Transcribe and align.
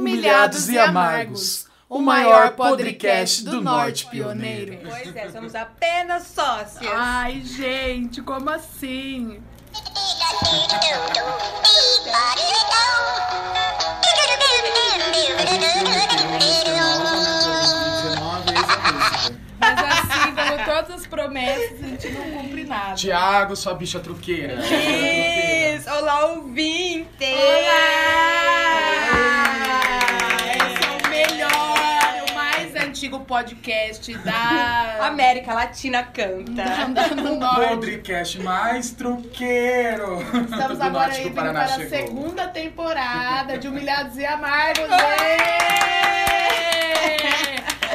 Humilhados 0.00 0.70
e 0.70 0.78
Amargos, 0.78 1.66
o 1.86 2.00
maior 2.00 2.52
podcast 2.52 3.44
do 3.44 3.60
Norte 3.60 4.06
Pioneiro. 4.06 4.78
Pois 4.82 5.14
é, 5.14 5.28
somos 5.28 5.54
apenas 5.54 6.22
sócios. 6.22 6.90
Ai, 6.90 7.42
gente, 7.42 8.22
como 8.22 8.48
assim? 8.48 9.42
Mas 19.60 19.78
assim, 19.84 20.34
como 20.34 20.64
todas 20.64 20.90
as 20.92 21.06
promessas, 21.06 21.84
a 21.84 21.86
gente 21.86 22.08
não 22.08 22.22
cumpre 22.30 22.64
nada. 22.64 22.94
Tiago, 22.94 23.54
sua 23.54 23.74
bicha 23.74 24.00
truqueira. 24.00 24.54
Isso! 24.64 25.90
Olá, 25.90 26.24
ouvinte! 26.24 27.06
Olá! 27.22 29.09
Antigo 33.10 33.20
podcast 33.20 34.16
da... 34.18 34.98
América 35.10 35.52
Latina 35.52 36.04
canta. 36.04 36.62
O 37.32 37.76
podcast 37.76 38.38
mais 38.40 38.92
truqueiro. 38.92 40.20
Estamos 40.20 40.78
do 40.78 40.84
agora 40.84 41.06
norte 41.06 41.16
aí 41.16 41.22
do 41.24 41.28
vindo 41.28 41.34
Paraná 41.34 41.64
para 41.64 41.74
a 41.74 41.88
segunda 41.88 42.46
temporada 42.48 43.58
de 43.58 43.66
Humilhados 43.66 44.16
e 44.16 44.24
Amargos. 44.24 44.84
Ê! 44.84 45.36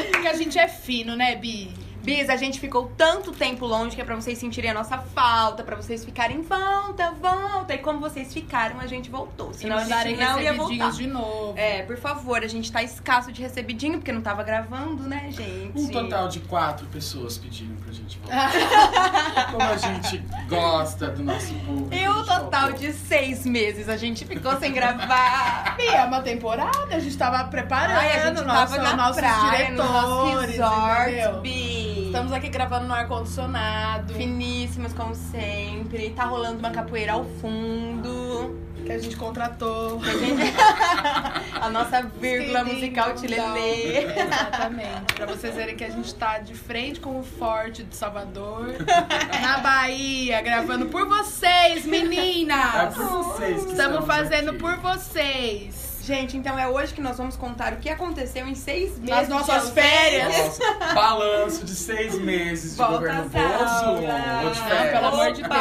Porque 0.11 0.27
a 0.27 0.33
gente 0.33 0.59
é 0.59 0.67
fino, 0.67 1.15
né, 1.15 1.35
Bi? 1.35 1.84
Bis, 2.05 2.29
a 2.29 2.35
gente 2.35 2.59
ficou 2.59 2.91
tanto 2.95 3.31
tempo 3.31 3.65
longe 3.65 3.95
que 3.95 4.01
é 4.01 4.05
pra 4.05 4.15
vocês 4.15 4.37
sentirem 4.37 4.69
a 4.69 4.73
nossa 4.73 4.97
falta, 4.99 5.63
pra 5.63 5.75
vocês 5.75 6.05
ficarem 6.05 6.41
volta, 6.43 7.11
volta. 7.19 7.73
E 7.73 7.79
como 7.79 7.99
vocês 7.99 8.31
ficaram, 8.31 8.79
a 8.79 8.85
gente 8.85 9.09
voltou. 9.09 9.51
Se 9.53 9.61
Senão 9.61 9.77
a 9.77 9.83
gente 9.83 10.15
não 10.15 10.39
ia 10.39 10.53
voltar. 10.53 10.73
recebidinhos 10.73 10.97
de 10.97 11.07
novo. 11.07 11.57
É, 11.57 11.81
por 11.81 11.97
favor, 11.97 12.43
a 12.43 12.47
gente 12.47 12.71
tá 12.71 12.83
escasso 12.83 13.31
de 13.31 13.41
recebidinho, 13.41 13.97
porque 13.97 14.11
não 14.11 14.21
tava 14.21 14.43
gravando, 14.43 15.03
né, 15.03 15.29
gente? 15.31 15.71
Um 15.79 15.87
total 15.87 16.27
de 16.27 16.39
quatro 16.41 16.85
pessoas 16.87 17.37
pediram 17.37 17.75
pra 17.77 17.91
gente 17.91 18.19
voltar. 18.19 18.51
Como 19.51 19.63
a 19.63 19.77
gente 19.77 20.17
gosta 20.47 21.07
do 21.09 21.23
nosso 21.23 21.53
público. 21.55 21.93
E 21.93 22.07
gente 22.07 22.23
total 22.25 22.71
de 22.73 22.93
seis 22.93 23.45
meses 23.45 23.90
a 23.90 23.97
gente 23.97 24.25
ficou 24.25 24.57
sem 24.59 24.71
gravar. 24.73 25.75
Bi, 25.77 25.87
é 25.87 26.03
uma 26.03 26.21
temporada, 26.21 26.95
a 26.95 26.99
gente 26.99 27.17
tava 27.17 27.43
preparando 27.45 27.97
Ai, 27.97 28.19
a 28.19 28.27
gente 28.27 28.43
nosso, 28.43 28.75
tava 28.75 28.77
na 28.84 28.95
nossos 28.95 29.17
praia, 29.17 29.71
no 29.71 29.77
nosso 29.77 30.25
diretores, 30.25 30.51
resort, 30.51 31.12
entendeu? 31.12 31.41
Bi. 31.41 31.95
Estamos 32.16 32.32
aqui 32.32 32.48
gravando 32.48 32.88
no 32.88 32.94
ar-condicionado, 32.94 34.13
Finíssimos, 34.13 34.94
como 34.94 35.13
sempre. 35.13 36.12
Tá 36.12 36.24
rolando 36.24 36.60
uma 36.60 36.71
capoeira 36.71 37.12
ao 37.12 37.26
fundo. 37.26 38.58
que 38.85 38.90
a 38.94 38.98
gente 38.98 39.18
contratou. 39.18 39.99
A, 40.02 40.12
gente- 40.18 40.54
a 41.60 41.70
nossa 41.70 42.04
vírgula 42.04 42.63
musical 42.63 43.16
Tilelê. 43.16 44.05
Exatamente. 44.18 45.13
Pra 45.13 45.26
vocês 45.26 45.55
verem 45.55 45.76
que 45.76 45.84
a 45.84 45.90
gente 45.90 46.16
tá 46.16 46.40
de 46.40 46.54
frente 46.55 47.02
com 47.02 47.20
o 47.20 47.24
Forte 47.24 47.84
de 47.84 47.93
Salvador, 47.93 48.76
na 49.41 49.58
Bahia, 49.58 50.41
gravando 50.41 50.86
por 50.86 51.05
vocês, 51.05 51.86
É 51.86 51.90
meninas! 51.90 52.96
por 52.96 53.04
vocês 53.10 53.62
que 53.66 53.71
Estamos 53.71 54.05
fazendo 54.05 54.52
aqui. 54.52 54.60
por 54.60 54.77
vocês. 54.77 55.95
Gente, 56.05 56.37
então 56.37 56.57
é 56.59 56.67
hoje 56.67 56.93
que 56.93 57.01
nós 57.01 57.17
vamos 57.17 57.35
contar 57.35 57.73
o 57.73 57.77
que 57.77 57.89
aconteceu 57.89 58.48
em 58.48 58.53
seis 58.53 58.91
meses. 58.99 59.09
Nas 59.09 59.27
nossas 59.27 59.71
férias. 59.71 60.27
Nossa, 60.59 60.73
balanço 60.93 61.65
de 61.65 61.71
seis 61.75 62.13
meses 62.20 62.71
de 62.73 62.77
Volta 62.77 62.93
governo 62.97 63.27
de 63.27 63.37
Ah, 63.37 64.89
pelo 64.91 65.07
amor 65.07 65.31
de! 65.31 65.41
Deus. 65.41 65.56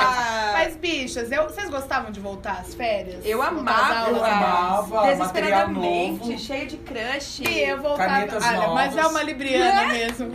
Mas, 0.52 0.76
bichas, 0.76 1.32
eu- 1.32 1.44
vocês 1.44 1.70
gostavam 1.70 2.10
de 2.12 2.20
voltar 2.20 2.58
às 2.60 2.74
férias? 2.74 3.24
Eu 3.24 3.40
amava. 3.40 4.10
Eu 4.10 4.22
amava, 4.22 5.02
Desesperadamente, 5.06 6.28
novo. 6.28 6.38
cheio 6.38 6.66
de 6.66 6.76
crush. 6.76 7.40
E 7.40 7.60
eu 7.60 7.80
voltava. 7.80 8.26
Olha, 8.36 8.68
mas 8.68 8.96
é 8.98 9.06
uma 9.06 9.22
libriana 9.22 9.86
mesmo. 9.94 10.30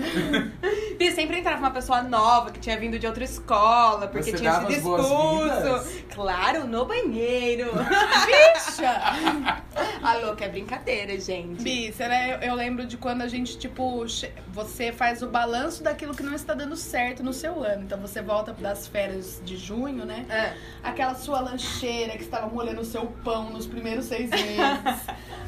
E 1.00 1.12
sempre 1.12 1.38
entrava 1.40 1.60
uma 1.60 1.72
pessoa 1.72 2.02
nova 2.02 2.50
que 2.50 2.60
tinha 2.60 2.78
vindo 2.80 2.98
de 2.98 3.06
outra 3.06 3.24
escola, 3.24 4.08
porque 4.08 4.32
Você 4.32 4.38
tinha 4.38 4.60
sido 4.62 4.72
expulso. 4.72 5.88
Claro, 6.16 6.66
no 6.66 6.86
banheiro. 6.86 7.70
Bicha! 8.26 9.60
Alô, 10.02 10.34
que 10.36 10.44
é 10.44 10.50
brincadeira, 10.50 11.20
gente. 11.20 11.62
Bi, 11.62 11.92
será, 11.92 12.28
eu, 12.30 12.40
eu 12.40 12.56
lembro 12.56 12.86
de 12.86 12.96
quando 12.98 13.22
a 13.22 13.28
gente, 13.28 13.58
tipo, 13.58 14.06
você 14.48 14.92
faz 14.94 15.22
o 15.22 15.28
balanço 15.28 15.84
daquilo 15.84 16.16
que 16.16 16.24
não 16.24 16.34
está 16.34 16.54
dando 16.54 16.76
certo 16.78 17.22
no 17.22 17.34
seu 17.34 17.62
ano. 17.64 17.84
Então 17.84 18.00
você 18.00 18.22
volta 18.22 18.54
das 18.54 18.88
férias 18.88 19.42
de 19.44 19.58
junho, 19.58 20.06
né? 20.06 20.26
Ah, 20.30 20.90
Aquela 20.90 21.16
sua 21.16 21.42
lancheira 21.42 22.14
que 22.18 22.24
estava 22.24 22.48
molhando 22.48 22.82
o 22.82 22.86
seu 22.86 23.08
pão 23.24 23.50
nos 23.50 23.68
primeiros 23.68 24.06
seis 24.06 24.30
meses. 24.30 24.58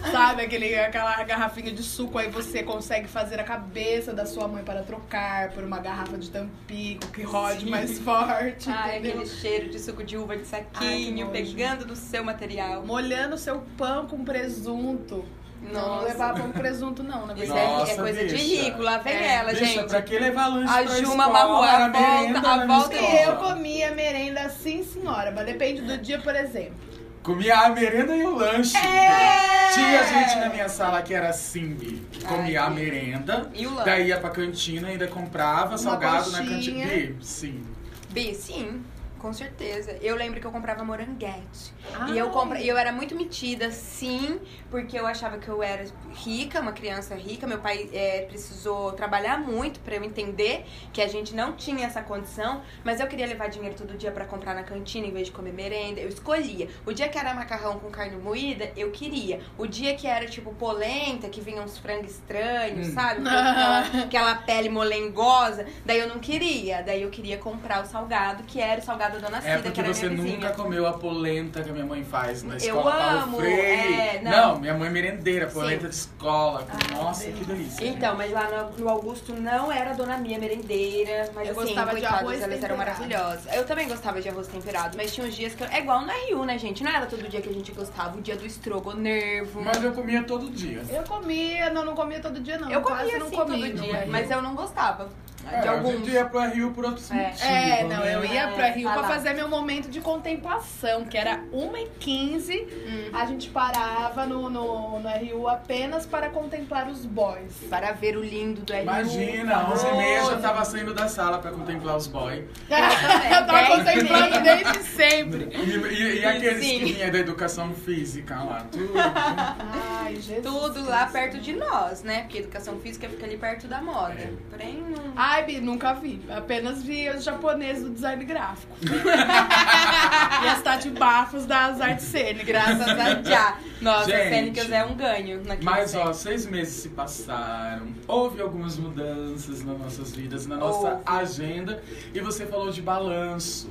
Sabe? 0.12 0.42
Aquele, 0.44 0.76
aquela 0.80 1.24
garrafinha 1.24 1.72
de 1.72 1.84
suco, 1.84 2.18
aí 2.18 2.30
você 2.30 2.64
consegue 2.64 3.08
fazer 3.08 3.40
a 3.40 3.44
cabeça 3.44 4.12
da 4.14 4.26
sua 4.26 4.48
mãe 4.48 4.64
para 4.64 4.82
trocar 4.84 5.52
por 5.52 5.64
uma 5.64 5.80
garrafa 5.80 6.18
de 6.18 6.30
tampico 6.30 7.08
que 7.12 7.22
rode 7.22 7.70
mais 7.70 8.00
forte. 8.00 8.70
Ai, 8.70 8.98
entendeu? 8.98 9.22
aquele 9.22 9.26
cheiro 9.28 9.70
de 9.70 9.80
suco 9.80 10.04
de 10.04 10.18
uva 10.18 10.36
de 10.36 10.42
Ai, 10.42 10.46
saquinho, 10.46 11.28
nojo. 11.28 11.32
pegando 11.32 11.86
no 11.86 11.96
seu 11.96 12.24
material. 12.24 12.84
Molhando 12.86 13.36
o 13.36 13.38
seu 13.38 13.62
pão 13.78 14.08
com 14.08 14.24
presunto. 14.42 15.26
Não, 15.62 15.72
não 15.74 15.88
Nossa. 15.96 16.06
levar 16.08 16.34
pão 16.34 16.42
com 16.52 16.52
presunto, 16.60 17.04
não, 17.04 17.28
na 17.28 17.34
verdade. 17.36 17.60
é, 17.60 17.64
é 17.64 17.68
Nossa, 17.68 17.96
coisa 18.02 18.26
de 18.26 18.34
bicha. 18.34 18.64
rico, 18.64 18.82
lá 18.82 18.98
vem 18.98 19.14
É. 19.14 19.34
ela, 19.36 19.52
Bicha, 19.52 19.66
gente. 19.66 19.88
pra 19.90 20.02
que 20.02 20.18
levar 20.18 20.48
lanche 20.48 20.74
A 20.74 20.84
pra 20.84 20.96
Ju 20.96 21.02
escola? 21.04 21.16
mamou 21.18 21.62
a 21.64 21.88
volta- 21.88 21.98
a 21.98 22.28
na 22.28 22.66
volta- 22.66 22.96
E 22.96 23.00
escola. 23.06 23.22
eu 23.22 23.36
comia 23.36 23.92
merenda 23.92 24.50
sim, 24.50 24.84
senhora, 24.84 25.32
mas 25.32 25.46
depende 25.46 25.82
do 25.84 25.96
dia, 26.00 26.18
por 26.20 26.36
exemplo. 26.36 26.74
Comia 27.22 27.56
a 27.60 27.70
merenda 27.70 28.16
e 28.16 28.26
o 28.26 28.34
lanche. 28.36 28.76
É! 28.76 29.70
Tinha 29.72 30.04
gente 30.04 30.40
na 30.40 30.50
minha 30.50 30.68
sala 30.68 31.00
que 31.04 31.14
era 31.14 31.30
assim, 31.30 31.76
Bi, 31.76 32.02
comia 32.28 32.62
Ai, 32.64 32.68
a 32.68 32.70
merenda, 32.72 33.48
E 33.54 33.68
o 33.68 33.70
lanche? 33.76 33.86
daí 33.86 34.08
ia 34.08 34.18
pra 34.20 34.32
cantina 34.32 34.88
e 34.88 34.92
ainda 34.94 35.08
comprava 35.08 35.78
salgado 35.78 36.32
na 36.32 36.40
coxinha. 36.40 36.56
cantina. 36.56 36.86
Bi, 36.88 37.18
sim. 37.22 37.64
Bi, 38.10 38.34
sim, 38.34 38.82
com 39.22 39.32
certeza. 39.32 39.96
Eu 40.02 40.16
lembro 40.16 40.40
que 40.42 40.48
eu 40.48 40.52
comprava 40.52 40.84
moranguete. 40.84 41.72
Ai. 41.94 42.14
E 42.14 42.18
eu 42.18 42.30
compra... 42.32 42.60
e 42.60 42.68
eu 42.68 42.76
era 42.76 42.92
muito 42.92 43.16
metida, 43.16 43.72
sim, 43.72 44.40
porque 44.72 45.00
eu 45.00 45.06
achava 45.06 45.38
que 45.38 45.48
eu 45.48 45.62
era 45.62 45.86
rica, 46.16 46.60
uma 46.60 46.72
criança 46.72 47.14
rica. 47.14 47.46
Meu 47.46 47.60
pai 47.60 47.88
é, 47.94 48.22
precisou 48.28 48.94
trabalhar 48.94 49.38
muito 49.40 49.80
pra 49.82 49.96
eu 49.96 50.04
entender 50.04 50.66
que 50.92 51.02
a 51.04 51.08
gente 51.08 51.36
não 51.36 51.54
tinha 51.54 51.86
essa 51.86 52.02
condição, 52.02 52.62
mas 52.84 53.00
eu 53.00 53.08
queria 53.08 53.28
levar 53.28 53.48
dinheiro 53.48 53.76
todo 53.76 53.96
dia 53.96 54.12
pra 54.12 54.26
comprar 54.26 54.56
na 54.56 54.64
cantina 54.64 55.06
em 55.06 55.12
vez 55.12 55.28
de 55.28 55.34
comer 55.34 55.54
merenda. 55.54 56.00
Eu 56.02 56.10
escolhia. 56.10 56.68
O 56.86 56.92
dia 56.92 57.08
que 57.08 57.18
era 57.18 57.32
macarrão 57.36 57.78
com 57.80 57.92
carne 57.92 58.18
moída, 58.18 58.72
eu 58.76 58.90
queria. 58.92 59.40
O 59.58 59.68
dia 59.68 59.94
que 59.96 60.08
era 60.08 60.26
tipo 60.26 60.52
polenta, 60.56 61.30
que 61.30 61.42
vinha 61.42 61.62
uns 61.62 61.78
frangos 61.78 62.12
estranhos, 62.12 62.88
Hum. 62.88 62.94
sabe? 62.94 63.22
Aquela, 63.30 64.04
aquela 64.06 64.36
pele 64.36 64.70
molengosa, 64.70 65.66
daí 65.86 66.00
eu 66.00 66.08
não 66.08 66.18
queria. 66.20 66.82
Daí 66.82 67.04
eu 67.04 67.10
queria 67.12 67.38
comprar 67.38 67.84
o 67.84 67.86
salgado, 67.86 68.44
que 68.44 68.60
era 68.60 68.82
o 68.82 68.84
salgado 68.84 69.11
da 69.12 69.20
Dona 69.20 69.42
Cida, 69.42 69.54
É 69.54 69.58
que 69.58 69.64
porque 69.64 69.80
era 69.82 69.94
você 69.94 70.10
minha 70.10 70.22
vizinha. 70.24 70.38
nunca 70.40 70.50
comeu 70.54 70.88
a 70.88 70.94
polenta 70.94 71.64
que 71.64 71.70
a 71.70 71.74
minha 71.74 71.86
mãe 71.86 72.04
faz 72.04 72.44
na 72.44 72.54
Eu 72.54 72.58
escola. 72.58 72.92
Paulo 72.92 73.20
amo, 73.20 73.38
Freire. 73.38 73.94
é, 73.94 74.22
não. 74.24 74.32
não. 74.54 74.60
minha 74.60 74.74
mãe 74.74 74.90
merendeira, 74.90 75.48
Sim. 75.48 75.54
polenta 75.54 75.88
de 75.90 75.96
escola. 75.96 76.66
Ah, 76.70 76.96
Nossa, 76.96 77.26
que 77.26 77.44
delícia. 77.46 77.86
Então, 77.88 78.16
mas 78.16 78.32
lá 78.32 78.50
no, 78.50 78.84
no 78.84 78.90
Augusto 78.90 79.34
não 79.34 79.72
era 79.72 79.92
a 79.92 79.94
Dona 79.94 80.18
Mia 80.18 80.40
merendeira, 80.40 81.30
mas 81.34 81.48
Eu 81.48 81.54
assim, 81.60 81.66
gostava 81.74 82.00
de 82.00 82.06
arroz 82.06 82.42
elas 82.42 82.64
eram 82.64 82.78
maravilhosas. 82.78 83.54
Eu 83.54 83.66
também 83.66 83.88
gostava 83.88 84.22
de 84.22 84.30
arroz 84.30 84.48
temperado, 84.48 84.98
mas 84.98 85.14
tinha 85.14 85.26
uns 85.28 85.36
dias 85.36 85.54
que 85.54 85.64
eu... 85.64 85.68
É 85.68 85.80
igual 85.80 86.02
na 86.06 86.14
Rio, 86.14 86.44
né, 86.46 86.58
gente? 86.58 86.84
Não 86.84 86.92
era 86.92 87.06
todo 87.06 87.28
dia 87.28 87.42
que 87.42 87.50
a 87.50 87.54
gente 87.54 87.72
gostava. 87.72 88.18
O 88.18 88.22
dia 88.22 88.36
do 88.36 88.46
estrogonervo. 88.46 89.62
Mas 89.62 89.84
eu 89.84 89.92
comia 89.94 90.24
todo 90.24 90.50
dia. 90.50 90.82
Eu 90.90 91.04
comia, 91.04 91.70
não, 91.70 91.86
não 91.86 91.96
comia 91.96 92.20
todo 92.20 92.40
dia, 92.40 92.58
não. 92.58 92.70
eu 92.70 92.82
Quase 92.82 93.02
comia 93.04 93.20
não 93.20 93.28
assim 93.28 93.36
comia, 93.36 93.68
todo 93.72 93.78
não, 93.78 93.84
dia, 93.84 94.06
mas 94.08 94.32
eu 94.32 94.42
não 94.42 94.56
gostava 94.56 95.10
É, 95.50 95.62
de 95.62 95.68
a 95.68 95.72
alguns. 95.72 95.92
gente 95.98 96.10
ia 96.12 96.26
pro 96.26 96.40
Rio 96.50 96.72
por 96.72 96.86
outros 96.86 97.10
É. 97.12 97.14
motivos. 97.16 97.42
É, 97.44 97.84
não, 97.84 98.06
eu 98.06 98.20
né? 98.22 98.28
ia 98.34 98.48
pra 98.50 98.68
Rio 98.72 98.90
Ah 98.90 98.94
pra 98.94 99.02
lá. 99.04 99.08
fazer 99.08 99.34
meu 99.34 99.48
momento 99.50 99.90
de 99.90 100.02
contemplação, 100.02 101.06
que 101.06 101.18
era 101.18 101.40
1h15. 101.54 102.68
Hum. 102.88 103.10
A 103.14 103.26
gente 103.26 103.50
parava 103.50 104.26
no, 104.26 104.50
no, 104.50 105.00
no 105.00 105.10
Rio 105.18 105.48
apenas 105.48 106.06
para 106.06 106.30
contemplar 106.30 106.88
os 106.88 107.06
boys. 107.06 107.54
Para 107.70 107.92
ver 107.92 108.18
o 108.18 108.22
lindo 108.24 108.62
do 108.62 108.74
RU. 108.74 108.82
Imagina, 108.82 109.70
11 109.72 109.88
e 109.88 109.92
meia 109.98 110.26
já 110.26 110.38
tava 110.38 110.66
saindo 110.66 110.94
da 110.94 111.08
sala 111.08 111.40
pra 111.40 111.52
contemplar 111.52 111.96
os 111.98 112.08
boys. 112.08 112.44
Eu 112.70 113.46
tava 113.46 113.78
contemplando 113.78 114.40
desde 114.42 114.84
sempre. 114.84 115.50
E, 115.52 115.76
e- 115.78 116.20
e 116.22 116.26
aqueles 116.26 116.66
Sim. 116.66 116.80
que 116.80 116.86
vinham 116.94 117.12
da 117.12 117.18
educação 117.20 117.74
física 117.74 118.36
lá, 118.44 118.66
tudo. 118.72 118.92
Ai, 118.96 120.16
Jesus. 120.16 120.44
Tudo 120.44 120.88
lá 120.88 121.06
perto 121.08 121.40
de 121.40 121.54
nós, 121.54 122.04
né? 122.04 122.22
Porque 122.22 122.40
educação 122.40 122.80
física 122.80 123.08
fica 123.10 123.26
ali 123.26 123.38
perto 123.38 123.68
da 123.68 123.82
moda. 123.82 124.14
É. 124.14 124.30
Porém, 124.50 124.82
não... 124.82 125.14
Ai, 125.16 125.31
Bi, 125.40 125.62
nunca 125.62 125.94
vi. 125.94 126.22
Apenas 126.30 126.84
vi 126.84 127.10
os 127.10 127.24
japoneses 127.24 127.84
do 127.84 127.90
design 127.92 128.24
gráfico. 128.26 128.74
e 130.44 130.48
as 130.48 130.62
Tati 130.62 130.90
Bafos 130.90 131.46
das 131.46 131.80
artes 131.80 132.06
cênicas. 132.06 132.46
Graças 132.46 132.88
a 132.88 133.22
já. 133.24 133.58
Nossa, 133.82 134.10
Gente. 134.10 134.30
cênicas 134.30 134.72
é 134.72 134.86
um 134.86 134.96
ganho 134.96 135.42
Mas 135.64 135.96
ó, 135.96 136.14
seis 136.14 136.46
meses 136.46 136.76
se 136.76 136.90
passaram, 136.90 137.88
houve 138.08 138.42
algumas 138.42 138.78
mudanças 138.78 139.64
nas 139.64 139.80
nossas 139.80 140.12
vidas, 140.12 140.46
na 140.46 140.58
nossa 140.58 140.90
Houve. 140.90 141.02
agenda, 141.06 141.82
e 142.14 142.20
você 142.20 142.46
falou 142.46 142.70
de 142.70 142.82
balanço. 142.82 143.70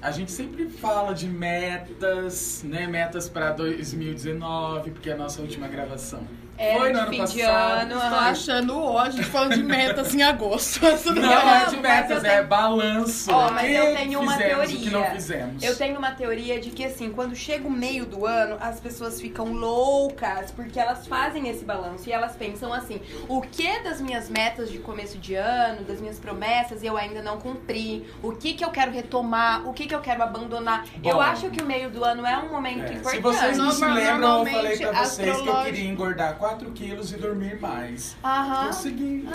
a 0.00 0.10
gente 0.12 0.30
sempre 0.30 0.68
fala 0.68 1.12
de 1.12 1.26
metas, 1.26 2.62
né? 2.64 2.86
Metas 2.86 3.28
pra 3.28 3.50
2019, 3.52 4.92
porque 4.92 5.10
é 5.10 5.14
a 5.14 5.16
nossa 5.16 5.40
última 5.42 5.66
gravação 5.66 6.22
Era 6.62 6.78
foi 6.78 6.88
de 6.88 6.92
no 6.92 6.98
ano 7.00 7.10
fim 7.10 7.18
passado. 7.18 7.34
de 7.36 7.42
ano, 7.42 7.90
Tô 7.94 8.06
aham. 8.06 8.18
achando 8.30 8.78
ó, 8.84 8.98
a 8.98 9.10
gente 9.10 9.24
falando 9.24 9.54
de 9.54 9.62
metas 9.62 10.14
em 10.14 10.22
agosto. 10.22 10.80
Não, 11.08 11.14
bem. 11.14 11.22
é 11.22 11.66
de 11.66 11.76
metas, 11.78 12.10
eu 12.10 12.20
tenho- 12.20 12.34
é 12.34 12.42
balanço. 12.42 13.32
Ó, 13.32 13.50
mas 13.50 13.70
eu 13.74 13.96
tenho 13.96 14.20
uma 14.20 14.36
teoria. 14.36 14.90
não 14.90 15.04
fizemos. 15.06 15.62
Eu 15.62 15.74
tenho 15.76 15.96
uma 15.98 16.10
teoria 16.10 16.60
de 16.60 16.68
que, 16.70 16.84
assim, 16.84 17.10
quando 17.12 17.34
chega 17.34 17.66
o 17.66 17.70
meio 17.70 18.04
do 18.04 18.26
ano, 18.26 18.58
as 18.60 18.78
pessoas 18.78 19.18
ficam 19.20 19.52
loucas, 19.52 20.50
porque 20.50 20.78
elas 20.78 21.06
fazem 21.06 21.48
esse 21.48 21.64
balanço 21.64 22.08
e 22.08 22.12
elas 22.12 22.36
pensam 22.36 22.72
assim: 22.74 23.00
o 23.28 23.40
que 23.40 23.80
das 23.82 24.00
minhas 24.00 24.28
metas 24.28 24.70
de 24.70 24.78
começo 24.78 25.16
de 25.18 25.34
ano, 25.34 25.82
das 25.84 25.98
minhas 26.00 26.18
promessas, 26.18 26.82
eu 26.82 26.96
ainda 26.96 27.22
não 27.22 27.38
cumpri? 27.38 28.06
O 28.22 28.32
que 28.32 28.52
que 28.52 28.64
eu 28.64 28.70
quero 28.70 28.90
retomar? 28.92 29.66
O 29.66 29.72
que 29.72 29.86
que 29.86 29.94
eu 29.94 30.00
quero 30.00 30.22
abandonar? 30.22 30.84
eu 31.02 31.14
Bom. 31.16 31.20
acho 31.22 31.48
que 31.50 31.62
o 31.62 31.66
meio 31.66 31.88
do 31.90 32.04
ano 32.04 32.26
é 32.26 32.36
um 32.36 32.50
momento 32.50 32.82
É, 32.84 32.88
se 32.88 32.92
importante. 32.94 33.20
vocês 33.22 33.56
não 33.58 33.70
se 33.70 33.84
lembram, 33.84 34.02
eu 34.04 34.18
normalmente, 34.18 34.54
falei 34.56 34.76
pra 34.78 34.92
vocês 35.04 35.16
que 35.16 35.22
eu 35.24 35.32
astrológico- 35.32 35.64
queria 35.64 35.88
engordar 35.90 36.34
4 36.36 36.49
quilos 36.72 37.12
e 37.12 37.16
dormir 37.16 37.60
mais. 37.60 38.16
Aham. 38.22 38.66
Consegui. 38.66 39.28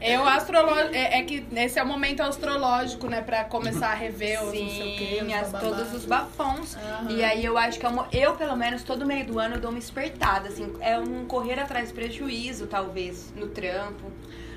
Eu 0.00 0.26
astrológico. 0.28 0.94
É, 0.94 1.18
é 1.18 1.22
que 1.22 1.46
esse 1.54 1.78
é 1.78 1.82
o 1.82 1.86
momento 1.86 2.22
astrológico, 2.22 3.08
né? 3.08 3.20
Pra 3.20 3.44
começar 3.44 3.88
a 3.88 3.94
rever 3.94 4.42
os 4.42 4.46
não 4.46 4.52
sei 4.52 4.94
o 4.94 4.98
quê, 4.98 5.18
Sim, 5.20 5.26
os 5.26 5.54
as, 5.54 5.60
todos 5.60 5.94
os 5.94 6.04
bafões. 6.04 6.76
Aham. 6.76 7.10
E 7.10 7.24
aí 7.24 7.44
eu 7.44 7.56
acho 7.56 7.78
que 7.78 7.86
é 7.86 7.88
uma, 7.88 8.08
eu, 8.12 8.34
pelo 8.34 8.56
menos, 8.56 8.82
todo 8.82 9.06
meio 9.06 9.26
do 9.26 9.38
ano 9.38 9.56
eu 9.56 9.60
dou 9.60 9.70
uma 9.70 9.78
espertada, 9.78 10.48
assim. 10.48 10.72
É 10.80 10.98
um 10.98 11.24
correr 11.26 11.58
atrás 11.58 11.88
de 11.88 11.94
prejuízo, 11.94 12.66
talvez, 12.66 13.32
no 13.34 13.48
trampo. 13.48 14.10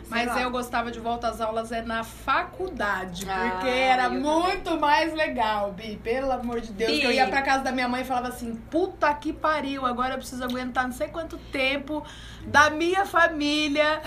Mas 0.09 0.27
lá. 0.27 0.41
eu 0.41 0.51
gostava 0.51 0.91
de 0.91 0.99
voltar 0.99 1.29
às 1.29 1.41
aulas 1.41 1.71
é 1.71 1.81
na 1.81 2.03
faculdade, 2.03 3.25
Ah, 3.29 3.51
porque 3.51 3.69
era 3.69 4.05
eu 4.05 4.11
muito 4.11 4.79
mais 4.79 5.13
legal, 5.13 5.71
Bi. 5.71 5.97
Pelo 6.03 6.31
amor 6.31 6.61
de 6.61 6.71
Deus. 6.71 6.91
Bi. 6.91 6.99
Que 6.99 7.05
eu 7.05 7.11
ia 7.11 7.27
pra 7.27 7.41
casa 7.41 7.63
da 7.63 7.71
minha 7.71 7.87
mãe 7.87 8.01
e 8.01 8.05
falava 8.05 8.29
assim: 8.29 8.55
puta 8.69 9.13
que 9.13 9.33
pariu, 9.33 9.85
agora 9.85 10.13
eu 10.13 10.17
preciso 10.17 10.43
aguentar 10.43 10.85
não 10.85 10.93
sei 10.93 11.07
quanto 11.09 11.37
tempo 11.37 12.03
da 12.47 12.69
minha 12.69 13.05
família 13.05 14.01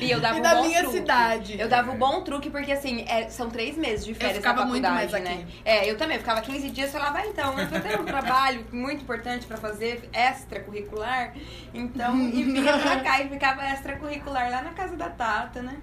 E 0.00 0.10
eu 0.10 0.20
dava 0.20 0.36
e 0.36 0.40
um 0.40 0.42
da 0.42 0.60
minha 0.60 0.80
truque. 0.80 0.96
cidade. 0.98 1.60
Eu 1.60 1.68
dava 1.68 1.92
um 1.92 1.96
bom 1.96 2.22
truque, 2.22 2.50
porque 2.50 2.72
assim, 2.72 3.04
é, 3.08 3.28
são 3.30 3.48
três 3.48 3.76
meses 3.76 4.04
de 4.04 4.14
férias 4.14 4.38
ficava 4.38 4.62
na 4.62 4.66
muito 4.66 4.82
mais 4.82 5.12
né? 5.12 5.18
aqui. 5.18 5.62
É, 5.64 5.90
eu 5.90 5.96
também, 5.96 6.16
eu 6.16 6.20
ficava 6.20 6.40
15 6.40 6.70
dias, 6.70 6.90
sei 6.90 6.98
lá, 7.00 7.10
vai 7.10 7.28
então, 7.28 7.58
eu 7.58 7.68
tô 7.68 7.80
tendo 7.80 8.02
um 8.02 8.04
trabalho 8.04 8.66
muito 8.72 9.02
importante 9.02 9.46
pra 9.46 9.56
fazer, 9.56 10.08
extracurricular, 10.12 11.34
então, 11.72 12.18
e 12.28 12.42
vinha 12.42 12.76
pra 12.78 13.00
cá 13.00 13.20
e 13.22 13.28
ficava 13.28 13.64
extracurricular 13.66 14.50
lá 14.50 14.62
na 14.62 14.70
casa 14.70 14.96
da 14.96 15.08
Tata, 15.08 15.62
né? 15.62 15.76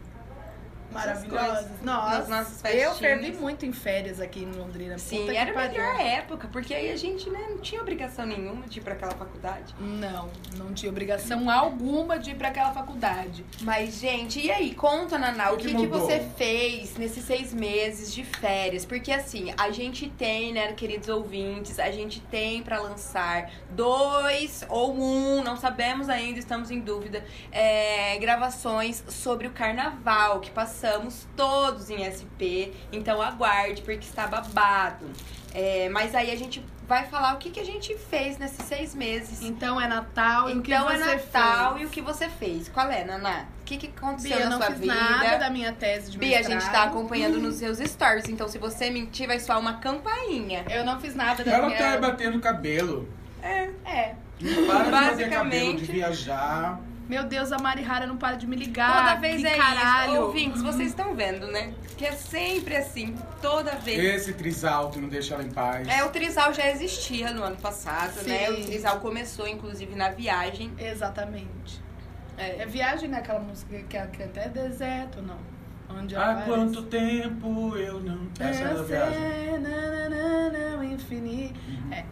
Maravilhosas. 0.92 1.70
Nas 1.82 1.82
Nossa, 1.82 2.28
nossas 2.28 2.76
eu 2.76 2.94
fervi 2.96 3.32
muito 3.32 3.66
em 3.66 3.72
férias 3.72 4.20
aqui 4.20 4.44
em 4.44 4.52
Londrina. 4.52 4.98
Sim, 4.98 5.22
Puta 5.22 5.34
era 5.34 5.52
a 5.52 5.68
melhor 5.68 6.00
época, 6.00 6.50
porque 6.52 6.74
aí 6.74 6.92
a 6.92 6.96
gente, 6.96 7.30
né, 7.30 7.48
não 7.50 7.60
tinha 7.60 7.82
obrigação 7.82 8.26
nenhuma 8.26 8.68
de 8.68 8.80
ir 8.80 8.82
pra 8.82 8.94
aquela 8.94 9.14
faculdade. 9.14 9.74
Não, 9.80 10.30
não 10.58 10.74
tinha 10.74 10.92
obrigação 10.92 11.50
alguma 11.50 12.20
de 12.20 12.32
ir 12.32 12.36
pra 12.36 12.50
aquela 12.50 12.72
faculdade. 12.74 13.46
Mas, 13.62 14.00
gente, 14.00 14.40
e 14.40 14.52
aí? 14.52 14.74
Conta, 14.76 15.18
Naná, 15.18 15.52
o 15.52 15.56
O 15.56 15.58
que 15.58 15.68
que, 15.68 15.76
que 15.76 15.88
você 15.88 16.20
fez 16.38 16.98
nesses 16.98 17.24
seis 17.24 17.54
meses 17.54 18.14
de 18.14 18.24
férias? 18.24 18.86
Porque, 18.86 19.12
assim, 19.12 19.54
a 19.58 19.72
gente 19.72 20.10
tem, 20.10 20.54
né, 20.54 20.72
queridos 20.74 21.10
ouvintes, 21.10 21.80
a 21.80 21.92
gente 21.92 22.20
tem 22.22 22.62
pra 22.64 22.80
lançar 22.80 23.52
dois 23.70 24.64
ou 24.70 24.96
um, 24.96 25.44
não 25.44 25.56
sabemos 25.56 26.10
ainda, 26.10 26.40
estamos 26.40 26.72
em 26.72 26.80
dúvida, 26.80 27.24
é, 27.52 28.18
gravações 28.18 29.04
sobre 29.08 29.48
o 29.48 29.52
carnaval, 29.52 30.40
que 30.40 30.52
passamos 30.82 31.28
todos 31.36 31.90
em 31.92 32.04
SP. 32.10 32.74
Então, 32.92 33.22
aguarde, 33.22 33.84
porque 33.84 34.06
está 34.06 34.26
babado. 34.26 35.06
É, 35.54 35.90
mas 35.90 36.16
aí 36.16 36.32
a 36.32 36.36
gente 36.36 36.64
vai 36.88 37.06
falar 37.08 37.36
o 37.36 37.38
que, 37.38 37.52
que 37.52 37.60
a 37.60 37.64
gente 37.66 37.96
fez 37.98 38.38
nesses 38.40 38.66
seis 38.66 38.96
meses. 38.96 39.42
Então 39.42 39.80
é 39.80 39.88
Natal 39.88 40.50
e 40.50 40.54
o 40.58 40.62
que 40.62 40.74
Então 40.74 40.86
você 40.88 40.96
é 40.96 41.16
Natal 41.16 41.74
fez? 41.74 41.82
e 41.82 41.86
o 41.86 41.90
que 41.90 42.02
você 42.02 42.28
fez. 42.30 42.68
Qual 42.70 42.90
é, 42.90 43.04
Naná? 43.04 43.46
O 43.62 43.64
que, 43.66 43.78
que 43.78 43.88
aconteceu 43.88 44.32
Bia, 44.36 44.40
eu 44.40 44.44
na 44.46 44.50
não 44.52 44.58
sua 44.58 44.68
fiz 44.72 44.80
vida? 44.80 44.94
nada 44.94 45.38
da 45.38 45.50
minha 45.50 45.72
tese 45.74 46.12
de 46.12 46.18
Bia, 46.18 46.38
a 46.38 46.40
mestrado. 46.40 46.60
gente 46.62 46.72
tá 46.72 46.84
acompanhando 46.84 47.40
nos 47.40 47.56
seus 47.56 47.78
stories, 47.80 48.28
então 48.28 48.48
se 48.48 48.58
você 48.58 48.90
mentir, 48.90 49.28
vai 49.28 49.40
soar 49.40 49.60
uma 49.60 49.76
campainha. 49.76 50.66
Eu 50.70 50.84
não 50.84 51.00
fiz 51.00 51.16
nada 51.16 51.44
da 51.44 51.52
Ela 51.52 51.68
minha... 51.68 51.78
tá 51.78 51.98
batendo 51.98 52.40
cabelo. 52.40 53.08
É. 53.42 54.16
Não 54.42 54.66
para 54.68 54.84
de 54.86 54.92
bater 54.92 54.92
cabelo, 54.92 54.92
Basicamente. 54.92 55.86
de 55.86 55.92
viajar. 55.92 56.80
Meu 57.10 57.24
Deus, 57.26 57.52
a 57.52 57.58
Mari 57.58 57.84
Hara 57.84 58.08
não 58.08 58.16
para 58.16 58.38
de 58.38 58.48
me 58.48 58.56
ligar. 58.56 58.94
Toda 59.10 59.16
vez 59.20 59.42
que 59.42 59.48
é 59.48 59.58
caralho. 59.58 60.14
isso. 60.14 60.22
Ouvintes, 60.22 60.62
vocês 60.62 60.90
estão 60.90 61.14
vendo, 61.14 61.48
né? 61.48 61.74
Que 61.98 62.06
é 62.06 62.14
sempre 62.14 62.76
assim, 62.76 63.16
toda 63.42 63.72
vez. 63.76 64.00
Esse 64.22 64.34
trisalto 64.34 65.00
não 65.00 65.10
deixa 65.10 65.34
ela 65.34 65.44
em 65.44 65.52
paz. 65.52 65.88
É, 65.90 66.04
o 66.06 66.10
Trisal 66.10 66.54
já 66.54 66.70
existia 66.70 67.32
no 67.34 67.44
ano 67.44 67.58
passado, 67.58 68.14
Sim. 68.14 68.30
né? 68.30 68.50
O 68.50 68.64
Trisal 68.66 69.00
começou, 69.02 69.46
inclusive, 69.48 69.94
na 69.96 70.10
viagem. 70.10 70.72
Exatamente. 70.80 71.82
É, 72.38 72.62
É 72.62 72.66
viagem, 72.66 73.10
né? 73.10 73.18
Aquela 73.18 73.40
música 73.42 73.76
que 73.78 73.84
canta 74.18 74.40
é 74.40 74.48
deserto, 74.50 75.22
não. 75.22 75.38
Onde 75.90 76.16
Há 76.16 76.32
aparece. 76.32 76.50
quanto 76.50 76.84
tempo 76.84 77.76
eu 77.76 78.00
não. 78.00 78.22
Essa 78.40 78.62
é 78.64 78.74
da 78.74 78.82
viagem. 78.84 79.22
É, 79.22 79.58
nananana, 79.60 80.78
o 80.80 80.84
infinito. 80.86 81.60
Uhum. 81.68 81.92
É. 81.94 82.06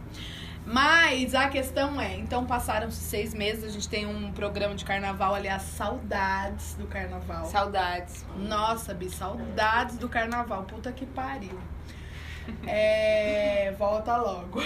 Mas 0.66 1.34
a 1.34 1.48
questão 1.48 2.00
é, 2.00 2.16
então 2.16 2.46
passaram-se 2.46 3.02
seis 3.02 3.34
meses, 3.34 3.64
a 3.64 3.70
gente 3.70 3.90
tem 3.90 4.06
um 4.06 4.32
programa 4.32 4.76
de 4.76 4.86
carnaval, 4.86 5.34
aliás, 5.34 5.64
saudades 5.64 6.76
do 6.76 6.86
carnaval. 6.86 7.46
saudades. 7.46 8.26
Nossa, 8.38 8.94
Bi, 8.94 9.10
saudades 9.10 9.98
do 9.98 10.08
carnaval. 10.08 10.64
Puta 10.64 10.92
que 10.92 11.06
pariu. 11.06 11.60
É, 12.66 13.74
volta 13.78 14.18
logo. 14.18 14.62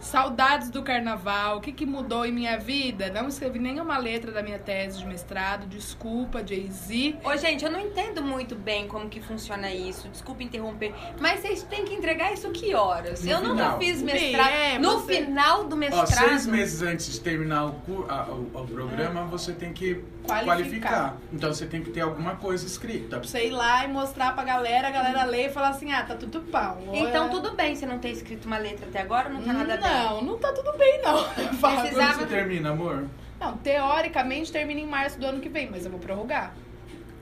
Saudades 0.00 0.70
do 0.70 0.82
carnaval. 0.82 1.58
O 1.58 1.60
que, 1.60 1.72
que 1.72 1.84
mudou 1.86 2.24
em 2.24 2.32
minha 2.32 2.58
vida? 2.58 3.10
Não 3.10 3.28
escrevi 3.28 3.58
nenhuma 3.58 3.98
letra 3.98 4.30
da 4.30 4.42
minha 4.42 4.58
tese 4.58 4.98
de 4.98 5.06
mestrado. 5.06 5.66
Desculpa, 5.66 6.46
Jay-Z. 6.46 7.16
Ô, 7.24 7.36
gente, 7.36 7.64
eu 7.64 7.70
não 7.70 7.80
entendo 7.80 8.22
muito 8.22 8.54
bem 8.54 8.86
como 8.86 9.08
que 9.08 9.20
funciona 9.20 9.72
isso. 9.72 10.08
Desculpa 10.08 10.42
interromper. 10.42 10.94
Mas 11.20 11.40
vocês 11.40 11.62
têm 11.64 11.84
que 11.84 11.94
entregar 11.94 12.32
isso 12.32 12.48
que 12.50 12.74
horas? 12.74 13.22
No 13.24 13.30
eu 13.30 13.40
nunca 13.40 13.54
final. 13.64 13.78
fiz 13.78 13.98
Sim, 13.98 14.04
mestrado. 14.04 14.48
é, 14.50 14.78
no 14.78 15.00
você- 15.00 15.24
final 15.24 15.64
do 15.64 15.74
Ó, 15.74 15.78
mestrado. 15.78 16.06
seis 16.28 16.46
meses 16.46 16.82
antes 16.82 17.12
de 17.12 17.20
terminar 17.20 17.64
o, 17.66 17.72
cu- 17.72 18.06
a- 18.08 18.26
o, 18.28 18.50
o 18.62 18.66
programa, 18.66 19.24
você 19.24 19.52
tem 19.52 19.72
que 19.72 20.02
Qualificar. 20.26 20.56
qualificar. 20.56 21.16
Então 21.32 21.52
você 21.52 21.66
tem 21.66 21.82
que 21.82 21.90
ter 21.90 22.00
alguma 22.00 22.36
coisa 22.36 22.66
escrita. 22.66 23.18
Pra 23.18 23.28
você 23.28 23.46
ir 23.46 23.50
lá 23.50 23.84
e 23.84 23.88
mostrar 23.88 24.34
pra 24.34 24.44
galera, 24.44 24.88
a 24.88 24.90
galera 24.90 25.24
ler 25.24 25.46
e 25.46 25.52
falar 25.52 25.68
assim: 25.68 25.92
ah, 25.92 26.02
tá 26.02 26.14
tudo 26.14 26.40
pau. 26.40 26.78
Então 26.92 27.22
Olha- 27.24 27.30
tudo 27.30 27.52
bem 27.54 27.74
você 27.76 27.86
não 27.86 27.98
ter 27.98 28.10
escrito 28.10 28.46
uma 28.46 28.58
letra 28.58 28.86
até 28.86 29.00
agora, 29.02 29.28
não 29.28 29.42
tá 29.42 29.52
nada 29.52 29.76
bem. 29.76 29.90
Não, 29.90 30.22
não 30.22 30.38
tá 30.38 30.52
tudo 30.52 30.76
bem, 30.76 31.00
não. 31.02 31.24
Precisava- 31.34 31.90
Quando 31.90 32.14
você 32.18 32.26
termina, 32.26 32.70
amor? 32.70 33.04
Não, 33.38 33.56
teoricamente 33.58 34.50
termina 34.50 34.80
em 34.80 34.86
março 34.86 35.18
do 35.20 35.26
ano 35.26 35.40
que 35.40 35.48
vem, 35.48 35.68
mas 35.70 35.84
eu 35.84 35.90
vou 35.90 36.00
prorrogar. 36.00 36.54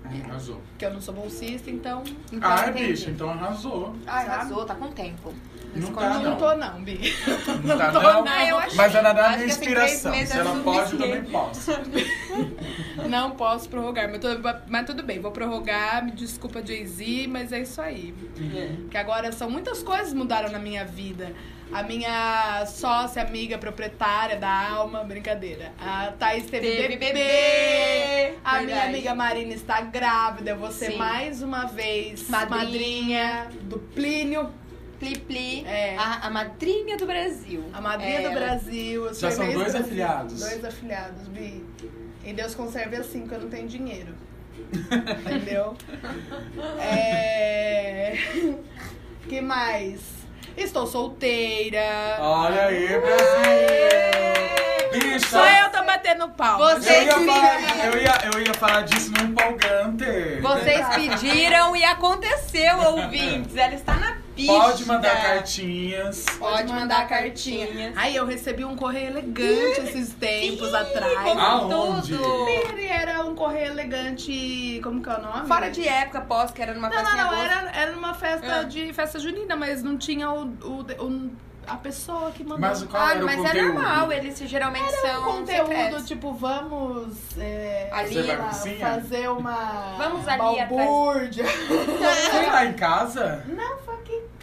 Arrasou. 0.04 0.60
Porque 0.70 0.84
eu 0.84 0.92
não 0.92 1.00
sou 1.00 1.14
bolsista, 1.14 1.70
então. 1.70 2.04
Então, 2.30 2.50
Ah, 2.50 2.68
entendi. 2.68 2.88
bicho, 2.92 3.10
então 3.10 3.30
arrasou. 3.30 3.96
Ah, 4.06 4.18
arrasou, 4.20 4.64
tá 4.64 4.74
com 4.74 4.88
tempo. 4.88 5.32
Não 5.74 5.92
tá, 5.92 6.08
não, 6.10 6.22
não. 6.22 6.36
tô, 6.36 6.54
não, 6.54 6.84
Bi. 6.84 7.00
Não 7.64 7.76
tá, 7.76 7.90
tô, 7.90 8.00
não? 8.00 8.24
não. 8.24 8.32
Ah, 8.32 8.46
eu 8.46 8.58
achei. 8.58 8.76
Mas 8.76 8.94
ela 8.94 9.12
dá 9.12 9.28
Acho 9.28 9.38
minha 9.38 9.46
assim, 9.50 9.60
inspiração. 9.60 10.10
meses 10.12 10.28
Se 10.32 10.38
ela 10.38 10.62
pode, 10.62 10.92
eu 10.92 10.98
também 10.98 11.24
posso. 11.24 11.70
Não 13.08 13.32
posso 13.32 13.68
prorrogar, 13.68 14.08
mas, 14.10 14.18
tô- 14.20 14.28
mas 14.68 14.86
tudo 14.86 15.02
bem, 15.02 15.20
vou 15.20 15.30
prorrogar, 15.30 16.04
me 16.04 16.12
desculpa 16.12 16.64
Jay-Z, 16.64 17.26
mas 17.28 17.52
é 17.52 17.60
isso 17.60 17.80
aí. 17.80 18.14
Que 18.90 18.96
agora 18.96 19.30
são 19.32 19.50
muitas 19.50 19.82
coisas 19.82 20.12
mudaram 20.12 20.50
na 20.50 20.58
minha 20.58 20.84
vida. 20.84 21.32
A 21.74 21.82
minha 21.82 22.64
sócia, 22.66 23.20
amiga, 23.22 23.58
proprietária 23.58 24.36
da 24.36 24.70
alma, 24.70 25.02
brincadeira. 25.02 25.72
A 25.78 26.12
Thaís 26.12 26.46
teve, 26.46 26.70
Teve 26.70 26.96
bebê. 26.96 27.12
bebê. 27.12 28.38
A 28.44 28.62
minha 28.62 28.84
amiga 28.84 29.12
Marina 29.14 29.52
está 29.54 29.80
grávida. 29.80 30.50
Eu 30.52 30.56
vou 30.58 30.70
ser 30.70 30.92
Sim. 30.92 30.98
mais 30.98 31.42
uma 31.42 31.64
vez 31.66 32.28
Madrinha. 32.28 32.58
madrinha 32.64 33.48
do 33.62 33.78
Plínio, 33.80 34.50
Pli 35.00 35.18
Pli, 35.18 35.64
É. 35.66 35.96
a, 35.98 36.26
a 36.28 36.30
madrinha 36.30 36.96
do 36.96 37.06
Brasil. 37.06 37.64
a 37.72 37.80
madrinha 37.80 38.20
do 38.20 38.26
Ela. 38.28 38.34
Brasil. 38.40 39.06
Eu 39.06 39.14
Já 39.14 39.30
são 39.32 39.44
dois 39.44 39.56
Brasil. 39.72 39.80
afilhados. 39.80 40.38
Dois 40.40 40.64
afilhados, 40.64 41.26
Bi. 41.28 41.64
E 42.24 42.32
Deus 42.32 42.54
conserve 42.54 42.94
assim, 42.96 43.26
que 43.26 43.34
eu 43.34 43.40
não 43.40 43.48
tenho 43.50 43.66
dinheiro. 43.66 44.14
Entendeu? 45.26 45.74
É. 46.80 48.14
que 49.28 49.40
mais? 49.40 50.23
Estou 50.56 50.86
solteira. 50.86 52.16
Olha 52.20 52.66
aí, 52.66 52.86
Brasil! 52.88 53.14
Bicha! 54.92 55.26
Só 55.28 55.46
eu 55.46 55.70
tô 55.70 55.82
batendo 55.84 56.28
pau. 56.30 56.58
Você- 56.58 56.90
Eu 56.90 57.02
ia, 57.02 57.12
Vocês 57.12 57.26
falar, 57.26 57.86
eu, 57.86 57.98
ia, 58.00 58.14
eu 58.32 58.40
ia 58.40 58.54
falar 58.54 58.80
disso 58.82 59.12
no 59.12 59.22
empolgante. 59.24 60.40
Vocês 60.40 60.86
pediram 60.94 61.74
e 61.76 61.84
aconteceu, 61.84 62.78
ouvintes. 62.78 63.56
Ela 63.56 63.74
está 63.74 63.94
na 63.94 64.16
bicha. 64.34 64.52
Pode 64.52 64.84
mandar 64.86 65.22
cartinhas. 65.22 66.24
Pode 66.38 66.72
mandar 66.72 67.08
cartinhas. 67.08 67.96
Aí 67.96 68.16
eu 68.16 68.26
recebi 68.26 68.64
um 68.64 68.76
correio 68.76 69.08
elegante 69.08 69.80
esses 69.82 70.10
tempos 70.14 70.72
atrás. 70.74 71.18
como 71.20 71.40
Aonde? 71.40 72.16
tudo. 72.16 72.48
Ele 72.48 72.86
era 72.86 73.24
um 73.24 73.34
correio 73.34 73.68
elegante. 73.72 74.80
Como 74.82 75.02
que 75.02 75.08
é 75.08 75.14
o 75.14 75.22
nome? 75.22 75.46
Fora 75.48 75.70
de 75.70 75.86
época, 75.86 76.20
pós, 76.22 76.50
que 76.50 76.60
era 76.62 76.74
numa 76.74 76.88
Não, 76.88 76.96
festa 76.96 77.16
não, 77.16 77.30
não. 77.32 77.42
Era, 77.42 77.70
era 77.70 77.92
numa 77.92 78.14
festa 78.14 78.60
Ah. 78.60 78.62
de 78.64 78.92
festa 78.92 79.18
junina, 79.18 79.56
mas 79.56 79.82
não 79.82 79.96
tinha 79.96 80.30
o, 80.30 80.44
o, 80.62 80.80
o- 81.04 81.30
a 81.66 81.76
pessoa 81.76 82.30
que 82.30 82.42
mandou. 82.44 82.58
Mas 82.60 82.82
qual 82.82 83.02
Ah, 83.02 83.14
mas 83.14 83.36
conteúdo? 83.36 83.56
é 83.58 83.62
normal, 83.62 84.12
eles 84.12 84.38
geralmente 84.38 84.84
Era 84.86 85.00
são 85.12 85.20
um 85.22 85.24
conteúdo, 85.38 85.68
secretos. 85.68 86.06
tipo, 86.06 86.34
vamos 86.34 87.14
é, 87.38 87.88
Ali, 87.90 88.20
lá, 88.22 88.52
fazer 88.52 89.30
uma 89.30 89.94
Vamos 89.96 90.28
ali 90.28 90.38
balbúrdia. 90.66 91.44
Foi 91.46 92.46
lá 92.46 92.66
em 92.66 92.74
casa? 92.74 93.42
Não, 93.48 93.78
foi 93.78 93.93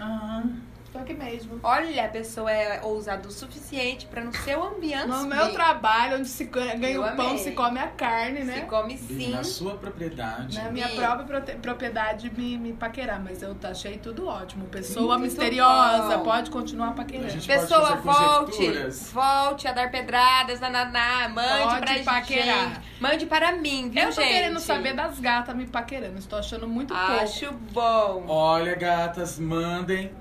aqui. 0.02 0.61
Foi 0.92 1.02
aqui 1.02 1.14
mesmo. 1.14 1.58
Olha, 1.64 2.06
a 2.06 2.08
pessoa 2.10 2.52
é 2.52 2.82
ousada 2.84 3.26
o 3.26 3.32
suficiente 3.32 4.06
pra 4.08 4.22
no 4.22 4.36
seu 4.36 4.62
ambiente 4.62 5.08
No 5.08 5.24
meu 5.26 5.54
trabalho, 5.54 6.18
onde 6.18 6.28
se 6.28 6.44
ganha 6.44 6.76
Eu 6.90 7.02
o 7.02 7.16
pão, 7.16 7.28
amei. 7.28 7.38
se 7.38 7.52
come 7.52 7.80
a 7.80 7.88
carne, 7.88 8.40
se 8.40 8.44
né? 8.46 8.62
come 8.62 8.96
Bi, 8.96 9.00
sim. 9.24 9.32
Na 9.32 9.42
sua 9.44 9.76
propriedade. 9.76 10.58
Na 10.62 10.70
minha 10.70 10.90
Bi. 10.90 10.96
própria 10.98 11.42
propriedade 11.62 12.30
me, 12.36 12.58
me 12.58 12.74
paquerar, 12.74 13.22
mas 13.24 13.42
eu 13.42 13.56
achei 13.64 13.98
tudo 14.00 14.28
ótimo. 14.28 14.66
Pessoa 14.66 15.18
Muito 15.18 15.32
misteriosa, 15.32 16.18
bom. 16.18 16.24
pode 16.26 16.52
continuar 16.52 16.94
paquerando. 16.94 17.30
gente 17.30 17.48
Pessoa, 17.48 17.96
volte, 17.96 18.68
volte 19.14 19.68
a 19.70 19.72
dar 19.72 19.90
pedradas 19.92 20.60
na 20.60 20.70
Naná, 20.70 21.30
mande 21.30 21.64
Pode 21.80 22.04
pra 22.04 22.14
paquerar. 22.16 22.70
gente. 22.76 22.82
Mande 23.00 23.26
para 23.28 23.54
mim, 23.54 23.90
viu, 23.90 24.04
Eu 24.04 24.10
tô 24.14 24.22
gente? 24.22 24.34
querendo 24.34 24.60
saber 24.60 24.94
das 24.94 25.20
gatas 25.22 25.56
me 25.56 25.66
paquerando, 25.68 26.18
estou 26.20 26.38
achando 26.38 26.68
muito 26.68 26.94
Acho 26.94 27.52
bom. 27.72 28.26
Olha, 28.28 28.76
gatas, 28.76 29.40
mandem 29.40 30.12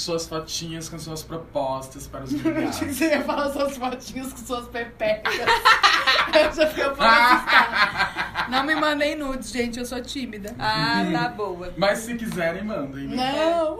suas 0.00 0.26
fotinhas 0.26 0.88
com 0.88 0.98
suas 0.98 1.22
propostas 1.22 2.06
para 2.06 2.24
os. 2.24 2.32
Achei 2.68 2.88
que 2.88 2.94
você 2.94 3.08
ia 3.10 3.22
falar 3.22 3.50
suas 3.50 3.76
fotinhas 3.76 4.32
com 4.32 4.38
suas 4.38 4.68
pepecas. 4.68 5.34
eu 6.34 6.52
já 6.52 6.66
fiquei 6.68 6.84
pouco 6.84 7.02
assustada. 7.02 8.28
Não 8.48 8.64
me 8.64 8.74
mandem 8.76 9.14
nudes, 9.16 9.50
gente, 9.50 9.78
eu 9.78 9.84
sou 9.84 10.00
tímida. 10.00 10.54
Ah, 10.58 11.04
tá 11.12 11.28
boa. 11.28 11.72
Mas 11.76 11.98
se 11.98 12.14
quiserem, 12.14 12.64
mandem. 12.64 13.08
né? 13.08 13.32
Não! 13.36 13.76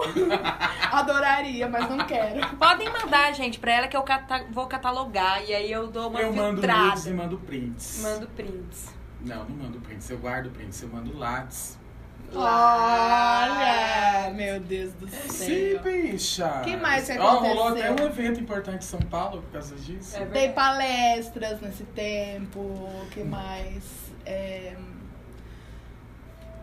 Adoraria, 0.92 1.66
mas 1.68 1.88
não 1.88 1.98
quero. 2.06 2.46
Podem 2.56 2.90
mandar, 2.92 3.32
gente, 3.34 3.58
pra 3.58 3.72
ela 3.72 3.88
que 3.88 3.96
eu 3.96 4.02
cata- 4.02 4.44
vou 4.50 4.66
catalogar 4.66 5.42
e 5.48 5.54
aí 5.54 5.72
eu 5.72 5.86
dou 5.86 6.10
uma 6.10 6.20
Eu 6.20 6.32
mando 6.34 6.60
filtrada. 6.60 6.84
nudes 6.88 7.06
e 7.06 7.10
mando 7.12 7.38
prints. 7.38 8.00
Mando 8.02 8.26
prints. 8.28 8.88
Não, 9.24 9.44
não 9.44 9.56
mando 9.64 9.80
prints. 9.80 10.10
Eu 10.10 10.18
guardo 10.18 10.50
prints. 10.50 10.82
Eu 10.82 10.88
mando 10.90 11.16
lattes. 11.16 11.77
Olha! 12.34 14.30
Meu 14.34 14.60
Deus 14.60 14.92
do 14.94 15.08
Sim, 15.08 15.28
céu. 15.74 15.82
bicha. 15.82 16.60
Que 16.64 16.76
mais 16.76 17.06
que 17.08 17.18
Ó, 17.18 17.38
rolou 17.38 17.68
aconteceu? 17.68 17.92
até 17.92 18.02
um 18.02 18.06
evento 18.06 18.40
importante 18.40 18.84
em 18.84 18.86
São 18.86 19.00
Paulo 19.00 19.42
por 19.42 19.52
causa 19.52 19.74
disso. 19.76 20.16
É 20.16 20.24
Dei 20.26 20.50
palestras 20.50 21.60
nesse 21.60 21.84
tempo, 21.84 22.60
o 22.60 23.06
que 23.10 23.24
mais? 23.24 23.82
É... 24.26 24.76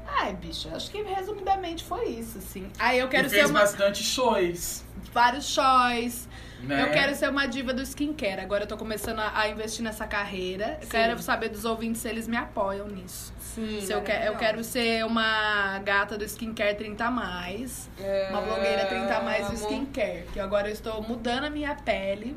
Ai, 0.07 0.34
bicha, 0.36 0.69
acho 0.75 0.89
que 0.91 1.01
resumidamente 1.01 1.84
foi 1.84 2.05
isso, 2.10 2.38
assim. 2.38 2.69
Aí 2.79 3.00
eu 3.00 3.10
quero 3.10 3.27
e 3.27 3.29
ser 3.29 3.38
fez 3.38 3.50
uma... 3.50 3.60
bastante 3.62 4.03
shows. 4.03 4.84
vários 5.12 5.45
shows. 5.50 6.27
Né? 6.62 6.81
Eu 6.81 6.91
quero 6.91 7.13
ser 7.15 7.29
uma 7.29 7.45
diva 7.48 7.74
do 7.74 7.81
skincare. 7.81 8.39
Agora 8.39 8.63
eu 8.63 8.67
tô 8.67 8.77
começando 8.77 9.19
a, 9.19 9.38
a 9.39 9.50
investir 9.50 9.84
nessa 9.84 10.07
carreira. 10.07 10.77
Eu 10.79 10.86
Sim. 10.86 10.91
quero 10.91 11.22
saber 11.22 11.50
dos 11.50 11.65
ouvintes 11.65 12.01
se 12.01 12.07
eles 12.07 12.27
me 12.27 12.38
apoiam 12.38 12.88
nisso. 12.88 13.34
Sim, 13.55 13.79
Se 13.79 13.93
eu, 13.93 14.01
que, 14.01 14.12
eu 14.12 14.35
quero 14.35 14.62
ser 14.65 15.05
uma 15.05 15.79
gata 15.79 16.17
do 16.17 16.25
skincare 16.25 16.75
30 16.75 17.05
a 17.05 17.09
mais. 17.09 17.89
Uma 18.29 18.41
blogueira 18.41 18.85
30 18.85 19.15
a 19.15 19.21
mais 19.21 19.47
do 19.50 19.55
skincare. 19.55 20.25
Que 20.33 20.41
agora 20.41 20.67
eu 20.67 20.74
estou 20.74 21.01
mudando 21.01 21.45
a 21.45 21.50
minha 21.50 21.74
pele. 21.74 22.35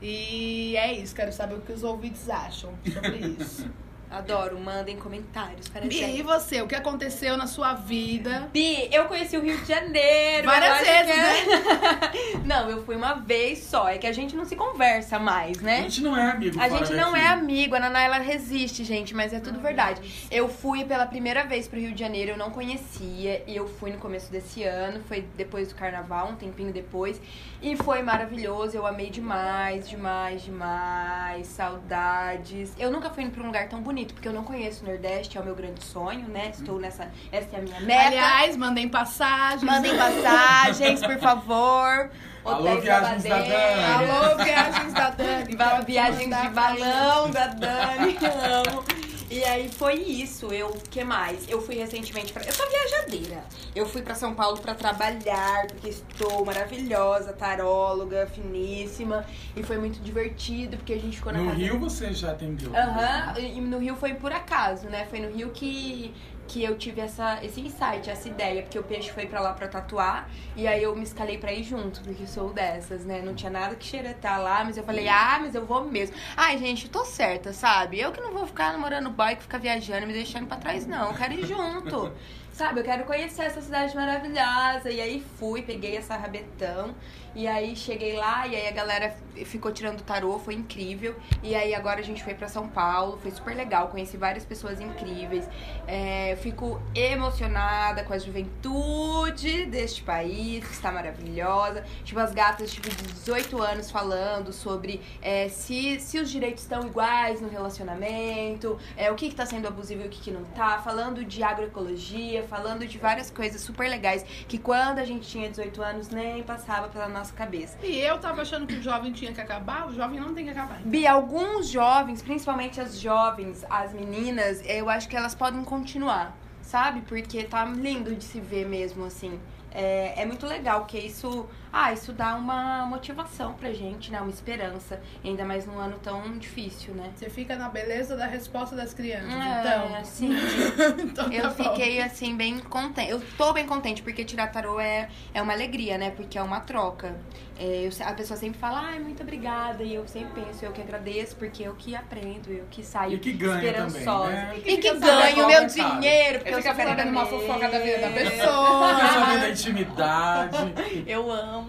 E 0.00 0.76
é 0.76 0.92
isso, 0.92 1.12
quero 1.12 1.32
saber 1.32 1.56
o 1.56 1.60
que 1.60 1.72
os 1.72 1.82
ouvintes 1.82 2.30
acham 2.30 2.72
sobre 2.84 3.16
isso. 3.40 3.68
Adoro, 4.10 4.58
mandem 4.58 4.96
comentários 4.96 5.68
para 5.68 5.82
Bi, 5.82 6.02
e 6.18 6.22
você? 6.22 6.62
O 6.62 6.66
que 6.66 6.74
aconteceu 6.74 7.36
na 7.36 7.46
sua 7.46 7.74
vida? 7.74 8.48
Bi, 8.52 8.88
eu 8.90 9.04
conheci 9.04 9.36
o 9.36 9.42
Rio 9.42 9.58
de 9.58 9.66
Janeiro. 9.66 10.46
Várias 10.46 10.78
vezes, 10.80 11.12
que 11.12 12.36
é- 12.38 12.40
não, 12.44 12.70
eu 12.70 12.82
fui 12.84 12.96
uma 12.96 13.14
vez 13.14 13.64
só. 13.64 13.86
É 13.88 13.98
que 13.98 14.06
a 14.06 14.12
gente 14.12 14.34
não 14.34 14.46
se 14.46 14.56
conversa 14.56 15.18
mais, 15.18 15.58
A 15.58 15.62
né? 15.62 15.82
gente 15.82 16.00
não 16.02 16.16
é 16.16 16.30
amigo 16.30 16.58
A 16.58 16.68
gente 16.70 16.94
não 16.94 17.12
daqui. 17.12 17.24
é 17.24 17.28
amigo, 17.28 17.74
a 17.74 17.80
Naná 17.80 18.00
ela 18.02 18.18
resiste, 18.18 18.82
gente, 18.82 19.14
mas 19.14 19.32
é 19.34 19.40
tudo 19.40 19.60
verdade. 19.60 20.00
Eu 20.30 20.48
fui 20.48 20.84
pela 20.84 21.04
primeira 21.06 21.44
vez 21.44 21.68
pro 21.68 21.78
Rio 21.78 21.92
de 21.92 22.00
Janeiro, 22.00 22.30
eu 22.32 22.36
não 22.38 22.50
conhecia, 22.50 23.42
e 23.46 23.54
eu 23.54 23.68
fui 23.68 23.90
no 23.92 23.98
começo 23.98 24.32
desse 24.32 24.62
ano, 24.64 25.02
foi 25.06 25.26
depois 25.36 25.68
do 25.68 25.74
carnaval, 25.74 26.28
um 26.30 26.34
tempinho 26.36 26.72
depois, 26.72 27.20
e 27.60 27.76
foi 27.76 28.00
maravilhoso, 28.02 28.74
eu 28.74 28.86
amei 28.86 29.10
demais, 29.10 29.86
demais, 29.88 30.42
demais, 30.42 31.46
saudades. 31.48 32.72
Eu 32.78 32.90
nunca 32.90 33.10
fui 33.10 33.28
pra 33.28 33.42
um 33.42 33.46
lugar 33.46 33.68
tão 33.68 33.80
bonito, 33.82 33.97
porque 34.06 34.28
eu 34.28 34.32
não 34.32 34.44
conheço 34.44 34.84
o 34.84 34.88
Nordeste, 34.88 35.36
é 35.38 35.40
o 35.40 35.44
meu 35.44 35.54
grande 35.54 35.82
sonho, 35.84 36.28
né? 36.28 36.50
Estou 36.50 36.78
nessa, 36.78 37.10
essa 37.32 37.56
é 37.56 37.58
a 37.58 37.62
minha 37.62 37.80
meta. 37.80 38.06
Aliás, 38.06 38.56
mandem 38.56 38.88
passagens. 38.88 39.62
Mandem 39.62 39.96
passagens, 39.96 41.00
por 41.00 41.18
favor. 41.18 42.10
Alô, 42.44 42.60
Hotéis 42.60 42.82
viagens 42.82 43.24
da. 43.24 43.38
Dani. 43.38 43.52
Alô, 43.84 44.44
viagens 44.44 44.92
da 44.92 45.10
Dani. 45.10 45.56
Viagens 45.86 46.42
de 46.42 46.48
balão 46.48 47.30
da 47.30 47.46
Dani, 47.48 48.18
amo. 48.68 49.07
E 49.30 49.44
aí 49.44 49.68
foi 49.68 49.94
isso. 49.94 50.46
Eu, 50.52 50.70
que 50.90 51.04
mais? 51.04 51.48
Eu 51.48 51.60
fui 51.60 51.74
recentemente 51.76 52.32
pra. 52.32 52.42
Eu 52.44 52.52
sou 52.52 52.66
viajadeira. 52.68 53.44
Eu 53.74 53.86
fui 53.86 54.00
pra 54.02 54.14
São 54.14 54.34
Paulo 54.34 54.58
pra 54.58 54.74
trabalhar, 54.74 55.66
porque 55.66 55.88
estou 55.90 56.44
maravilhosa, 56.44 57.32
taróloga, 57.32 58.26
finíssima. 58.26 59.24
E 59.54 59.62
foi 59.62 59.76
muito 59.78 60.00
divertido, 60.00 60.76
porque 60.78 60.94
a 60.94 60.98
gente 60.98 61.16
ficou 61.18 61.32
na 61.32 61.40
No 61.40 61.46
casa. 61.50 61.56
Rio 61.58 61.78
você 61.78 62.12
já 62.12 62.30
atendeu. 62.32 62.74
Aham, 62.74 63.38
e 63.38 63.60
no 63.60 63.78
Rio 63.78 63.96
foi 63.96 64.14
por 64.14 64.32
acaso, 64.32 64.86
né? 64.88 65.06
Foi 65.10 65.20
no 65.20 65.30
Rio 65.30 65.50
que, 65.50 66.14
que 66.48 66.64
eu 66.64 66.76
tive 66.76 67.00
essa, 67.02 67.38
esse 67.44 67.60
insight, 67.60 68.08
essa 68.08 68.26
ideia, 68.26 68.62
porque 68.62 68.78
o 68.78 68.82
peixe 68.82 69.10
foi 69.10 69.26
pra 69.26 69.40
lá 69.40 69.52
pra 69.52 69.68
tatuar, 69.68 70.28
e 70.56 70.66
aí 70.66 70.82
eu 70.82 70.96
me 70.96 71.04
escalei 71.04 71.36
pra 71.36 71.52
ir 71.52 71.62
junto, 71.62 72.00
porque 72.00 72.22
eu 72.22 72.26
sou 72.26 72.52
dessas, 72.52 73.04
né? 73.04 73.20
Não 73.22 73.34
tinha 73.34 73.50
nada 73.50 73.74
que 73.76 73.84
xeretar 73.84 74.40
lá, 74.40 74.64
mas 74.64 74.76
eu 74.78 74.82
falei, 74.82 75.06
ah, 75.08 75.38
mas 75.40 75.54
eu 75.54 75.64
vou 75.64 75.84
mesmo. 75.84 76.16
Ai, 76.36 76.56
gente, 76.56 76.86
eu 76.86 76.90
tô 76.90 77.04
certa, 77.04 77.52
sabe? 77.52 78.00
Eu 78.00 78.10
que 78.10 78.20
não 78.20 78.32
vou 78.32 78.46
ficar 78.46 78.72
namorando 78.72 79.10
boy, 79.10 79.36
que 79.36 79.42
fica 79.42 79.58
viajando 79.58 80.04
e 80.04 80.06
me 80.06 80.12
deixando 80.14 80.46
pra 80.46 80.56
trás, 80.56 80.86
não. 80.86 81.08
Eu 81.08 81.14
quero 81.14 81.34
ir 81.34 81.46
junto. 81.46 82.12
Sabe, 82.58 82.80
eu 82.80 82.84
quero 82.84 83.04
conhecer 83.04 83.42
essa 83.42 83.60
cidade 83.60 83.94
maravilhosa. 83.94 84.90
E 84.90 85.00
aí 85.00 85.24
fui, 85.38 85.62
peguei 85.62 85.96
essa 85.96 86.16
rabetão. 86.16 86.92
E 87.38 87.46
aí 87.46 87.76
cheguei 87.76 88.16
lá 88.16 88.48
e 88.48 88.56
aí 88.56 88.66
a 88.66 88.72
galera 88.72 89.16
ficou 89.44 89.70
tirando 89.70 90.02
tarô, 90.02 90.40
foi 90.40 90.54
incrível. 90.54 91.14
E 91.40 91.54
aí 91.54 91.72
agora 91.72 92.00
a 92.00 92.02
gente 92.02 92.24
foi 92.24 92.34
pra 92.34 92.48
São 92.48 92.66
Paulo, 92.66 93.16
foi 93.22 93.30
super 93.30 93.54
legal, 93.54 93.86
conheci 93.86 94.16
várias 94.16 94.44
pessoas 94.44 94.80
incríveis. 94.80 95.48
É, 95.86 96.36
fico 96.42 96.82
emocionada 96.92 98.02
com 98.02 98.12
a 98.12 98.18
juventude 98.18 99.66
deste 99.66 100.02
país, 100.02 100.66
que 100.66 100.72
está 100.72 100.90
maravilhosa. 100.90 101.84
Tipo, 102.02 102.18
as 102.18 102.34
gatas 102.34 102.72
tipo, 102.72 102.88
de 102.88 102.96
18 102.96 103.62
anos 103.62 103.88
falando 103.88 104.52
sobre 104.52 105.00
é, 105.22 105.48
se, 105.48 106.00
se 106.00 106.18
os 106.18 106.28
direitos 106.28 106.64
estão 106.64 106.84
iguais 106.88 107.40
no 107.40 107.48
relacionamento, 107.48 108.76
é, 108.96 109.12
o 109.12 109.14
que, 109.14 109.28
que 109.28 109.36
tá 109.36 109.46
sendo 109.46 109.68
abusivo 109.68 110.02
e 110.02 110.06
o 110.06 110.10
que, 110.10 110.20
que 110.20 110.32
não 110.32 110.42
tá, 110.42 110.80
falando 110.80 111.24
de 111.24 111.40
agroecologia, 111.44 112.42
falando 112.42 112.84
de 112.84 112.98
várias 112.98 113.30
coisas 113.30 113.60
super 113.60 113.88
legais 113.88 114.24
que 114.48 114.58
quando 114.58 114.98
a 114.98 115.04
gente 115.04 115.28
tinha 115.28 115.48
18 115.48 115.80
anos 115.80 116.08
nem 116.08 116.42
passava 116.42 116.88
pela 116.88 117.06
nossa 117.08 117.27
cabeça. 117.34 117.76
E 117.82 117.98
eu 117.98 118.18
tava 118.18 118.42
achando 118.42 118.66
que 118.66 118.74
o 118.74 118.82
jovem 118.82 119.12
tinha 119.12 119.32
que 119.32 119.40
acabar, 119.40 119.88
o 119.88 119.94
jovem 119.94 120.20
não 120.20 120.34
tem 120.34 120.44
que 120.44 120.50
acabar. 120.50 120.80
Bi, 120.84 121.06
alguns 121.06 121.68
jovens, 121.68 122.22
principalmente 122.22 122.80
as 122.80 122.98
jovens, 122.98 123.64
as 123.68 123.92
meninas, 123.92 124.62
eu 124.66 124.88
acho 124.88 125.08
que 125.08 125.16
elas 125.16 125.34
podem 125.34 125.62
continuar, 125.64 126.36
sabe? 126.62 127.02
Porque 127.02 127.44
tá 127.44 127.64
lindo 127.64 128.14
de 128.14 128.24
se 128.24 128.40
ver 128.40 128.66
mesmo, 128.66 129.04
assim. 129.04 129.38
É, 129.70 130.22
é 130.22 130.26
muito 130.26 130.46
legal, 130.46 130.84
que 130.86 130.98
isso. 130.98 131.46
Ah, 131.72 131.92
isso 131.92 132.12
dá 132.12 132.34
uma 132.34 132.86
motivação 132.86 133.54
pra 133.54 133.72
gente, 133.72 134.10
né? 134.10 134.20
Uma 134.20 134.30
esperança. 134.30 135.00
Ainda 135.24 135.44
mais 135.44 135.66
num 135.66 135.78
ano 135.78 135.98
tão 135.98 136.38
difícil, 136.38 136.94
né? 136.94 137.10
Você 137.14 137.28
fica 137.28 137.56
na 137.56 137.68
beleza 137.68 138.16
da 138.16 138.26
resposta 138.26 138.74
das 138.74 138.94
crianças, 138.94 139.32
É, 139.34 139.60
então. 139.60 140.04
sim. 140.04 140.30
então 141.04 141.30
Eu 141.32 141.42
tá 141.42 141.48
bom. 141.50 141.64
fiquei, 141.70 142.00
assim, 142.02 142.36
bem 142.36 142.58
contente. 142.58 143.10
Eu 143.10 143.20
tô 143.36 143.52
bem 143.52 143.66
contente, 143.66 144.02
porque 144.02 144.24
tirar 144.24 144.48
tarô 144.48 144.80
é, 144.80 145.08
é 145.34 145.42
uma 145.42 145.52
alegria, 145.52 145.98
né? 145.98 146.10
Porque 146.10 146.38
é 146.38 146.42
uma 146.42 146.60
troca. 146.60 147.14
É, 147.60 147.86
eu 147.86 148.06
a 148.06 148.12
pessoa 148.12 148.38
sempre 148.38 148.58
fala, 148.58 148.78
ai, 148.80 149.00
muito 149.00 149.20
obrigada. 149.22 149.82
E 149.82 149.92
eu 149.94 150.06
sempre 150.06 150.40
penso, 150.42 150.64
eu 150.64 150.70
que 150.72 150.80
agradeço, 150.80 151.34
porque 151.36 151.64
eu 151.64 151.74
que 151.74 151.94
aprendo, 151.96 152.50
eu 152.52 152.64
que 152.70 152.84
saio 152.84 153.14
E 153.14 153.18
que 153.18 153.32
também, 153.36 153.54
esperançosa. 153.56 154.30
né? 154.30 154.52
E 154.56 154.60
que 154.60 154.76
que 154.76 154.88
fica 154.88 155.00
sabendo 155.00 155.34
ganho 155.34 155.46
meu 155.48 155.66
dinheiro, 155.66 156.38
porque 156.38 156.50
Eu 156.54 156.58
eu 156.58 156.62
fico 156.62 156.74
sou 156.76 156.86
sabendo 156.86 157.10
uma 157.10 157.26
fofoca 157.26 157.68
da 157.68 157.78
vida 157.80 157.98
da 157.98 158.10
pessoa. 158.10 158.98
saber 159.12 159.40
da 159.40 159.50
intimidade. 159.50 160.58
Eu 161.06 161.30
amo. 161.32 161.68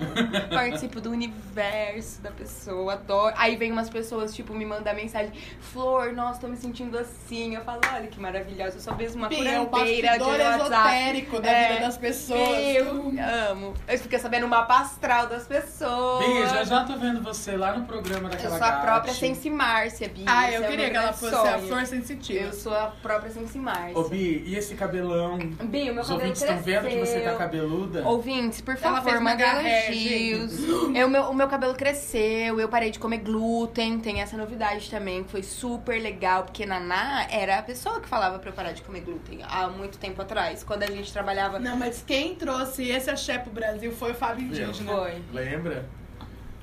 participo 0.51 1.01
do 1.01 1.09
universo 1.11 2.21
da 2.21 2.29
pessoa, 2.31 2.93
adoro. 2.93 3.33
Aí 3.37 3.55
vem 3.55 3.71
umas 3.71 3.89
pessoas, 3.89 4.33
tipo, 4.35 4.53
me 4.53 4.65
mandar 4.65 4.93
mensagem, 4.93 5.31
Flor, 5.59 6.13
nossa, 6.13 6.39
tô 6.41 6.47
me 6.47 6.55
sentindo 6.57 6.97
assim. 6.97 7.55
Eu 7.55 7.61
falo, 7.63 7.81
olha 7.93 8.07
que 8.07 8.19
maravilhosa, 8.19 8.77
eu 8.77 8.81
sou 8.81 8.95
mesmo 8.95 9.21
uma 9.21 9.29
Pi, 9.29 9.45
é 9.47 9.65
curandeira 9.65 10.17
de 10.17 10.23
WhatsApp. 10.23 10.61
esotérico 10.63 11.39
da 11.41 11.49
É. 11.51 11.69
vida 11.73 11.85
das 11.85 11.97
pessoas. 11.97 12.39
Eu 12.75 13.13
amo. 13.49 13.73
Eu 13.87 13.97
fiquei 13.97 14.19
sabendo 14.19 14.45
o 14.45 14.49
mapa 14.49 14.79
astral 14.81 15.27
das 15.27 15.47
pessoas. 15.47 15.78
Bia, 15.87 16.47
já 16.47 16.63
já 16.63 16.83
tô 16.83 16.95
vendo 16.97 17.21
você 17.21 17.55
lá 17.55 17.77
no 17.77 17.85
programa 17.85 18.27
Eu 18.27 18.31
daquela 18.31 18.57
sou 18.57 18.67
a 18.67 18.71
própria 18.73 19.13
Gatti. 19.13 19.19
Sense 19.19 19.49
Márcia, 19.49 20.09
Bia. 20.09 20.25
Ah, 20.27 20.47
Esse 20.49 20.57
eu 20.57 20.63
é 20.63 20.65
o 20.65 20.69
queria 20.69 20.85
meu 20.85 20.91
que 20.91 20.97
ela 20.97 21.05
grande 21.07 21.19
fosse 21.19 21.35
a 21.35 21.57
sonho. 21.57 21.67
flor 21.67 21.85
sensitiva. 21.85 22.45
Eu 22.45 22.53
sou 22.53 22.73
a 22.73 22.87
própria 23.01 23.31
Sense 23.31 23.57
Márcia. 23.57 23.97
Ô, 23.97 24.03
Bi, 24.09 24.43
e 24.45 24.55
esse 24.55 24.75
cabelão? 24.75 25.37
Bi, 25.37 25.89
o 25.89 25.93
meu 25.93 26.01
Os 26.03 26.07
cabelo 26.09 26.13
ouvintes 26.21 26.41
estão 26.41 26.57
vendo 26.57 26.87
que 26.87 26.97
você 26.99 27.13
tá 27.13 27.19
cresceu. 27.21 27.37
cabeluda? 27.37 28.03
Ouvintes, 28.07 28.61
por 28.61 28.77
Ela 28.81 28.95
favor, 28.95 29.13
uma 29.13 29.21
mandem 29.31 29.45
garré, 29.45 29.87
elogios. 29.87 30.59
Eu, 30.95 31.07
meu, 31.09 31.23
o 31.29 31.33
meu 31.33 31.47
cabelo 31.47 31.73
cresceu, 31.75 32.59
eu 32.59 32.67
parei 32.69 32.91
de 32.91 32.99
comer 32.99 33.19
glúten, 33.19 33.99
tem 33.99 34.21
essa 34.21 34.35
novidade 34.37 34.89
também, 34.89 35.23
que 35.23 35.31
foi 35.31 35.43
super 35.43 36.01
legal, 36.01 36.43
porque 36.43 36.65
Naná 36.65 37.25
era 37.29 37.59
a 37.59 37.63
pessoa 37.63 37.99
que 37.99 38.07
falava 38.07 38.39
pra 38.39 38.49
eu 38.49 38.53
parar 38.53 38.71
de 38.71 38.81
comer 38.81 39.01
glúten 39.01 39.39
há 39.47 39.67
muito 39.67 39.97
tempo 39.97 40.21
atrás, 40.21 40.63
quando 40.63 40.83
a 40.83 40.87
gente 40.87 41.11
trabalhava. 41.11 41.59
Não, 41.59 41.75
mas 41.77 42.03
quem 42.05 42.35
trouxe 42.35 42.89
esse 42.89 43.09
axé 43.09 43.37
pro 43.37 43.51
Brasil 43.51 43.91
foi 43.91 44.11
o 44.11 44.15
Fábio 44.15 44.45
Indígena. 44.45 44.91
Foi. 44.91 45.21
Lembra? 45.33 45.68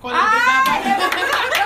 Quando 0.00 0.16
ele 0.16 0.28
brigava, 0.30 0.70
Vamos 0.98 1.30
contar 1.30 1.65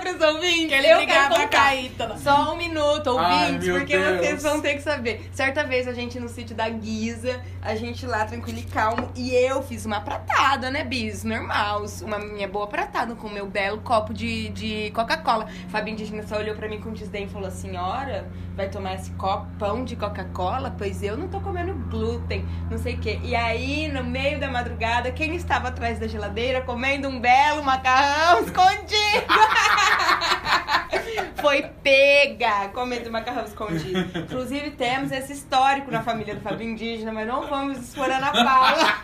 pros 0.00 0.20
ouvintes? 0.20 0.68
que 0.68 0.74
ele 0.74 0.86
eu 0.88 0.96
brigava 0.98 1.20
quero 1.20 1.34
com 1.34 1.40
a 1.40 1.44
contar. 1.44 1.58
Caíta. 1.64 2.16
Só 2.18 2.52
um 2.52 2.56
minuto, 2.56 3.18
Ai, 3.18 3.44
ouvintes, 3.46 3.68
meu 3.68 3.78
porque 3.78 3.96
Deus. 3.98 4.18
vocês 4.18 4.42
vão 4.42 4.60
ter 4.60 4.74
que 4.74 4.82
saber. 4.82 5.28
Certa 5.32 5.64
vez 5.64 5.86
a 5.88 5.92
gente 5.92 6.18
no 6.18 6.28
sítio 6.28 6.54
da 6.56 6.68
Guisa, 6.68 7.40
a 7.62 7.74
gente 7.74 8.06
lá 8.06 8.24
tranquilo 8.24 8.58
e 8.58 8.62
calmo, 8.64 9.10
e 9.14 9.34
eu 9.34 9.62
fiz 9.62 9.84
uma 9.86 10.00
pratada, 10.00 10.70
né, 10.70 10.84
Bis? 10.84 11.24
Normal, 11.24 11.84
uma 12.02 12.18
minha 12.18 12.48
boa 12.48 12.66
pratada 12.66 13.14
com 13.14 13.26
o 13.26 13.32
meu 13.32 13.46
belo 13.46 13.78
copo 13.80 14.12
de, 14.14 14.48
de 14.50 14.90
Coca-Cola. 14.92 15.46
Fabinho 15.68 15.94
Indígena 15.94 16.22
só 16.26 16.36
olhou 16.36 16.54
pra 16.56 16.68
mim 16.68 16.80
com 16.80 16.92
desdém 16.92 17.24
e 17.24 17.28
falou: 17.28 17.50
Senhora, 17.50 18.26
vai 18.56 18.68
tomar 18.68 18.94
esse 18.94 19.10
copão 19.12 19.84
de 19.84 19.96
Coca-Cola? 19.96 20.74
Pois 20.76 21.02
eu 21.02 21.16
não 21.16 21.28
tô 21.28 21.40
comendo 21.40 21.74
glúten, 21.90 22.46
não 22.70 22.78
sei 22.78 22.94
o 22.94 22.98
quê. 22.98 23.18
E 23.22 23.34
aí, 23.34 23.88
no 23.88 24.02
meio 24.04 24.38
da 24.40 24.48
madrugada, 24.50 25.10
quem 25.12 25.34
estava 25.34 25.68
atrás 25.68 25.98
da 25.98 26.06
geladeira 26.06 26.60
comendo 26.62 27.08
um 27.08 27.20
belo 27.20 27.62
macarrão 27.62 28.40
escondido? 28.44 29.26
Foi 31.40 31.62
pega 31.82 32.68
comendo 32.74 33.10
macarrão 33.10 33.44
escondido. 33.44 34.18
Inclusive, 34.18 34.72
temos 34.72 35.10
esse 35.10 35.32
histórico 35.32 35.90
na 35.90 36.02
família 36.02 36.34
do 36.34 36.40
Fábio 36.42 36.68
Indígena, 36.68 37.12
mas 37.12 37.26
não 37.26 37.46
vamos 37.48 37.78
explorar 37.78 38.20
na 38.20 38.32
fala. 38.32 39.00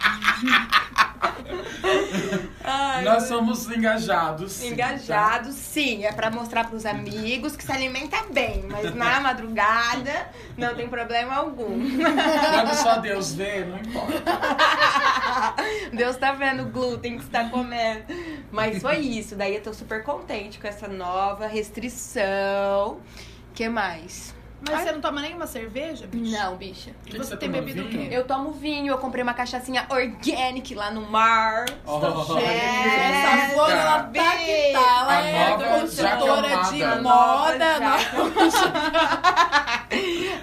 Ai, 2.64 3.04
Nós 3.04 3.24
somos 3.24 3.70
engajados. 3.70 4.52
sim, 4.52 4.68
tá? 4.68 4.74
Engajado, 4.74 5.52
sim, 5.52 6.04
é 6.04 6.12
pra 6.12 6.30
mostrar 6.30 6.68
pros 6.68 6.84
amigos 6.84 7.56
que 7.56 7.64
se 7.64 7.70
alimenta 7.72 8.16
bem, 8.32 8.64
mas 8.70 8.94
na 8.94 9.20
madrugada 9.22 10.28
não 10.58 10.74
tem 10.74 10.88
problema 10.88 11.36
algum. 11.36 11.78
Quando 11.78 12.74
só 12.74 12.98
Deus 12.98 13.34
vê, 13.34 13.64
não 13.64 13.78
importa. 13.78 14.22
Deus 15.92 16.16
tá 16.16 16.32
vendo 16.32 16.64
o 16.64 16.66
glúten 16.66 17.18
que 17.18 17.24
você 17.24 17.30
tá 17.30 17.48
comendo. 17.48 18.04
Mas 18.50 18.80
foi 18.80 18.98
isso, 18.98 19.36
daí 19.36 19.54
eu 19.54 19.62
tô 19.62 19.72
super 19.72 20.02
contente 20.02 20.58
com 20.58 20.66
essa 20.66 20.88
nova 20.88 21.46
restrição. 21.46 23.00
que 23.54 23.68
mais? 23.68 24.34
Mas 24.60 24.80
você 24.82 24.92
não 24.92 25.00
toma 25.00 25.20
nenhuma 25.20 25.46
cerveja, 25.46 26.06
bicho? 26.06 26.32
Não, 26.36 26.56
bicha. 26.56 26.90
Que 27.04 27.12
que 27.12 27.18
Você 27.18 27.30
você 27.30 27.36
tem 27.36 27.50
bebido 27.50 27.82
o 27.82 27.88
quê? 27.88 28.08
Eu 28.10 28.24
tomo 28.24 28.52
vinho, 28.52 28.92
eu 28.92 28.98
comprei 28.98 29.22
uma 29.22 29.34
cachaçinha 29.34 29.86
organic 29.90 30.74
lá 30.74 30.90
no 30.90 31.02
mar. 31.02 31.66
Oh, 31.86 32.00
É, 32.38 33.44
Essa 33.44 33.54
flor, 33.54 33.70
ela 33.70 34.02
tá 34.04 34.36
que 34.36 34.72
tá. 34.72 34.80
Ela 34.80 35.12
A 35.18 35.26
é 35.26 35.80
consultora 35.80 36.62
de 36.70 37.02
moda. 37.02 37.66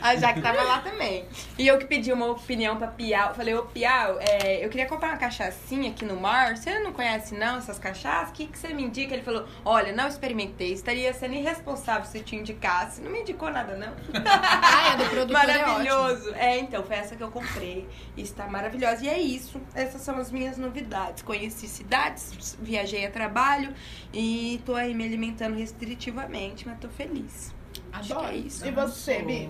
A 0.01 0.15
Jaque 0.15 0.41
tava 0.41 0.61
lá 0.63 0.79
também. 0.79 1.25
E 1.57 1.67
eu 1.67 1.77
que 1.77 1.85
pedi 1.85 2.11
uma 2.11 2.27
opinião 2.27 2.77
pra 2.77 2.87
Piau. 2.87 3.33
Falei, 3.33 3.53
ô 3.55 3.63
Piau, 3.63 4.17
é, 4.19 4.63
eu 4.63 4.69
queria 4.69 4.85
comprar 4.85 5.09
uma 5.09 5.17
cachaçinha 5.17 5.89
aqui 5.91 6.05
no 6.05 6.15
mar. 6.19 6.55
Você 6.57 6.79
não 6.79 6.91
conhece 6.91 7.35
não 7.35 7.57
essas 7.57 7.79
cachaças? 7.79 8.29
O 8.29 8.33
que, 8.33 8.47
que 8.47 8.57
você 8.57 8.69
me 8.73 8.83
indica? 8.83 9.13
Ele 9.13 9.23
falou, 9.23 9.45
olha, 9.63 9.93
não 9.93 10.07
experimentei. 10.07 10.73
Estaria 10.73 11.13
sendo 11.13 11.35
irresponsável 11.35 12.05
se 12.05 12.19
te 12.21 12.35
indicasse. 12.35 13.01
Não 13.01 13.11
me 13.11 13.21
indicou 13.21 13.49
nada, 13.49 13.75
não. 13.75 13.93
Ah, 14.25 14.93
é 14.93 14.97
do 14.97 15.05
produtor, 15.09 15.49
é. 15.49 15.57
Maravilhoso. 15.57 16.33
É, 16.35 16.59
então, 16.59 16.83
foi 16.83 16.95
essa 16.95 17.15
que 17.15 17.23
eu 17.23 17.31
comprei. 17.31 17.87
Está 18.17 18.47
maravilhosa. 18.47 19.03
E 19.05 19.09
é 19.09 19.19
isso. 19.19 19.59
Essas 19.73 20.01
são 20.01 20.17
as 20.17 20.31
minhas 20.31 20.57
novidades. 20.57 21.23
Conheci 21.23 21.67
cidades, 21.67 22.57
viajei 22.61 23.05
a 23.05 23.11
trabalho 23.11 23.73
e 24.13 24.61
tô 24.65 24.75
aí 24.75 24.93
me 24.93 25.03
alimentando 25.05 25.55
restritivamente, 25.57 26.67
mas 26.67 26.79
tô 26.79 26.89
feliz. 26.89 27.53
Acho 27.91 28.07
que 28.07 28.13
Adoro. 28.13 28.27
é 28.27 28.35
isso. 28.37 28.65
E 28.67 28.71
você, 28.71 29.19
Bi? 29.21 29.49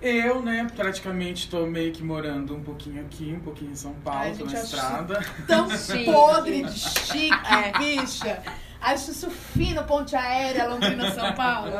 Eu, 0.00 0.42
né, 0.42 0.66
praticamente 0.74 1.48
tô 1.48 1.64
meio 1.64 1.92
que 1.92 2.02
morando 2.02 2.56
um 2.56 2.62
pouquinho 2.62 3.02
aqui, 3.02 3.32
um 3.32 3.40
pouquinho 3.40 3.70
em 3.70 3.76
São 3.76 3.94
Paulo, 3.94 4.20
Ai, 4.20 4.34
na 4.34 4.52
estrada. 4.52 5.24
Tão 5.46 5.70
Chique. 5.78 6.04
podre 6.06 6.62
de 6.64 6.78
chique, 6.78 7.30
É. 7.48 7.78
bicha. 7.78 8.42
Acho 8.80 9.12
isso 9.12 9.30
fino, 9.30 9.84
ponte 9.84 10.16
aérea, 10.16 10.66
Londrina, 10.68 11.08
São 11.12 11.32
Paulo. 11.34 11.70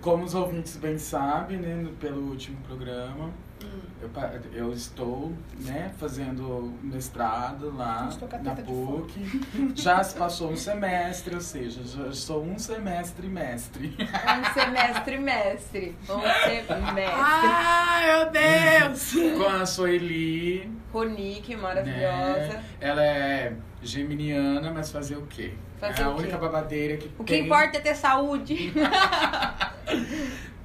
Como 0.00 0.24
os 0.24 0.34
ouvintes 0.34 0.76
bem 0.76 0.96
sabem, 0.98 1.58
né, 1.58 1.86
pelo 2.00 2.30
último 2.30 2.56
programa, 2.66 3.30
Hum. 3.62 3.80
eu, 4.00 4.10
eu 4.54 4.72
estou, 4.72 5.32
né, 5.60 5.92
fazendo 5.98 6.72
mestrado 6.82 7.70
lá 7.76 8.08
na 8.42 8.54
PUC. 8.54 9.42
Já 9.76 10.02
se 10.02 10.16
passou 10.16 10.50
um 10.52 10.56
semestre, 10.56 11.34
ou 11.34 11.42
seja, 11.42 11.82
já 11.84 12.10
sou 12.10 12.42
um 12.42 12.58
semestre 12.58 13.26
mestre. 13.28 13.94
Um 14.00 14.54
semestre 14.54 15.18
mestre. 15.18 15.96
Um 16.08 16.20
semestre. 16.20 17.04
Ai, 17.14 18.06
meu 18.06 18.30
Deus! 18.30 19.12
Com 19.36 19.48
a 19.48 19.66
Sueli, 19.66 20.72
Ronique, 20.90 21.54
né, 21.54 21.60
maravilhosa. 21.60 22.62
ela 22.80 23.04
é 23.04 23.52
geminiana, 23.82 24.72
mas 24.72 24.90
fazer 24.90 25.16
o 25.16 25.26
quê? 25.26 25.52
Fazer 25.80 26.02
é 26.02 26.04
a 26.04 26.10
única 26.10 26.36
babadeira 26.36 26.96
que 26.98 27.10
O 27.18 27.24
que 27.24 27.32
tem. 27.32 27.44
importa 27.44 27.78
é 27.78 27.80
ter 27.80 27.94
saúde. 27.96 28.72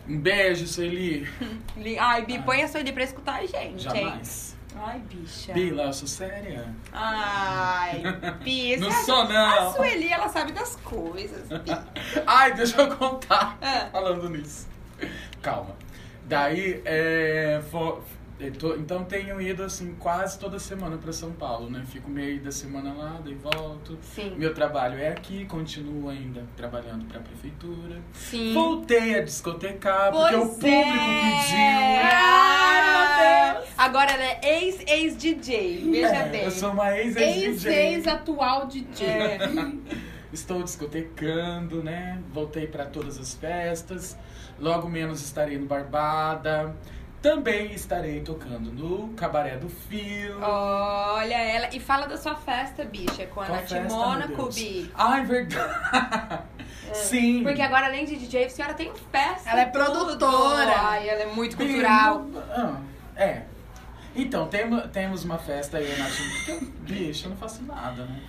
Um 0.08 0.20
beijo, 0.20 0.68
Sueli. 0.68 1.28
Ai, 2.00 2.26
Bi, 2.26 2.38
põe 2.44 2.62
a 2.62 2.68
sua 2.68 2.80
ali 2.80 2.92
pra 2.92 3.04
escutar 3.04 3.38
a 3.40 3.42
gente, 3.42 3.58
hein? 3.58 3.74
Jamais. 3.78 4.56
Ai, 4.76 5.00
bicha. 5.00 5.52
Bila, 5.52 5.84
eu 5.84 5.94
sou 5.94 6.08
séria. 6.08 6.68
Ai, 6.94 8.04
Bi, 8.44 8.78
Não 8.78 8.88
acha- 8.90 9.04
sou, 9.04 9.28
não. 9.28 9.70
A 9.70 9.74
Sueli, 9.74 10.10
ela 10.12 10.30
sabe 10.30 10.52
das 10.52 10.76
coisas, 10.76 11.48
Bi. 11.48 11.72
Ai, 12.28 12.54
deixa 12.54 12.82
eu 12.84 12.96
contar. 12.96 13.58
Ah. 13.60 13.90
Falando 13.92 14.30
nisso. 14.30 14.68
Calma. 15.42 15.76
Daí, 16.26 16.82
é, 16.86 17.62
tô- 18.60 18.76
então 18.76 19.04
tenho 19.06 19.40
ido 19.42 19.64
assim 19.64 19.96
quase 19.96 20.38
toda 20.38 20.60
semana 20.60 20.98
pra 20.98 21.14
São 21.14 21.32
Paulo, 21.32 21.70
né? 21.70 21.84
Fico 21.88 22.10
meio 22.10 22.42
da 22.42 22.52
semana 22.52 22.94
lá, 22.94 23.20
daí 23.24 23.34
volto. 23.36 23.98
Sim, 24.02 24.36
Meu 24.38 24.54
trabalho 24.54 25.00
é 25.00 25.10
aqui, 25.10 25.46
continuo 25.46 26.10
ainda 26.10 26.44
trabalhando 26.58 27.06
pra 27.06 27.20
prefeitura. 27.22 28.02
sim. 28.14 28.54
Voltei 28.54 29.16
a 29.20 29.22
discotecar, 29.24 30.12
porque 30.12 30.36
o 30.36 30.40
Pois 30.40 30.52
público 30.52 30.68
é. 30.68 31.42
pediu. 31.42 31.58
Ai, 32.04 33.54
meu 33.54 33.54
Deus. 33.62 33.70
Agora 33.78 34.12
ela 34.12 34.24
é 34.24 34.40
ex-ex-DJ, 34.64 35.90
veja 35.92 36.08
É, 36.16 36.30
bem. 36.30 36.44
Eu 36.44 36.52
sou 36.52 36.72
uma 36.72 36.98
ex-DJ. 36.98 37.46
Ex-ex-atual 37.46 38.68
DJ. 38.68 39.08
É. 39.08 39.40
Estou 40.34 40.62
discotecando, 40.62 41.82
né? 41.82 42.22
Voltei 42.34 42.68
para 42.68 42.86
todas 42.86 43.18
as 43.18 43.34
festas. 43.36 44.18
Logo 44.60 44.90
menos 44.90 45.22
estarei 45.22 45.58
no 45.58 45.66
Barbada. 45.66 46.76
Também 47.30 47.72
estarei 47.74 48.22
tocando 48.22 48.72
no 48.72 49.08
Cabaré 49.16 49.58
do 49.58 49.68
Fio. 49.68 50.40
Olha 50.44 51.34
ela. 51.42 51.70
E 51.74 51.80
fala 51.80 52.06
da 52.06 52.18
sua 52.18 52.36
festa, 52.36 52.86
bicha, 52.86 53.26
com 53.26 53.42
a 53.42 53.46
Qual 53.48 53.58
Nath 53.58 53.68
festa, 53.70 53.96
Mônaco? 53.96 54.50
Bi. 54.54 54.92
Ai, 54.94 55.26
verdade. 55.26 56.44
Sim. 56.94 57.42
Porque 57.42 57.64
agora, 57.64 57.88
além 57.88 58.06
de 58.06 58.16
DJ, 58.16 58.46
a 58.46 58.50
senhora 58.52 58.76
tem 58.76 58.92
festa. 59.12 59.50
Ela 59.50 59.62
é 59.62 59.66
tudo. 59.66 59.84
produtora. 59.84 60.74
Ai, 60.78 61.10
ela 61.10 61.24
é 61.24 61.26
muito 61.26 61.58
cultural. 61.58 62.28
Ah, 62.52 62.80
é. 63.16 63.42
Então, 64.16 64.48
temos, 64.48 64.84
temos 64.92 65.26
uma 65.26 65.40
festa 65.40 65.78
aí 65.80 65.98
na 65.98 66.06
Tim- 66.06 66.66
Bicho, 66.82 67.26
eu 67.26 67.32
não 67.32 67.38
faço 67.38 67.64
nada, 67.64 68.06
né? 68.06 68.22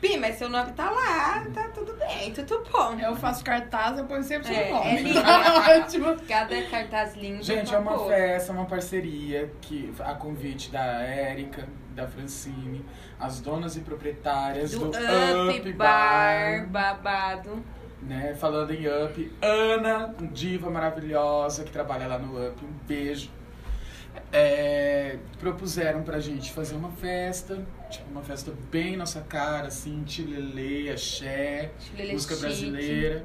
Bi, 0.00 0.16
mas 0.16 0.36
seu 0.36 0.48
nome 0.48 0.72
tá 0.72 0.88
lá, 0.90 1.44
tá 1.52 1.68
tudo 1.74 1.92
bem, 1.94 2.32
tudo 2.32 2.62
bom. 2.70 2.94
Eu 3.00 3.16
faço 3.16 3.42
cartaz, 3.42 3.98
eu 3.98 4.04
ponho 4.04 4.22
sempre 4.22 4.54
É, 4.54 4.64
seu 4.66 4.74
nome. 4.74 4.90
é 4.90 5.00
lindo. 5.02 5.20
Ótimo. 5.84 6.16
Cada 6.28 6.62
cartaz 6.62 7.16
lindo. 7.16 7.42
Gente, 7.42 7.74
é 7.74 7.78
uma 7.78 7.94
cor. 7.98 8.06
festa, 8.08 8.52
uma 8.52 8.64
parceria 8.66 9.50
que 9.60 9.92
a 9.98 10.14
convite 10.14 10.70
da 10.70 10.84
Érica, 11.02 11.66
da 11.96 12.06
Francine, 12.06 12.84
as 13.18 13.40
donas 13.40 13.76
e 13.76 13.80
proprietárias 13.80 14.70
Do 14.70 14.88
do, 14.88 14.88
Up, 14.90 15.72
Bar, 15.72 16.68
babado. 16.68 17.60
né? 18.00 18.34
Falando 18.38 18.72
em 18.72 18.86
Up, 18.86 19.32
Ana, 19.42 20.14
diva 20.30 20.70
maravilhosa 20.70 21.64
que 21.64 21.72
trabalha 21.72 22.06
lá 22.06 22.18
no 22.20 22.34
Up, 22.48 22.64
um 22.64 22.70
beijo. 22.86 23.30
é, 24.32 25.16
propuseram 25.40 26.02
pra 26.02 26.20
gente 26.20 26.52
fazer 26.52 26.74
uma 26.76 26.90
festa, 26.92 27.64
tipo, 27.90 28.10
uma 28.10 28.22
festa 28.22 28.52
bem 28.70 28.96
nossa 28.96 29.20
cara, 29.22 29.68
assim, 29.68 30.02
tilelê, 30.04 30.90
axé, 30.90 31.70
Chilele 31.78 32.12
música 32.12 32.34
chique. 32.34 32.46
brasileira. 32.46 33.24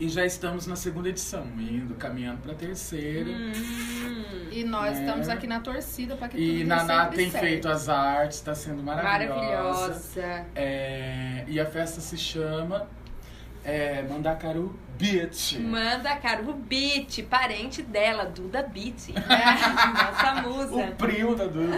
E 0.00 0.08
já 0.08 0.26
estamos 0.26 0.66
na 0.66 0.74
segunda 0.74 1.08
edição, 1.08 1.46
indo, 1.56 1.94
caminhando 1.94 2.40
pra 2.42 2.52
terceira. 2.54 3.30
Hum, 3.30 3.52
E 4.50 4.64
nós 4.64 4.96
É. 4.96 5.00
estamos 5.00 5.28
aqui 5.28 5.46
na 5.46 5.60
torcida 5.60 6.16
pra 6.16 6.28
que 6.28 6.36
E 6.36 6.58
tudo 6.58 6.66
Naná 6.68 7.02
sempre 7.04 7.16
tem 7.16 7.30
certo. 7.30 7.44
feito 7.44 7.68
as 7.68 7.88
artes, 7.88 8.40
tá 8.40 8.54
sendo 8.56 8.82
maravilhosa. 8.82 9.38
maravilhosa. 9.38 10.46
É, 10.54 11.44
e 11.46 11.60
a 11.60 11.66
festa 11.66 12.00
se 12.00 12.16
chama 12.18 12.88
é, 13.64 14.02
Mandacaru 14.02 14.76
Beach. 14.98 15.58
Manda, 15.58 16.14
cara, 16.16 16.42
o 16.42 16.52
Beat, 16.54 17.22
parente 17.24 17.82
dela, 17.82 18.24
Duda 18.24 18.62
Beat. 18.62 19.10
É. 19.10 19.14
Nossa 19.92 20.42
musa. 20.42 20.74
O 20.74 20.94
primo 20.96 21.34
da 21.34 21.44
Duda. 21.46 21.74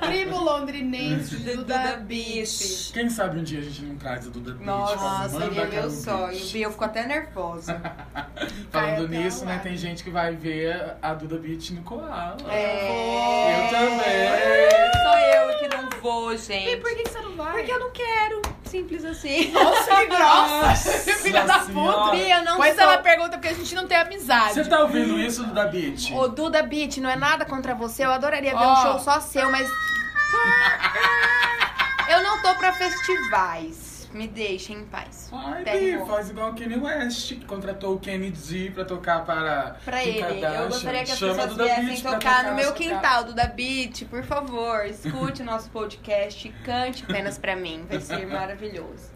Primo 0.06 0.38
londrinense 0.40 1.36
Duda 1.36 1.50
do 1.52 1.56
Duda 1.58 1.96
Beat. 1.96 2.04
Beach. 2.04 2.90
Quem 2.92 3.10
sabe 3.10 3.38
um 3.40 3.42
dia 3.42 3.58
a 3.58 3.62
gente 3.62 3.82
não 3.82 3.96
traz 3.96 4.26
a 4.26 4.30
Duda 4.30 4.52
Beach. 4.52 4.64
Nossa, 4.64 5.28
seria 5.40 5.66
meu 5.66 5.90
sonho. 5.90 6.32
E 6.54 6.62
eu 6.62 6.70
fico 6.70 6.84
até 6.84 7.06
nervosa. 7.06 7.80
Falando 8.70 9.08
nisso, 9.08 9.44
lá. 9.44 9.52
né, 9.52 9.60
tem 9.62 9.76
gente 9.76 10.02
que 10.04 10.10
vai 10.10 10.34
ver 10.34 10.94
a 11.02 11.14
Duda 11.14 11.36
Beach 11.38 11.72
no 11.72 11.82
Koala. 11.82 12.36
É. 12.50 13.66
Eu 13.66 13.70
também. 13.70 14.92
Só 15.02 15.18
eu 15.18 15.58
que 15.58 15.76
não 15.76 15.90
vou, 16.00 16.32
E 16.32 16.38
gente. 16.38 16.76
por 16.78 16.94
que 16.96 17.08
você 17.08 17.20
não 17.20 17.36
vai? 17.36 17.52
Porque 17.52 17.72
eu 17.72 17.80
não 17.80 17.90
quero. 17.90 18.42
Simples 18.64 19.04
assim. 19.04 19.52
Nossa, 19.52 19.96
que 19.96 20.06
grossa! 20.06 20.90
Filha 21.22 21.44
da 21.44 21.60
puta! 21.60 22.10
Não 22.44 22.56
sou. 22.56 22.64
ela 22.64 22.98
pergunta 22.98 23.30
porque 23.30 23.48
a 23.48 23.54
gente 23.54 23.74
não 23.74 23.86
tem 23.86 23.96
amizade. 23.96 24.54
Você 24.54 24.64
tá 24.64 24.80
ouvindo 24.80 25.18
isso, 25.18 25.44
Duda 25.44 25.66
Beach? 25.66 26.12
Ô, 26.14 26.28
Duda 26.28 26.62
Beat, 26.62 26.98
não 26.98 27.10
é 27.10 27.16
nada 27.16 27.44
contra 27.44 27.74
você. 27.74 28.04
Eu 28.04 28.12
adoraria 28.12 28.50
ver 28.50 28.56
Ó. 28.64 28.72
um 28.72 28.76
show 28.82 28.98
só 29.00 29.20
seu, 29.20 29.50
mas. 29.50 29.68
eu 32.10 32.22
não 32.22 32.40
tô 32.42 32.54
pra 32.56 32.72
festivais. 32.72 33.94
Me 34.12 34.28
deixem 34.28 34.76
em 34.76 34.84
paz. 34.84 35.28
Ai, 35.32 35.64
Bi, 35.64 36.06
faz 36.06 36.30
igual 36.30 36.52
o 36.52 36.54
Kanye 36.54 36.76
West, 36.76 37.30
que 37.30 37.44
contratou 37.44 37.96
o 37.96 37.98
Kenny 37.98 38.30
D 38.30 38.70
pra 38.70 38.84
tocar 38.84 39.24
para 39.24 39.76
Pra 39.84 40.04
ele, 40.04 40.20
Kardashian. 40.20 40.60
eu 40.62 40.68
gostaria 40.68 41.04
que 41.04 41.10
as 41.10 41.18
Chama 41.18 41.34
pessoas 41.34 41.56
viessem 41.56 42.00
pra 42.00 42.12
tocar 42.12 42.44
no 42.44 42.54
meu 42.54 42.72
quintal, 42.74 43.24
Duda 43.24 43.46
Beat, 43.48 44.04
por 44.04 44.22
favor. 44.22 44.86
Escute 44.86 45.42
o 45.42 45.44
nosso 45.44 45.68
podcast, 45.70 46.48
cante 46.64 47.02
apenas 47.02 47.38
pra 47.38 47.56
mim. 47.56 47.84
Vai 47.88 48.00
ser 48.00 48.24
maravilhoso. 48.28 49.12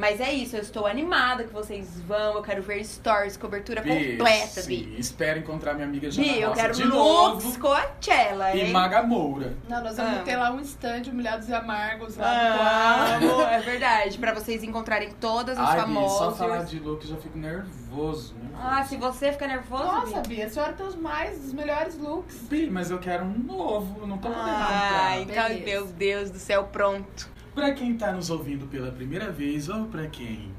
Mas 0.00 0.18
é 0.18 0.32
isso, 0.32 0.56
eu 0.56 0.62
estou 0.62 0.86
animada 0.86 1.44
que 1.44 1.52
vocês 1.52 2.00
vão. 2.08 2.34
Eu 2.36 2.42
quero 2.42 2.62
ver 2.62 2.82
stories, 2.82 3.36
cobertura 3.36 3.82
Bi, 3.82 4.16
completa, 4.16 4.62
sim, 4.62 4.68
Bi. 4.84 4.96
Espero 4.98 5.38
encontrar 5.40 5.74
minha 5.74 5.86
amiga 5.86 6.10
Jana 6.10 6.26
Bi, 6.26 6.40
eu 6.40 6.52
quero 6.52 6.72
de 6.74 6.84
looks 6.84 7.44
novo. 7.44 7.58
Coachella, 7.60 8.56
E 8.56 8.60
hein? 8.62 8.72
Maga 8.72 9.02
Moura. 9.02 9.54
Não, 9.68 9.84
nós 9.84 9.98
vamos 9.98 10.14
Amo. 10.14 10.24
ter 10.24 10.36
lá 10.36 10.50
um 10.52 10.60
stand 10.60 11.02
Humilhados 11.06 11.50
e 11.50 11.52
Amargos 11.52 12.16
lá 12.16 13.18
no. 13.20 13.30
Amo, 13.30 13.42
é 13.42 13.60
verdade. 13.60 14.16
Pra 14.16 14.32
vocês 14.32 14.64
encontrarem 14.64 15.10
todas 15.20 15.58
as 15.58 15.68
Ai, 15.68 15.74
Bi, 15.76 15.80
famosas. 15.82 16.18
só 16.18 16.32
falar 16.34 16.64
de 16.64 16.78
look 16.80 17.04
eu 17.04 17.10
já 17.10 17.16
fico 17.18 17.36
nervoso. 17.36 17.80
nervoso. 17.90 18.34
Ah, 18.58 18.82
se 18.84 18.96
você 18.96 19.32
fica 19.32 19.46
nervoso, 19.46 19.84
Nossa, 19.84 20.20
Bi. 20.22 20.36
Bia, 20.36 20.46
a 20.46 20.48
senhora 20.50 20.72
tem 20.72 20.86
os 20.86 20.94
mais, 20.96 21.44
os 21.44 21.52
melhores 21.52 21.98
looks. 21.98 22.36
Bi, 22.48 22.70
mas 22.70 22.90
eu 22.90 22.98
quero 22.98 23.24
um 23.24 23.38
novo, 23.38 24.00
eu 24.00 24.06
não 24.06 24.16
tô 24.16 24.28
podendo 24.30 24.48
Ah, 24.48 24.62
comprar. 25.18 25.20
então, 25.20 25.44
Beleza. 25.48 25.64
meu 25.66 25.86
Deus 25.88 26.30
do 26.30 26.38
céu, 26.38 26.64
pronto. 26.72 27.28
Pra 27.54 27.72
quem 27.72 27.96
tá 27.96 28.12
nos 28.12 28.30
ouvindo 28.30 28.66
pela 28.66 28.90
primeira 28.92 29.30
vez 29.30 29.68
ou 29.68 29.86
pra 29.86 30.06
quem 30.06 30.52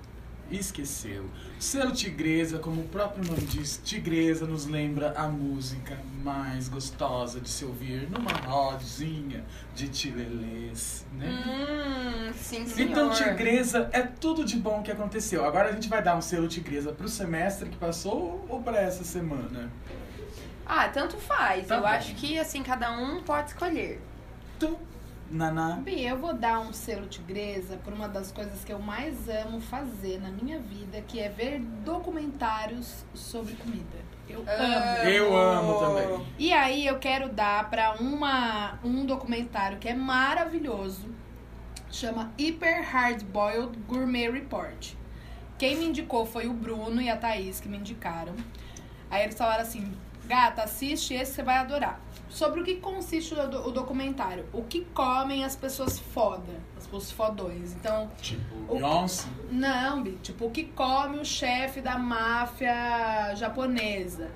esqueceu, 0.51 1.25
Selo 1.57 1.93
Tigresa, 1.93 2.59
como 2.59 2.81
o 2.81 2.87
próprio 2.89 3.23
nome 3.23 3.41
diz, 3.45 3.79
Tigresa 3.83 4.45
nos 4.45 4.65
lembra 4.65 5.13
a 5.15 5.27
música 5.29 5.97
mais 6.21 6.67
gostosa 6.67 7.39
de 7.39 7.47
se 7.47 7.63
ouvir 7.63 8.09
numa 8.09 8.33
rodinha 8.33 9.45
de 9.73 9.87
tilelês, 9.87 11.05
né? 11.13 11.29
Hum, 11.47 12.33
sim, 12.35 12.65
senhor. 12.67 12.91
Então, 12.91 13.09
Tigresa 13.11 13.89
é 13.93 14.01
tudo 14.01 14.43
de 14.43 14.57
bom 14.57 14.83
que 14.83 14.91
aconteceu. 14.91 15.45
Agora 15.45 15.69
a 15.69 15.71
gente 15.71 15.87
vai 15.87 16.03
dar 16.03 16.17
um 16.17 16.21
selo 16.21 16.49
Tigresa 16.49 16.91
pro 16.91 17.07
semestre 17.07 17.69
que 17.69 17.77
passou 17.77 18.45
ou 18.49 18.61
pra 18.61 18.81
essa 18.81 19.05
semana? 19.05 19.71
Ah, 20.65 20.89
tanto 20.89 21.15
faz. 21.17 21.67
Tá 21.67 21.75
eu 21.75 21.81
bom. 21.81 21.87
acho 21.87 22.13
que, 22.15 22.37
assim, 22.37 22.61
cada 22.61 22.91
um 22.91 23.23
pode 23.23 23.49
escolher. 23.49 24.01
Tu, 24.59 24.77
Naná. 25.31 25.77
Bia, 25.81 26.09
eu 26.09 26.17
vou 26.17 26.33
dar 26.33 26.59
um 26.59 26.73
selo 26.73 27.07
tigresa 27.07 27.77
por 27.77 27.93
uma 27.93 28.07
das 28.07 28.31
coisas 28.31 28.63
que 28.65 28.73
eu 28.73 28.79
mais 28.79 29.29
amo 29.29 29.61
fazer 29.61 30.19
na 30.19 30.29
minha 30.29 30.59
vida, 30.59 31.01
que 31.01 31.19
é 31.19 31.29
ver 31.29 31.59
documentários 31.59 33.05
sobre 33.13 33.53
comida. 33.55 34.11
Eu 34.27 34.43
amo. 34.47 35.09
Eu 35.09 35.37
amo 35.37 35.79
também. 35.79 36.27
E 36.37 36.53
aí 36.53 36.85
eu 36.85 36.99
quero 36.99 37.29
dar 37.29 37.69
pra 37.69 37.93
uma 37.93 38.77
um 38.83 39.05
documentário 39.05 39.77
que 39.77 39.87
é 39.87 39.93
maravilhoso, 39.93 41.07
chama 41.89 42.31
Hyper 42.39 42.83
Hard 42.89 43.23
Boiled 43.23 43.77
Gourmet 43.87 44.29
Report. 44.29 44.93
Quem 45.57 45.77
me 45.77 45.85
indicou 45.85 46.25
foi 46.25 46.47
o 46.47 46.53
Bruno 46.53 47.01
e 47.01 47.09
a 47.09 47.15
Thaís 47.15 47.59
que 47.59 47.69
me 47.69 47.77
indicaram. 47.77 48.35
Aí 49.09 49.23
eles 49.23 49.37
falaram 49.37 49.63
assim: 49.63 49.91
"Gata, 50.31 50.63
assiste 50.63 51.13
esse 51.13 51.33
você 51.33 51.43
vai 51.43 51.57
adorar". 51.57 51.99
Sobre 52.29 52.61
o 52.61 52.63
que 52.63 52.75
consiste 52.77 53.33
o, 53.33 53.47
do- 53.47 53.67
o 53.67 53.71
documentário? 53.71 54.45
O 54.53 54.63
que 54.63 54.85
comem 54.93 55.43
as 55.43 55.55
pessoas 55.55 55.99
foda, 55.99 56.53
as 56.77 56.85
pessoas 56.85 57.11
fodões. 57.11 57.73
Então, 57.73 58.09
Tipo, 58.21 58.55
O- 58.69 58.75
Beyoncé. 58.77 59.27
não, 59.51 60.01
Bi, 60.01 60.11
tipo, 60.23 60.45
o 60.45 60.49
que 60.51 60.63
come 60.63 61.17
o 61.17 61.25
chefe 61.25 61.81
da 61.81 61.97
máfia 61.97 63.35
japonesa? 63.35 64.31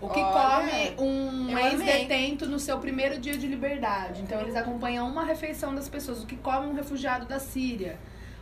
O 0.00 0.08
que 0.10 0.20
Olha, 0.20 0.92
come 0.94 1.08
um 1.10 1.58
ex-detento 1.58 2.46
no 2.46 2.58
seu 2.58 2.78
primeiro 2.78 3.18
dia 3.18 3.36
de 3.36 3.46
liberdade? 3.48 4.20
Então, 4.22 4.40
eles 4.42 4.54
acompanham 4.54 5.08
uma 5.08 5.24
refeição 5.24 5.74
das 5.74 5.88
pessoas. 5.88 6.22
O 6.22 6.26
que 6.26 6.36
come 6.36 6.66
um 6.68 6.74
refugiado 6.74 7.24
da 7.26 7.40
Síria? 7.40 7.98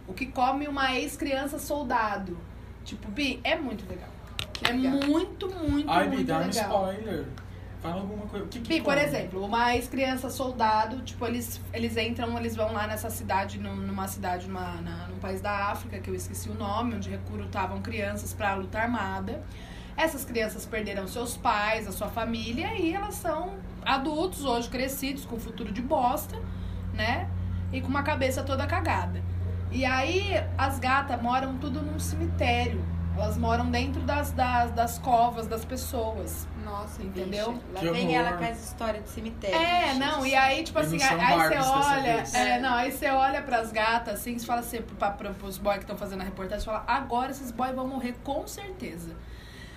O 0.06 0.12
que 0.12 0.26
come 0.26 0.66
uma 0.68 0.94
ex-criança 0.96 1.58
soldado? 1.58 2.36
Tipo, 2.84 3.08
Bi, 3.08 3.40
é 3.42 3.56
muito 3.56 3.88
legal. 3.88 4.10
Que 4.58 4.70
é 4.70 4.72
legal. 4.72 4.92
muito, 5.08 5.48
muito, 5.50 5.90
Ai, 5.90 6.08
muito 6.08 6.24
dá 6.26 6.36
um 6.38 6.46
legal. 6.46 6.52
spoiler. 6.92 7.26
Fala 7.82 8.00
alguma 8.00 8.26
coisa. 8.26 8.46
Que 8.46 8.58
que 8.60 8.68
Bi, 8.68 8.80
por 8.82 8.96
exemplo, 8.96 9.44
uma 9.44 9.76
ex-criança 9.76 10.30
soldado, 10.30 11.02
tipo, 11.02 11.24
eles, 11.26 11.60
eles 11.72 11.96
entram, 11.96 12.36
eles 12.38 12.56
vão 12.56 12.72
lá 12.72 12.86
nessa 12.86 13.10
cidade, 13.10 13.58
num- 13.58 13.76
numa 13.76 14.08
cidade, 14.08 14.48
numa, 14.48 14.80
na, 14.80 15.06
num 15.08 15.18
país 15.18 15.40
da 15.40 15.66
África, 15.70 15.98
que 16.00 16.08
eu 16.10 16.14
esqueci 16.14 16.48
o 16.48 16.54
nome, 16.54 16.94
onde 16.96 17.10
recrutavam 17.10 17.80
crianças 17.82 18.32
pra 18.32 18.54
luta 18.54 18.78
armada. 18.78 19.42
Essas 19.96 20.24
crianças 20.24 20.66
perderam 20.66 21.06
seus 21.06 21.36
pais, 21.36 21.86
a 21.86 21.92
sua 21.92 22.08
família, 22.08 22.74
e 22.74 22.92
elas 22.92 23.14
são 23.14 23.54
adultos 23.84 24.44
hoje, 24.44 24.68
crescidos, 24.68 25.24
com 25.24 25.38
futuro 25.38 25.70
de 25.72 25.80
bosta, 25.82 26.36
né? 26.92 27.28
E 27.72 27.80
com 27.80 27.88
uma 27.88 28.02
cabeça 28.02 28.42
toda 28.42 28.66
cagada. 28.66 29.22
E 29.70 29.84
aí, 29.84 30.32
as 30.56 30.78
gatas 30.78 31.20
moram 31.22 31.56
tudo 31.58 31.82
num 31.82 31.98
cemitério. 31.98 32.82
Elas 33.16 33.38
moram 33.38 33.70
dentro 33.70 34.00
das, 34.02 34.30
das, 34.32 34.70
das 34.72 34.98
covas 34.98 35.46
das 35.46 35.64
pessoas. 35.64 36.46
Nossa, 36.64 37.02
Entendeu? 37.02 37.52
bicha. 37.52 37.64
Lá 37.72 37.80
Que 37.80 37.90
vem 37.90 38.08
horror. 38.08 38.26
ela 38.26 38.36
com 38.36 38.44
essa 38.44 38.64
história 38.64 39.00
de 39.00 39.08
cemitério. 39.08 39.56
É, 39.56 39.94
não, 39.94 40.26
e 40.26 40.34
aí, 40.34 40.62
tipo 40.62 40.78
assim, 40.78 40.98
não 40.98 41.06
são 41.08 41.20
aí 41.20 41.36
você 41.48 41.58
olha. 41.70 42.24
É, 42.34 42.58
não, 42.60 42.74
aí 42.74 42.92
você 42.92 43.08
olha 43.08 43.40
pras 43.42 43.72
gatas, 43.72 44.14
assim, 44.14 44.38
você 44.38 44.44
fala 44.44 44.60
assim, 44.60 44.82
pra, 44.82 45.10
pra, 45.10 45.30
pros 45.30 45.56
boys 45.58 45.78
que 45.78 45.84
estão 45.84 45.96
fazendo 45.96 46.20
a 46.20 46.24
reportagem, 46.24 46.60
você 46.60 46.66
fala, 46.66 46.84
agora 46.86 47.30
esses 47.30 47.50
boys 47.50 47.74
vão 47.74 47.86
morrer 47.86 48.14
com 48.22 48.46
certeza. 48.46 49.16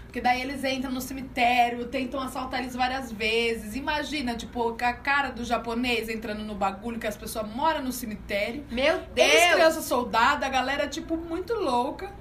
Porque 0.03 0.19
daí 0.21 0.41
eles 0.41 0.63
entram 0.63 0.91
no 0.91 0.99
cemitério, 1.01 1.85
tentam 1.85 2.19
assaltar 2.19 2.61
eles 2.61 2.75
várias 2.75 3.11
vezes. 3.11 3.75
Imagina, 3.75 4.35
tipo, 4.35 4.73
com 4.75 4.83
a 4.85 4.91
cara 4.93 5.29
do 5.29 5.45
japonês 5.45 6.09
entrando 6.09 6.43
no 6.43 6.55
bagulho 6.55 6.97
que 6.97 7.05
as 7.05 7.15
pessoas 7.15 7.47
moram 7.47 7.83
no 7.83 7.91
cemitério. 7.91 8.65
Meu 8.71 8.95
Eles, 8.95 9.07
Deus! 9.13 9.53
criança 9.53 9.81
soldada, 9.83 10.47
a 10.47 10.49
galera, 10.49 10.87
tipo, 10.87 11.15
muito 11.15 11.53
louca. 11.53 12.11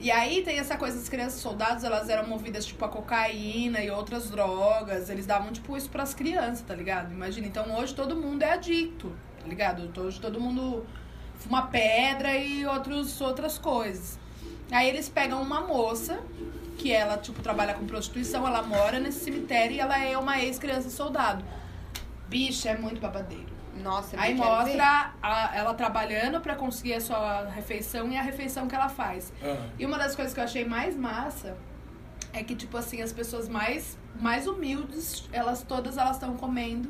E 0.00 0.10
aí 0.10 0.42
tem 0.42 0.58
essa 0.58 0.78
coisa, 0.78 0.98
as 0.98 1.10
crianças 1.10 1.40
soldados, 1.40 1.84
elas 1.84 2.08
eram 2.08 2.26
movidas, 2.26 2.64
tipo, 2.64 2.82
a 2.82 2.88
cocaína 2.88 3.82
e 3.82 3.90
outras 3.90 4.30
drogas. 4.30 5.10
Eles 5.10 5.26
davam, 5.26 5.52
tipo, 5.52 5.76
isso 5.76 5.90
pras 5.90 6.14
crianças, 6.14 6.62
tá 6.62 6.74
ligado? 6.74 7.12
Imagina. 7.12 7.46
Então 7.46 7.76
hoje 7.76 7.94
todo 7.94 8.16
mundo 8.16 8.42
é 8.42 8.52
adicto, 8.52 9.12
tá 9.38 9.46
ligado? 9.46 9.92
Hoje 10.00 10.18
todo 10.18 10.40
mundo 10.40 10.86
fuma 11.36 11.66
pedra 11.66 12.34
e 12.34 12.64
outros, 12.64 13.20
outras 13.20 13.58
coisas. 13.58 14.18
Aí 14.72 14.88
eles 14.88 15.06
pegam 15.06 15.42
uma 15.42 15.60
moça, 15.60 16.18
que 16.78 16.90
ela, 16.90 17.18
tipo, 17.18 17.42
trabalha 17.42 17.74
com 17.74 17.84
prostituição, 17.84 18.46
ela 18.46 18.62
mora 18.62 18.98
nesse 18.98 19.20
cemitério 19.24 19.76
e 19.76 19.80
ela 19.80 20.02
é 20.02 20.16
uma 20.16 20.40
ex-criança 20.40 20.88
soldado. 20.88 21.44
Bicha, 22.26 22.70
é 22.70 22.78
muito 22.78 22.98
babadeiro. 22.98 23.59
Nossa, 23.82 24.16
eu 24.16 24.20
Aí 24.20 24.34
mostra 24.34 25.12
a- 25.22 25.50
ela 25.54 25.74
trabalhando 25.74 26.40
pra 26.40 26.54
conseguir 26.54 26.94
a 26.94 27.00
sua 27.00 27.44
refeição 27.48 28.08
e 28.10 28.16
a 28.16 28.22
refeição 28.22 28.68
que 28.68 28.74
ela 28.74 28.88
faz. 28.88 29.32
Ah. 29.42 29.56
E 29.78 29.84
uma 29.86 29.98
das 29.98 30.14
coisas 30.14 30.32
que 30.34 30.40
eu 30.40 30.44
achei 30.44 30.64
mais 30.64 30.96
massa 30.96 31.56
é 32.32 32.42
que, 32.44 32.54
tipo 32.54 32.76
assim, 32.76 33.02
as 33.02 33.12
pessoas 33.12 33.48
mais, 33.48 33.98
mais 34.20 34.46
humildes, 34.46 35.28
elas 35.32 35.62
todas 35.62 35.96
elas 35.96 36.12
estão 36.16 36.36
comendo 36.36 36.88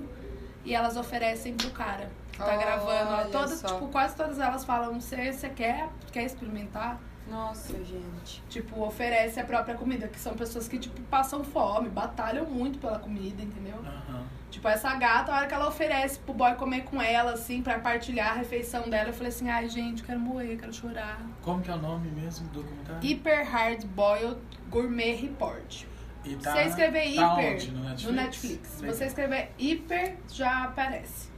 e 0.65 0.75
elas 0.75 0.97
oferecem 0.97 1.55
pro 1.55 1.71
cara 1.71 2.11
que 2.33 2.39
tá 2.39 2.47
Olha 2.47 2.57
gravando. 2.59 3.31
Todas, 3.33 3.63
tipo, 3.63 3.89
quase 3.89 4.15
todas 4.17 4.39
elas 4.39 4.65
falam, 4.65 5.01
você, 5.01 5.33
quer, 5.51 5.89
quer 6.13 6.25
experimentar? 6.25 6.99
Nossa, 7.29 7.73
gente. 7.85 8.43
Tipo, 8.49 8.83
oferece 8.85 9.39
a 9.39 9.45
própria 9.45 9.77
comida, 9.77 10.09
que 10.09 10.19
são 10.19 10.35
pessoas 10.35 10.67
que, 10.67 10.79
tipo, 10.79 11.01
passam 11.03 11.45
fome, 11.45 11.89
batalham 11.89 12.45
muito 12.47 12.79
pela 12.81 12.99
comida, 12.99 13.41
entendeu? 13.43 13.79
Aham. 13.79 14.25
Tipo, 14.51 14.67
essa 14.69 14.95
gata, 14.97 15.33
a 15.33 15.37
hora 15.37 15.47
que 15.47 15.55
ela 15.55 15.69
oferece 15.69 16.19
pro 16.19 16.35
boy 16.35 16.55
comer 16.55 16.83
com 16.83 17.01
ela, 17.01 17.33
assim, 17.33 17.63
pra 17.63 17.79
partilhar 17.79 18.33
a 18.33 18.35
refeição 18.35 18.89
dela, 18.91 19.11
eu 19.11 19.13
falei 19.13 19.29
assim, 19.29 19.49
ai, 19.49 19.69
gente, 19.69 20.03
quero 20.03 20.19
morrer, 20.19 20.57
quero 20.57 20.73
chorar. 20.73 21.21
Como 21.41 21.63
que 21.63 21.71
é 21.71 21.75
o 21.75 21.79
nome 21.79 22.11
mesmo 22.11 22.49
do 22.49 22.63
documentário? 22.63 23.01
Hyper 23.01 23.49
Hard 23.49 23.85
Boiled 23.87 24.41
Gourmet 24.69 25.15
Report. 25.15 25.85
E 26.25 26.31
Se 26.31 26.37
você 26.37 26.63
escrever 26.65 27.15
tá 27.15 27.41
hiper 27.41 27.55
onde? 27.55 27.71
No 27.71 27.83
Netflix? 27.83 28.05
no 28.05 28.13
Netflix, 28.13 28.69
se 28.69 28.87
você 28.87 29.05
escrever 29.07 29.53
hiper, 29.59 30.17
já 30.29 30.65
aparece. 30.65 31.31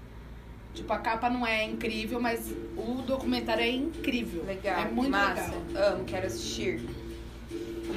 Tipo, 0.74 0.92
a 0.94 0.98
capa 0.98 1.28
não 1.28 1.46
é 1.46 1.64
incrível, 1.64 2.18
mas 2.18 2.50
o 2.76 3.02
documentário 3.02 3.62
é 3.62 3.70
incrível. 3.70 4.42
Legal. 4.44 4.80
É 4.80 4.88
muito 4.88 5.10
Massa. 5.10 5.52
legal. 5.52 5.92
Amo, 5.92 6.04
quero 6.04 6.26
assistir. 6.26 6.80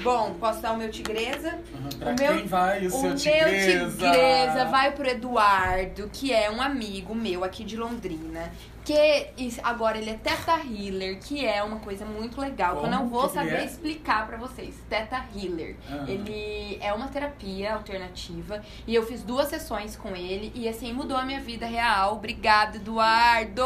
Bom, 0.04 0.36
posso 0.40 0.62
dar 0.62 0.74
o 0.74 0.78
meu 0.78 0.90
tigresa? 0.90 1.50
Aham, 1.50 1.90
Pra 2.00 2.12
O 2.12 2.16
meu- 2.20 2.38
quem 2.38 2.46
vai 2.48 2.84
o, 2.84 2.88
O 2.88 2.92
seu 2.92 3.02
meu 3.04 3.16
tigresa? 3.16 4.66
vai 4.66 4.92
pro 4.92 5.08
Eduardo, 5.08 6.10
que 6.12 6.34
é 6.34 6.50
um 6.52 6.62
amigo 6.62 7.14
meu 7.16 7.44
aqui 7.44 7.64
de 7.64 7.78
Londrina. 7.78 8.52
Que 8.84 9.28
agora 9.64 9.98
ele 9.98 10.12
é 10.12 10.14
Teta 10.14 10.60
Healer, 10.60 11.18
que 11.20 11.44
é 11.44 11.64
uma 11.64 11.80
coisa 11.80 12.06
muito 12.06 12.40
legal. 12.40 12.78
Que 12.78 12.86
eu 12.86 12.90
não 12.92 13.00
Como 13.00 13.10
vou 13.10 13.28
que 13.28 13.34
saber 13.34 13.56
é? 13.62 13.66
explicar 13.66 14.28
pra 14.28 14.38
vocês. 14.38 14.76
Teta 14.88 15.26
Healer. 15.36 15.76
Ah. 15.90 16.06
Ele 16.08 16.78
é 16.80 16.94
uma 16.94 17.08
terapia 17.08 17.74
alternativa. 17.74 18.62
E 18.86 18.94
eu 18.94 19.04
fiz 19.04 19.24
duas 19.24 19.48
sessões 19.48 19.96
com 19.96 20.16
ele. 20.16 20.52
E 20.54 20.68
assim, 20.70 20.94
mudou 20.94 21.18
a 21.18 21.26
minha 21.26 21.40
vida 21.42 21.66
real. 21.66 22.14
Obrigada, 22.14 22.78
Eduardo! 22.78 23.64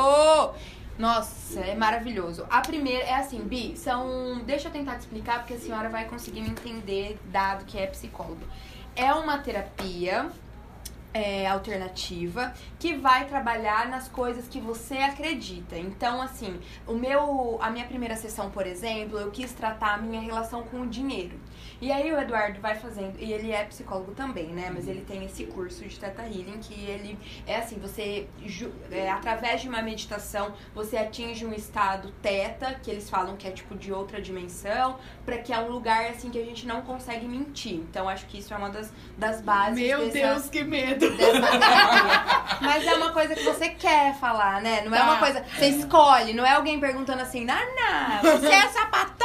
Nossa, 0.99 1.61
é 1.61 1.75
maravilhoso. 1.75 2.45
A 2.49 2.59
primeira 2.59 3.05
é 3.05 3.15
assim, 3.15 3.39
Bi, 3.39 3.73
são. 3.77 4.41
Deixa 4.45 4.67
eu 4.67 4.71
tentar 4.73 4.95
te 4.95 4.99
explicar, 4.99 5.39
porque 5.39 5.53
a 5.53 5.57
senhora 5.57 5.87
vai 5.87 6.03
conseguir 6.03 6.41
me 6.41 6.49
entender, 6.49 7.17
dado 7.31 7.63
que 7.63 7.77
é 7.77 7.87
psicólogo. 7.87 8.41
É 8.97 9.13
uma 9.13 9.37
terapia 9.37 10.29
é, 11.13 11.47
alternativa 11.47 12.53
que 12.77 12.93
vai 12.93 13.25
trabalhar 13.27 13.87
nas 13.89 14.07
coisas 14.07 14.47
que 14.47 14.59
você 14.59 14.97
acredita. 14.97 15.77
Então, 15.77 16.21
assim, 16.21 16.59
o 16.87 16.93
meu, 16.93 17.57
a 17.61 17.69
minha 17.69 17.85
primeira 17.85 18.15
sessão, 18.15 18.49
por 18.49 18.65
exemplo, 18.67 19.17
eu 19.17 19.31
quis 19.31 19.51
tratar 19.53 19.95
a 19.95 19.97
minha 19.97 20.21
relação 20.21 20.63
com 20.63 20.81
o 20.81 20.87
dinheiro. 20.87 21.37
E 21.81 21.91
aí 21.91 22.11
o 22.11 22.19
Eduardo 22.19 22.59
vai 22.59 22.75
fazendo, 22.75 23.17
e 23.19 23.31
ele 23.31 23.51
é 23.51 23.63
psicólogo 23.63 24.11
também, 24.11 24.47
né? 24.47 24.69
Mas 24.73 24.87
ele 24.87 25.01
tem 25.01 25.23
esse 25.25 25.45
curso 25.45 25.85
de 25.85 25.97
Teta 25.97 26.23
Healing 26.23 26.59
que 26.61 26.73
ele 26.73 27.17
é 27.47 27.55
assim, 27.57 27.77
você 27.79 28.27
é, 28.91 29.09
através 29.09 29.61
de 29.61 29.69
uma 29.69 29.81
meditação, 29.81 30.53
você 30.75 30.97
atinge 30.97 31.45
um 31.45 31.53
estado 31.53 32.11
teta, 32.21 32.73
que 32.83 32.91
eles 32.91 33.09
falam 33.09 33.37
que 33.37 33.47
é 33.47 33.51
tipo 33.51 33.75
de 33.75 33.93
outra 33.93 34.21
dimensão, 34.21 34.97
para 35.25 35.37
que 35.37 35.53
é 35.53 35.59
um 35.59 35.69
lugar 35.69 36.05
assim 36.09 36.29
que 36.29 36.37
a 36.37 36.43
gente 36.45 36.67
não 36.67 36.81
consegue 36.81 37.25
mentir. 37.27 37.75
Então 37.75 38.09
acho 38.09 38.25
que 38.27 38.39
isso 38.39 38.53
é 38.53 38.57
uma 38.57 38.69
das, 38.69 38.91
das 39.17 39.41
bases 39.41 39.79
Meu 39.79 39.99
dessa- 40.05 40.11
Deus, 40.33 40.49
que 40.49 40.63
medo. 40.63 40.98
Terapia. 40.99 42.39
Mas 42.61 42.85
é 42.85 42.93
uma 42.93 43.11
coisa 43.11 43.33
que 43.35 43.43
você 43.43 43.69
quer 43.69 44.15
falar, 44.19 44.61
né? 44.61 44.81
Não 44.85 44.93
é 44.93 44.99
Tá. 44.99 45.03
uma 45.05 45.17
coisa. 45.17 45.43
Você 45.57 45.67
escolhe, 45.69 46.33
não 46.33 46.45
é 46.45 46.51
alguém 46.51 46.79
perguntando 46.79 47.21
assim, 47.21 47.45
Nana, 47.45 48.19
você 48.21 48.47
é 48.47 48.67
sapatão? 48.67 49.19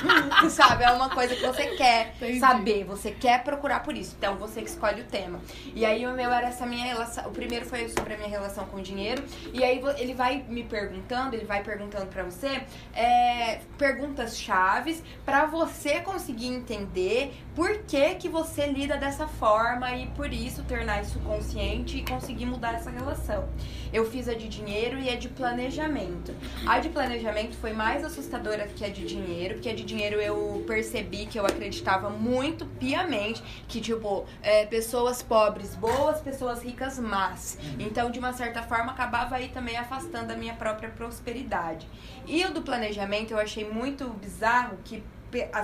Sabe? 0.50 0.84
É 0.84 0.90
uma 0.90 1.10
coisa 1.10 1.34
que 1.36 1.46
você 1.46 1.66
quer 1.76 2.14
Entendi. 2.16 2.38
saber, 2.40 2.84
você 2.84 3.10
quer 3.10 3.42
procurar 3.44 3.80
por 3.80 3.94
isso. 3.96 4.14
Então 4.18 4.36
você 4.36 4.62
que 4.62 4.68
escolhe 4.70 5.02
o 5.02 5.04
tema. 5.04 5.40
E 5.74 5.84
aí 5.84 6.06
o 6.06 6.12
meu 6.12 6.32
era 6.32 6.48
essa 6.48 6.64
minha 6.64 6.84
relação. 6.86 7.26
O 7.26 7.30
primeiro 7.30 7.66
foi 7.66 7.88
sobre 7.88 8.14
a 8.14 8.16
minha 8.16 8.28
relação 8.30 8.64
com 8.66 8.78
o 8.78 8.82
dinheiro. 8.82 9.22
E 9.52 9.62
aí 9.62 9.82
ele 9.98 10.14
vai 10.14 10.42
me 10.48 10.62
perguntando, 10.64 11.36
ele 11.36 11.44
vai 11.44 11.62
perguntando 11.62 12.06
pra 12.06 12.22
você 12.22 12.62
é, 12.94 13.60
perguntas 13.76 14.38
chaves 14.38 15.02
pra 15.24 15.44
você 15.46 16.00
conseguir 16.00 16.48
entender 16.48 17.34
por 17.60 17.76
que, 17.82 18.14
que 18.14 18.26
você 18.26 18.68
lida 18.68 18.96
dessa 18.96 19.26
forma 19.26 19.94
e 19.94 20.06
por 20.06 20.32
isso 20.32 20.62
tornar 20.62 21.02
isso 21.02 21.18
consciente 21.18 21.98
e 21.98 22.02
conseguir 22.02 22.46
mudar 22.46 22.72
essa 22.72 22.88
relação. 22.88 23.46
Eu 23.92 24.10
fiz 24.10 24.30
a 24.30 24.32
de 24.32 24.48
dinheiro 24.48 24.98
e 24.98 25.10
a 25.10 25.16
de 25.16 25.28
planejamento. 25.28 26.34
A 26.66 26.78
de 26.78 26.88
planejamento 26.88 27.54
foi 27.58 27.74
mais 27.74 28.02
assustadora 28.02 28.66
que 28.66 28.82
a 28.82 28.88
de 28.88 29.04
dinheiro, 29.04 29.56
porque 29.56 29.68
a 29.68 29.74
de 29.74 29.84
dinheiro 29.84 30.18
eu 30.18 30.64
percebi 30.66 31.26
que 31.26 31.38
eu 31.38 31.44
acreditava 31.44 32.08
muito 32.08 32.64
piamente 32.64 33.42
que, 33.68 33.78
tipo, 33.78 34.24
é, 34.40 34.64
pessoas 34.64 35.20
pobres 35.20 35.76
boas, 35.76 36.18
pessoas 36.22 36.62
ricas 36.62 36.98
más. 36.98 37.58
Então, 37.78 38.10
de 38.10 38.18
uma 38.18 38.32
certa 38.32 38.62
forma, 38.62 38.92
acabava 38.92 39.36
aí 39.36 39.48
também 39.48 39.76
afastando 39.76 40.32
a 40.32 40.34
minha 40.34 40.54
própria 40.54 40.88
prosperidade. 40.88 41.86
E 42.26 42.42
o 42.42 42.54
do 42.54 42.62
planejamento 42.62 43.32
eu 43.32 43.38
achei 43.38 43.70
muito 43.70 44.08
bizarro 44.08 44.78
que 44.82 45.04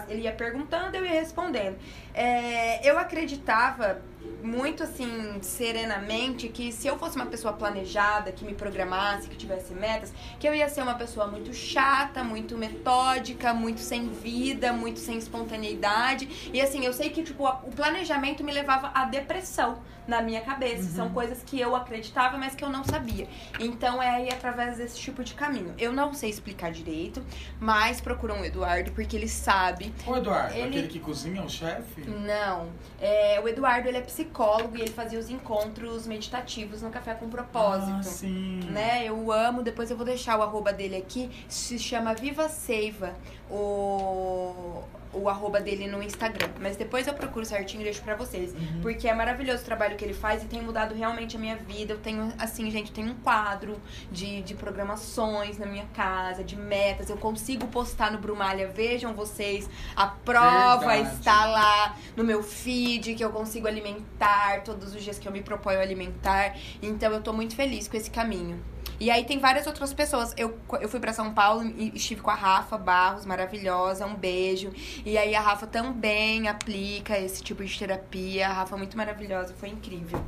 ele 0.08 0.22
ia 0.22 0.32
perguntando, 0.32 0.96
eu 0.96 1.04
ia 1.04 1.12
respondendo. 1.12 1.76
É, 2.16 2.80
eu 2.88 2.98
acreditava 2.98 4.00
muito 4.42 4.82
assim, 4.82 5.38
serenamente, 5.42 6.48
que 6.48 6.72
se 6.72 6.86
eu 6.86 6.98
fosse 6.98 7.14
uma 7.16 7.26
pessoa 7.26 7.52
planejada, 7.52 8.32
que 8.32 8.44
me 8.44 8.54
programasse, 8.54 9.28
que 9.28 9.36
tivesse 9.36 9.74
metas, 9.74 10.12
que 10.40 10.48
eu 10.48 10.54
ia 10.54 10.68
ser 10.68 10.82
uma 10.82 10.94
pessoa 10.94 11.26
muito 11.26 11.52
chata, 11.52 12.24
muito 12.24 12.56
metódica, 12.56 13.52
muito 13.52 13.80
sem 13.80 14.08
vida, 14.08 14.72
muito 14.72 14.98
sem 14.98 15.18
espontaneidade. 15.18 16.50
E 16.52 16.60
assim, 16.60 16.84
eu 16.84 16.92
sei 16.92 17.10
que 17.10 17.22
tipo, 17.22 17.46
o 17.46 17.70
planejamento 17.70 18.42
me 18.42 18.52
levava 18.52 18.90
à 18.94 19.04
depressão 19.04 19.82
na 20.06 20.22
minha 20.22 20.40
cabeça. 20.40 20.88
São 20.90 21.10
coisas 21.10 21.42
que 21.42 21.58
eu 21.60 21.74
acreditava, 21.74 22.38
mas 22.38 22.54
que 22.54 22.64
eu 22.64 22.68
não 22.70 22.84
sabia. 22.84 23.26
Então 23.58 24.00
é 24.00 24.08
aí 24.08 24.28
através 24.28 24.76
desse 24.78 24.96
tipo 25.00 25.24
de 25.24 25.34
caminho. 25.34 25.74
Eu 25.76 25.92
não 25.92 26.14
sei 26.14 26.30
explicar 26.30 26.70
direito, 26.70 27.20
mas 27.58 28.00
procuram 28.00 28.40
o 28.40 28.44
Eduardo, 28.44 28.92
porque 28.92 29.16
ele 29.16 29.28
sabe 29.28 29.92
Ô, 30.06 30.16
Eduardo, 30.16 30.54
Ele- 30.54 30.68
aquele 30.68 30.86
que 30.86 31.00
cozinha, 31.00 31.42
o 31.42 31.48
chefe? 31.48 32.05
Não. 32.10 32.68
É, 33.00 33.40
o 33.40 33.48
Eduardo, 33.48 33.88
ele 33.88 33.98
é 33.98 34.00
psicólogo 34.00 34.76
e 34.76 34.80
ele 34.80 34.90
fazia 34.90 35.18
os 35.18 35.30
encontros 35.30 36.06
meditativos 36.06 36.82
no 36.82 36.90
Café 36.90 37.14
com 37.14 37.28
Propósito. 37.28 37.98
Ah, 37.98 38.02
sim. 38.02 38.60
Né, 38.70 39.04
eu 39.04 39.32
amo, 39.32 39.62
depois 39.62 39.90
eu 39.90 39.96
vou 39.96 40.06
deixar 40.06 40.38
o 40.38 40.42
arroba 40.42 40.72
dele 40.72 40.96
aqui, 40.96 41.30
se 41.48 41.78
chama 41.78 42.14
Viva 42.14 42.48
Seiva, 42.48 43.14
o, 43.50 44.82
o 45.16 45.28
arroba 45.28 45.60
dele 45.60 45.86
no 45.86 46.02
Instagram. 46.02 46.48
Mas 46.60 46.76
depois 46.76 47.06
eu 47.06 47.14
procuro 47.14 47.44
certinho 47.44 47.80
e 47.80 47.84
deixo 47.84 48.02
pra 48.02 48.14
vocês. 48.14 48.52
Uhum. 48.52 48.80
Porque 48.82 49.08
é 49.08 49.14
maravilhoso 49.14 49.62
o 49.62 49.64
trabalho 49.64 49.96
que 49.96 50.04
ele 50.04 50.14
faz 50.14 50.42
e 50.42 50.46
tem 50.46 50.62
mudado 50.62 50.94
realmente 50.94 51.36
a 51.36 51.38
minha 51.38 51.56
vida. 51.56 51.94
Eu 51.94 51.98
tenho, 51.98 52.32
assim, 52.38 52.70
gente, 52.70 52.88
eu 52.88 52.94
tenho 52.94 53.10
um 53.10 53.14
quadro 53.14 53.80
de, 54.10 54.42
de 54.42 54.54
programações 54.54 55.58
na 55.58 55.66
minha 55.66 55.86
casa, 55.94 56.44
de 56.44 56.56
metas. 56.56 57.08
Eu 57.08 57.16
consigo 57.16 57.66
postar 57.68 58.10
no 58.12 58.18
Brumalha, 58.18 58.68
vejam 58.68 59.14
vocês, 59.14 59.68
a 59.94 60.06
prova 60.06 60.86
Verdade. 60.86 61.16
está 61.16 61.46
lá 61.46 61.96
no 62.16 62.24
meu 62.24 62.42
feed, 62.42 63.14
que 63.14 63.24
eu 63.24 63.30
consigo 63.30 63.66
alimentar 63.66 64.62
todos 64.62 64.94
os 64.94 65.02
dias 65.02 65.18
que 65.18 65.26
eu 65.26 65.32
me 65.32 65.42
proponho 65.42 65.80
alimentar. 65.80 66.56
Então 66.82 67.12
eu 67.12 67.22
tô 67.22 67.32
muito 67.32 67.54
feliz 67.54 67.88
com 67.88 67.96
esse 67.96 68.10
caminho. 68.10 68.62
E 68.98 69.10
aí 69.10 69.24
tem 69.24 69.38
várias 69.38 69.66
outras 69.66 69.92
pessoas. 69.92 70.32
Eu, 70.36 70.58
eu 70.80 70.88
fui 70.88 70.98
pra 71.00 71.12
São 71.12 71.32
Paulo 71.34 71.62
e 71.64 71.92
estive 71.94 72.20
com 72.22 72.30
a 72.30 72.34
Rafa 72.34 72.78
Barros, 72.78 73.26
maravilhosa, 73.26 74.06
um 74.06 74.14
beijo. 74.14 74.72
E 75.04 75.18
aí 75.18 75.34
a 75.34 75.40
Rafa 75.40 75.66
também 75.66 76.48
aplica 76.48 77.18
esse 77.18 77.42
tipo 77.42 77.62
de 77.64 77.78
terapia. 77.78 78.48
A 78.48 78.52
Rafa 78.52 78.74
é 78.74 78.78
muito 78.78 78.96
maravilhosa, 78.96 79.54
foi 79.54 79.68
incrível. 79.68 80.24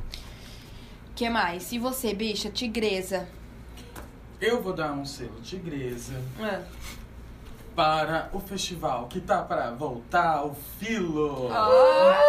que 1.15 1.29
mais? 1.29 1.71
E 1.71 1.79
você, 1.79 2.13
bicha, 2.13 2.49
tigresa? 2.49 3.27
Eu 4.39 4.61
vou 4.61 4.71
dar 4.71 4.93
um 4.93 5.03
selo 5.03 5.41
tigresa 5.41 6.13
Ah. 6.39 6.61
para 7.75 8.29
o 8.31 8.39
festival 8.39 9.07
que 9.07 9.19
tá 9.19 9.41
para 9.43 9.71
voltar, 9.71 10.45
o 10.45 10.53
Filo. 10.79 11.49
Ah! 11.51 12.21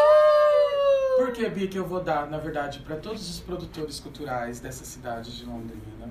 Por 1.19 1.33
que, 1.33 1.49
Bi, 1.51 1.69
que 1.69 1.79
eu 1.79 1.87
vou 1.87 2.01
dar, 2.03 2.27
na 2.31 2.39
verdade, 2.39 2.81
para 2.81 2.97
todos 2.97 3.29
os 3.29 3.39
produtores 3.41 4.01
culturais 4.01 4.59
dessa 4.59 4.85
cidade 4.85 5.37
de 5.37 5.45
Londrina, 5.45 6.11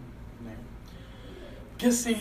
Porque 1.80 1.88
assim, 1.88 2.18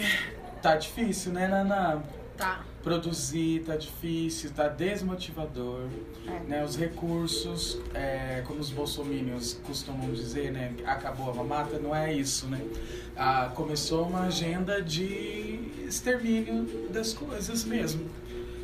tá 0.62 0.77
difícil, 0.77 1.33
né, 1.33 1.49
Naná? 1.49 2.01
Tá. 2.37 2.64
Produzir 2.81 3.64
tá 3.66 3.75
difícil, 3.75 4.53
tá 4.53 4.68
desmotivador, 4.68 5.88
É. 6.29 6.40
né? 6.49 6.64
Os 6.64 6.77
recursos, 6.77 7.77
é, 7.92 8.40
como 8.47 8.61
os 8.61 8.71
bolsominions 8.71 9.55
costumam 9.64 10.12
dizer, 10.12 10.53
né? 10.53 10.73
Acabou 10.87 11.33
a 11.33 11.35
mamata, 11.35 11.77
não 11.81 11.92
é 11.92 12.12
isso, 12.12 12.47
né? 12.47 12.61
Ah, 13.16 13.51
começou 13.53 14.07
uma 14.07 14.27
agenda 14.27 14.81
de 14.81 15.73
extermínio 15.85 16.88
das 16.90 17.12
coisas 17.12 17.64
mesmo, 17.64 18.09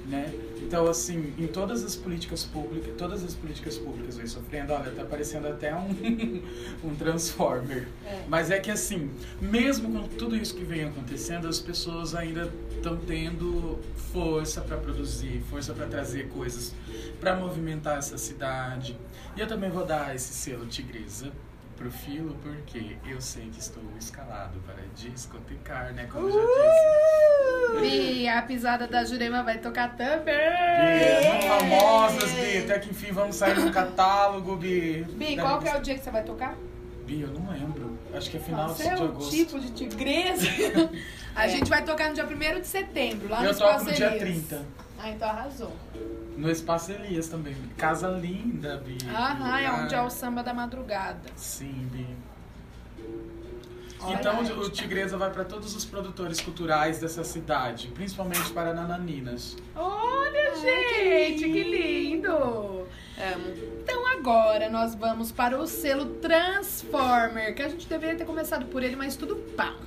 né? 0.06 0.32
Então, 0.62 0.86
assim, 0.86 1.32
em 1.38 1.46
todas 1.46 1.84
as 1.84 1.96
políticas 1.96 2.44
públicas, 2.44 2.94
todas 2.96 3.24
as 3.24 3.34
políticas 3.34 3.76
públicas 3.76 4.16
vem 4.16 4.26
sofrendo, 4.26 4.72
olha, 4.72 4.90
tá 4.90 5.04
parecendo 5.04 5.48
até 5.48 5.74
um, 5.74 5.88
um 6.84 6.94
transformer. 6.94 7.88
É. 8.06 8.24
Mas 8.28 8.50
é 8.50 8.58
que 8.58 8.70
assim, 8.70 9.10
mesmo 9.40 9.92
com 9.92 10.08
tudo 10.08 10.36
isso 10.36 10.54
que 10.54 10.64
vem 10.64 10.84
acontecendo, 10.84 11.48
as 11.48 11.60
pessoas 11.60 12.14
ainda 12.14 12.52
estão 12.70 12.96
tendo 12.96 13.78
força 14.12 14.60
para 14.60 14.76
produzir, 14.76 15.42
força 15.50 15.74
para 15.74 15.86
trazer 15.86 16.28
coisas 16.28 16.72
para 17.20 17.34
movimentar 17.36 17.98
essa 17.98 18.18
cidade. 18.18 18.96
E 19.36 19.40
eu 19.40 19.46
também 19.46 19.70
vou 19.70 19.84
dar 19.84 20.14
esse 20.14 20.32
selo 20.32 20.66
tigresa 20.66 21.32
pro 21.76 21.90
Filo, 21.90 22.36
porque 22.42 22.96
eu 23.06 23.20
sei 23.20 23.48
que 23.50 23.58
estou 23.58 23.82
escalado 23.98 24.58
para 24.60 24.82
discotecar, 24.94 25.92
né? 25.92 26.06
Como 26.06 26.28
eu 26.28 26.32
já 26.32 26.40
disse. 26.40 27.33
Bi, 27.80 28.28
a 28.28 28.42
pisada 28.42 28.86
da 28.86 29.04
Jurema 29.04 29.42
vai 29.42 29.58
tocar 29.58 29.94
também. 29.96 30.34
Bi, 30.34 31.46
famosas, 31.48 32.30
Bi. 32.32 32.58
Até 32.58 32.78
que 32.78 32.90
enfim 32.90 33.12
vamos 33.12 33.36
sair 33.36 33.58
no 33.58 33.70
catálogo, 33.72 34.56
Bi. 34.56 35.04
Bi, 35.10 35.36
qual 35.36 35.58
que 35.60 35.68
é 35.68 35.76
o 35.76 35.80
dia 35.82 35.94
que 35.96 36.04
você 36.04 36.10
vai 36.10 36.22
tocar? 36.22 36.54
Bi, 37.06 37.20
eu 37.20 37.28
não 37.28 37.50
lembro. 37.52 37.98
Acho 38.14 38.30
que 38.30 38.36
é 38.36 38.40
final 38.40 38.68
Você 38.68 38.84
de 38.84 38.88
é 38.88 38.96
um 38.96 39.04
agosto. 39.04 39.30
tipo 39.30 39.60
de 39.60 39.70
tigresa. 39.72 40.46
A 41.36 41.48
gente 41.48 41.68
vai 41.68 41.82
tocar 41.84 42.08
no 42.10 42.14
dia 42.14 42.24
1 42.24 42.60
de 42.60 42.66
setembro, 42.66 43.28
lá 43.28 43.40
no 43.40 43.46
eu 43.46 43.50
Espaço 43.50 43.78
toco 43.80 43.90
no 43.90 43.96
dia 43.96 44.06
Elias. 44.16 44.46
30. 44.46 44.62
Ah, 45.02 45.10
então 45.10 45.28
arrasou. 45.28 45.72
No 46.36 46.50
Espaço 46.50 46.92
Elias 46.92 47.28
também. 47.28 47.54
Casa 47.76 48.08
linda, 48.08 48.76
Bi. 48.78 48.96
Aham, 49.12 49.58
é 49.60 49.70
onde 49.72 49.94
é 49.94 50.00
o 50.00 50.08
samba 50.08 50.42
da 50.42 50.54
madrugada. 50.54 51.28
Sim, 51.36 51.88
Bi. 51.92 52.06
Então 54.12 54.40
aí. 54.40 54.52
o 54.52 54.70
Tigresa 54.70 55.16
vai 55.16 55.30
para 55.30 55.44
todos 55.44 55.74
os 55.74 55.84
produtores 55.84 56.40
culturais 56.40 56.98
dessa 56.98 57.24
cidade, 57.24 57.88
principalmente 57.88 58.50
para 58.52 58.72
Nananinas. 58.74 59.56
Olha, 59.74 60.54
gente, 60.56 61.44
que 61.44 61.62
lindo! 61.62 62.30
Amo. 62.30 63.54
Então 63.82 64.06
agora 64.08 64.68
nós 64.68 64.94
vamos 64.94 65.30
para 65.30 65.58
o 65.58 65.66
selo 65.66 66.06
Transformer, 66.16 67.54
que 67.54 67.62
a 67.62 67.68
gente 67.68 67.86
deveria 67.86 68.16
ter 68.16 68.24
começado 68.24 68.66
por 68.66 68.82
ele, 68.82 68.96
mas 68.96 69.16
tudo 69.16 69.36
pá. 69.56 69.72
O 69.72 69.78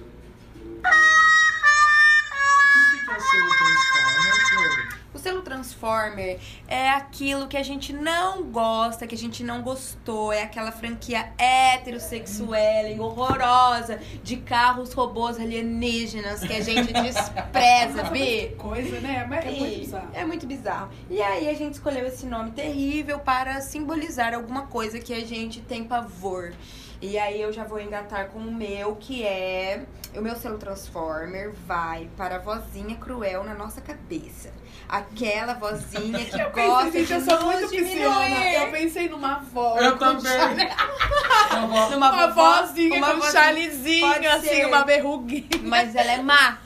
que 2.91 3.05
que 3.05 3.11
é 3.11 3.17
o 3.17 3.19
selo 3.19 3.49
Transformer, 3.49 4.33
Flor? 4.49 4.86
O 5.13 5.17
selo 5.19 5.41
Transformer 5.41 6.39
é 6.67 6.89
aquilo 6.89 7.47
que 7.47 7.57
a 7.57 7.63
gente 7.63 7.91
não 7.91 8.43
gosta, 8.43 9.07
que 9.07 9.15
a 9.15 9.17
gente 9.17 9.43
não 9.43 9.61
gostou. 9.61 10.31
É 10.31 10.43
aquela 10.43 10.71
franquia 10.71 11.31
heterossexual, 11.37 12.99
horrorosa, 12.99 13.99
de 14.23 14.37
carros 14.37 14.93
robôs 14.93 15.39
alienígenas 15.39 16.41
que 16.41 16.53
a 16.53 16.61
gente 16.61 16.91
despreza, 16.93 18.03
Bi. 18.11 18.53
Coisa, 18.57 18.99
né? 18.99 19.25
Mas 19.27 19.45
é 19.45 19.49
muito 19.51 19.73
E 19.73 19.79
bizarro. 19.79 20.09
é 20.13 20.25
muito 20.25 20.45
bizarro. 20.47 20.89
E 21.09 21.21
aí 21.21 21.49
a 21.49 21.53
gente 21.53 21.73
escolheu 21.73 22.05
esse 22.05 22.25
nome 22.25 22.51
terrível 22.51 23.19
para 23.19 23.59
simbolizar 23.61 24.33
alguma 24.33 24.67
coisa 24.67 24.99
que 24.99 25.13
a 25.13 25.25
gente 25.25 25.61
tem 25.61 25.83
pavor. 25.83 26.53
E 27.01 27.17
aí 27.17 27.39
eu 27.41 27.53
já 27.53 27.63
vou 27.63 27.79
engatar 27.79 28.27
com 28.29 28.39
o 28.39 28.51
meu, 28.51 28.95
que 28.95 29.23
é 29.23 29.83
o 30.15 30.21
meu 30.21 30.35
selo 30.35 30.57
Transformer 30.57 31.53
vai 31.67 32.09
para 32.17 32.37
a 32.37 32.39
vozinha 32.39 32.95
cruel 32.95 33.43
na 33.43 33.53
nossa 33.53 33.81
cabeça. 33.81 34.51
Aquela 34.89 35.53
vozinha 35.53 36.25
que 36.25 36.35
Eu 36.41 36.49
gosta 36.51 36.85
pensei, 36.85 37.05
gente, 37.05 37.07
de 37.07 37.13
eu 37.29 37.37
sou 37.37 37.45
muito 37.45 37.69
pisciana. 37.69 38.51
Eu 38.53 38.71
pensei 38.71 39.09
numa 39.09 39.39
voz. 39.39 39.83
Eu 39.83 39.97
também. 39.97 40.21
chale- 40.33 40.69
Vovó, 41.61 41.89
Numa 41.89 42.11
Uma 42.13 42.27
vozinha 42.27 42.97
uma 42.97 43.07
com 43.07 43.13
um 43.13 43.19
vozinha- 43.19 43.31
chalezinho, 43.43 44.07
pode 44.13 44.27
assim, 44.27 44.47
ser. 44.47 44.65
uma 44.65 44.83
verruguinha. 44.85 45.47
Mas 45.63 45.95
ela 45.95 46.11
é 46.13 46.21
má. 46.21 46.57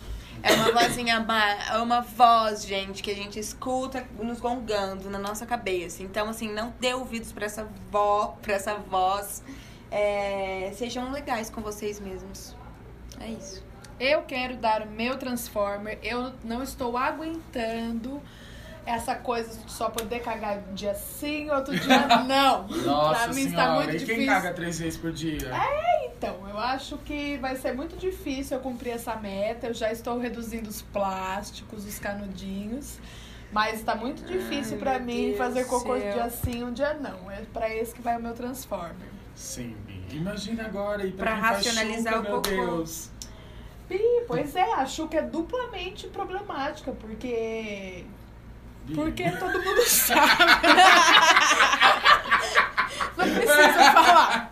É 0.44 0.54
uma 0.54 0.72
vozinha 0.72 1.20
má. 1.20 1.46
É 1.74 1.78
uma 1.80 2.02
voz, 2.02 2.64
gente, 2.66 3.04
que 3.04 3.12
a 3.12 3.16
gente 3.16 3.38
escuta 3.40 4.06
nos 4.20 4.40
gongando 4.40 5.10
na 5.10 5.20
nossa 5.20 5.46
cabeça. 5.46 6.02
Então, 6.04 6.30
assim, 6.30 6.48
não 6.52 6.74
dê 6.80 6.94
ouvidos 6.94 7.32
pra 7.32 7.46
essa 7.46 7.68
vó, 7.92 8.38
pra 8.42 8.54
essa 8.54 8.76
voz. 8.76 9.44
É, 9.92 10.72
sejam 10.76 11.12
legais 11.12 11.50
com 11.50 11.62
vocês 11.62 12.00
mesmos. 12.00 12.56
É 13.20 13.28
isso. 13.28 13.64
Eu 14.00 14.24
quero 14.24 14.56
dar 14.56 14.82
o 14.82 14.88
meu 14.88 15.18
Transformer. 15.18 16.00
Eu 16.02 16.34
não 16.44 16.64
estou 16.64 16.98
aguentando 16.98 18.22
essa 18.86 19.14
coisa 19.14 19.60
de 19.64 19.72
só 19.72 19.90
poder 19.90 20.22
cagar 20.22 20.58
um 20.58 20.74
dia 20.74 20.96
sim, 20.96 21.50
outro 21.52 21.78
dia 21.78 22.08
não. 22.26 22.68
Nossa 22.68 23.26
pra 23.26 23.34
mim 23.34 23.42
está 23.46 23.64
senhora, 23.64 23.74
muito 23.76 23.90
e 23.90 24.00
difícil. 24.00 24.16
quem 24.16 24.26
caga 24.26 24.54
três 24.54 24.80
vezes 24.80 24.98
por 25.00 25.12
dia? 25.12 25.52
Então, 26.18 26.48
eu 26.50 26.58
acho 26.58 26.98
que 27.00 27.38
vai 27.38 27.56
ser 27.56 27.74
muito 27.74 27.96
difícil 27.98 28.58
eu 28.58 28.64
cumprir 28.64 28.92
essa 28.92 29.16
meta. 29.16 29.68
Eu 29.68 29.74
já 29.74 29.92
estou 29.92 30.18
reduzindo 30.20 30.70
os 30.70 30.82
plásticos, 30.82 31.86
os 31.86 32.00
canudinhos. 32.00 33.00
Mas 33.52 33.84
tá 33.84 33.96
muito 33.96 34.24
difícil 34.24 34.78
meu 34.78 35.00
mim 35.00 35.26
Deus 35.28 35.38
fazer 35.38 35.66
cocô 35.66 35.96
de 35.96 36.02
céu. 36.04 36.14
dia 36.14 36.30
sim, 36.30 36.64
um 36.64 36.72
dia 36.72 36.94
não. 36.94 37.30
É 37.30 37.42
pra 37.52 37.70
esse 37.76 37.94
que 37.94 38.02
vai 38.02 38.18
o 38.18 38.22
meu 38.22 38.34
Transformer. 38.34 39.10
Sim, 39.36 39.76
Bi. 39.86 40.18
Imagina 40.18 40.66
agora, 40.66 41.06
e 41.06 41.12
faz 41.12 41.40
racionalizar 41.40 42.14
chuca, 42.14 42.20
o 42.20 42.24
meu 42.32 42.42
cocô. 42.42 42.50
Deus. 42.50 43.10
Ih, 43.90 44.24
pois 44.28 44.56
é, 44.56 44.74
a 44.74 44.86
Xuca 44.86 45.18
é 45.18 45.22
duplamente 45.22 46.08
problemática, 46.08 46.92
porque. 46.94 48.06
Bi. 48.86 48.96
Porque 48.96 49.30
todo 49.32 49.62
mundo 49.62 49.82
sabe. 49.88 50.22
Não 53.18 53.26
precisa 53.34 53.92
falar. 53.94 54.50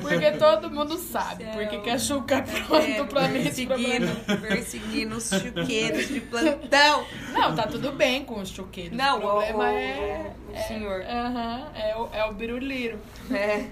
Porque 0.00 0.30
todo 0.32 0.70
mundo 0.70 0.96
sabe. 0.96 1.44
céu. 1.44 1.52
Porque 1.54 1.78
que 1.78 1.90
a 1.90 1.98
Xuca 1.98 2.36
é 2.36 2.42
pronto 2.42 3.06
pra 3.08 3.28
mim 3.28 3.42
perseguindo, 3.42 4.06
perseguindo 4.40 5.16
os 5.16 5.28
chuqueiros 5.28 6.08
de 6.08 6.20
plantão. 6.20 7.04
Não, 7.32 7.54
tá 7.54 7.66
tudo 7.66 7.92
bem 7.92 8.24
com 8.24 8.40
os 8.40 8.48
chuqueiros. 8.48 8.96
Não, 8.96 9.18
o 9.18 9.20
problema 9.20 9.64
o- 9.64 9.66
é. 9.66 10.32
o 10.50 10.54
é- 10.54 10.62
senhor. 10.62 11.02
Aham, 11.02 11.66
é, 11.74 11.96
o, 11.96 12.08
é 12.12 12.24
o 12.24 12.32
biruliro. 12.32 12.98
É. 13.30 13.66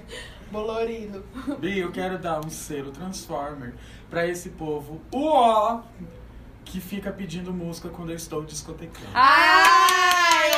Bolorino. 0.51 1.23
Bi, 1.59 1.79
eu 1.79 1.91
quero 1.91 2.19
dar 2.19 2.45
um 2.45 2.51
selo 2.51 2.91
Transformer 2.91 3.73
pra 4.11 4.27
esse 4.27 4.51
povo 4.51 5.01
uó 5.11 5.81
que 6.65 6.79
fica 6.81 7.11
pedindo 7.11 7.53
música 7.55 7.89
quando 7.89 8.11
eu 8.11 8.17
estou 8.17 8.45
discotecando. 8.45 9.09
Ah, 9.15 9.87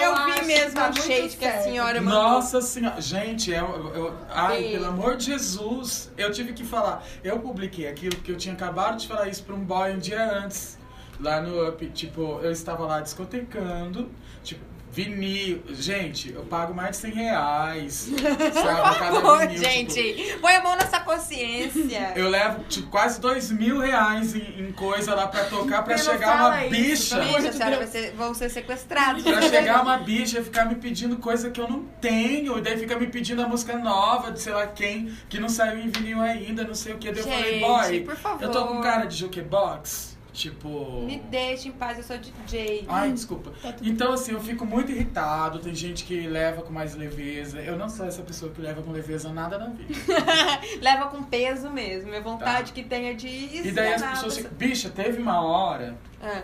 eu, 0.03 0.11
eu 0.15 0.25
vi 0.41 0.47
mesmo 0.47 0.69
que 0.71 0.75
tá 0.75 0.83
o 0.83 0.85
muito 0.87 1.03
shade 1.03 1.37
que 1.37 1.45
a 1.47 1.63
senhora 1.63 2.01
mandou. 2.01 2.21
Nossa 2.23 2.61
senhora, 2.61 3.01
gente, 3.01 3.51
eu, 3.51 3.93
eu- 3.95 4.15
ai, 4.31 4.63
pelo 4.73 4.87
amor 4.87 5.17
de 5.17 5.27
Jesus, 5.27 6.11
eu 6.17 6.31
tive 6.33 6.53
que 6.53 6.65
falar. 6.65 7.05
Eu 7.23 7.39
publiquei 7.41 7.89
aquilo 7.89 8.17
porque 8.17 8.33
eu 8.33 8.37
tinha 8.37 8.55
acabado 8.55 8.99
de 8.99 9.09
falar 9.09 9.29
isso 9.29 9.43
pra 9.45 9.55
um 9.55 9.61
boy 9.65 9.93
um 9.93 9.99
dia 9.99 10.25
antes, 10.39 10.79
lá 11.21 11.41
no 11.41 11.69
Up. 11.69 11.87
Tipo, 11.91 12.41
eu 12.43 12.51
estava 12.51 12.85
lá 12.87 13.01
discotecando, 13.01 14.11
tipo, 14.43 14.63
vinil. 14.95 15.63
Gente, 15.71 16.33
eu 16.33 16.43
pago 16.45 16.73
mais 16.73 16.91
de 16.93 16.97
100 16.99 17.11
reais. 17.13 18.09
Sabe, 18.55 18.99
cada 18.99 19.21
Pô, 19.21 19.37
vinil, 19.39 19.55
tipo, 19.59 19.65
gente, 19.71 20.39
põe 20.41 20.55
a 20.55 20.63
mão 20.63 20.77
nessa 20.77 21.01
consciência. 21.01 22.13
eu 22.17 22.29
levo 22.31 22.63
tipo, 22.65 22.89
quase 22.89 23.21
dois 23.21 23.51
mil 23.51 23.81
reais 23.81 24.35
em, 24.35 24.61
em 24.69 24.73
coisa 24.73 25.15
lá 25.15 25.27
pra 25.27 25.45
tocar 25.45 25.83
pra 25.83 25.99
chegar 25.99 26.37
uma 26.47 26.67
isso, 26.67 27.17
bicha. 27.17 27.21
Bicha, 27.21 27.53
senhora 27.53 27.77
vai 27.79 27.87
ser- 27.87 28.13
vão 28.13 28.33
ser 28.35 28.49
sequestrados. 28.51 29.23
Pra 29.25 29.43
chegar 29.43 29.83
uma 29.83 29.99
bicha 29.99 30.39
e 30.41 30.45
ficar 30.45 30.65
me 30.67 30.77
pedindo 30.77 31.17
coisa 31.17 31.51
que 31.51 31.61
eu 31.61 31.69
não 31.69 31.81
tenho. 32.01 32.59
E 32.59 32.61
daí 32.61 32.79
fica 32.79 32.97
me 32.99 33.07
pedindo 33.09 33.43
a 33.43 33.49
música 33.49 33.77
nova 33.77 34.31
de 34.31 34.41
sei 34.41 34.53
lá 34.53 34.67
quem, 34.67 35.13
que 35.29 35.41
não 35.41 35.49
saiu 35.49 35.79
em 35.81 35.89
vinil 35.89 36.21
ainda, 36.21 36.65
não 36.65 36.75
sei 36.75 36.93
o 36.95 36.99
que. 36.99 37.11
Daí 37.11 37.21
eu 37.21 37.25
falei, 37.25 37.53
Gente, 37.55 37.61
boy, 37.61 38.01
por 38.03 38.17
favor. 38.17 38.43
eu 38.43 38.51
tô 38.51 38.67
com 38.67 38.81
cara 38.81 39.07
de 39.07 39.17
jukebox. 39.17 40.14
Tipo. 40.35 41.03
Me 41.07 41.19
deixe 41.21 41.69
em 41.69 41.73
paz, 41.73 41.97
eu 41.97 42.03
sou 42.05 42.19
DJ. 42.19 42.85
Ai, 42.89 43.13
desculpa. 43.13 43.53
Tá 43.63 43.73
Então, 43.81 44.13
assim, 44.13 44.33
eu 44.33 44.41
fico 44.41 44.67
muito 44.67 44.91
irritado. 44.91 45.61
Tem 45.61 45.73
gente 45.75 46.05
que 46.05 46.27
leva 46.27 46.61
com 46.63 46.73
mais 46.73 46.95
leveza. 46.97 47.61
Eu 47.61 47.79
não 47.79 47.89
sou 47.89 48.05
essa 48.05 48.21
pessoa 48.23 48.51
que 48.53 48.61
leva 48.61 48.83
com 48.83 48.91
leveza 48.91 49.33
nada 49.33 49.57
na 49.59 49.67
vida. 49.69 49.95
Leva 50.83 51.07
com 51.07 51.23
peso 51.23 51.71
mesmo. 51.71 52.13
É 52.13 52.21
vontade 52.21 52.69
Tá. 52.69 52.75
que 52.75 52.83
tenha 52.83 53.15
de 53.15 53.29
E 53.29 53.71
daí 53.73 53.95
as 53.95 54.03
pessoas 54.03 54.35
pessoa. 54.35 54.51
ficam. 54.51 54.53
Bicha, 54.69 54.91
teve 54.91 55.23
uma 55.23 55.41
hora 55.41 55.97
Ah, 56.21 56.43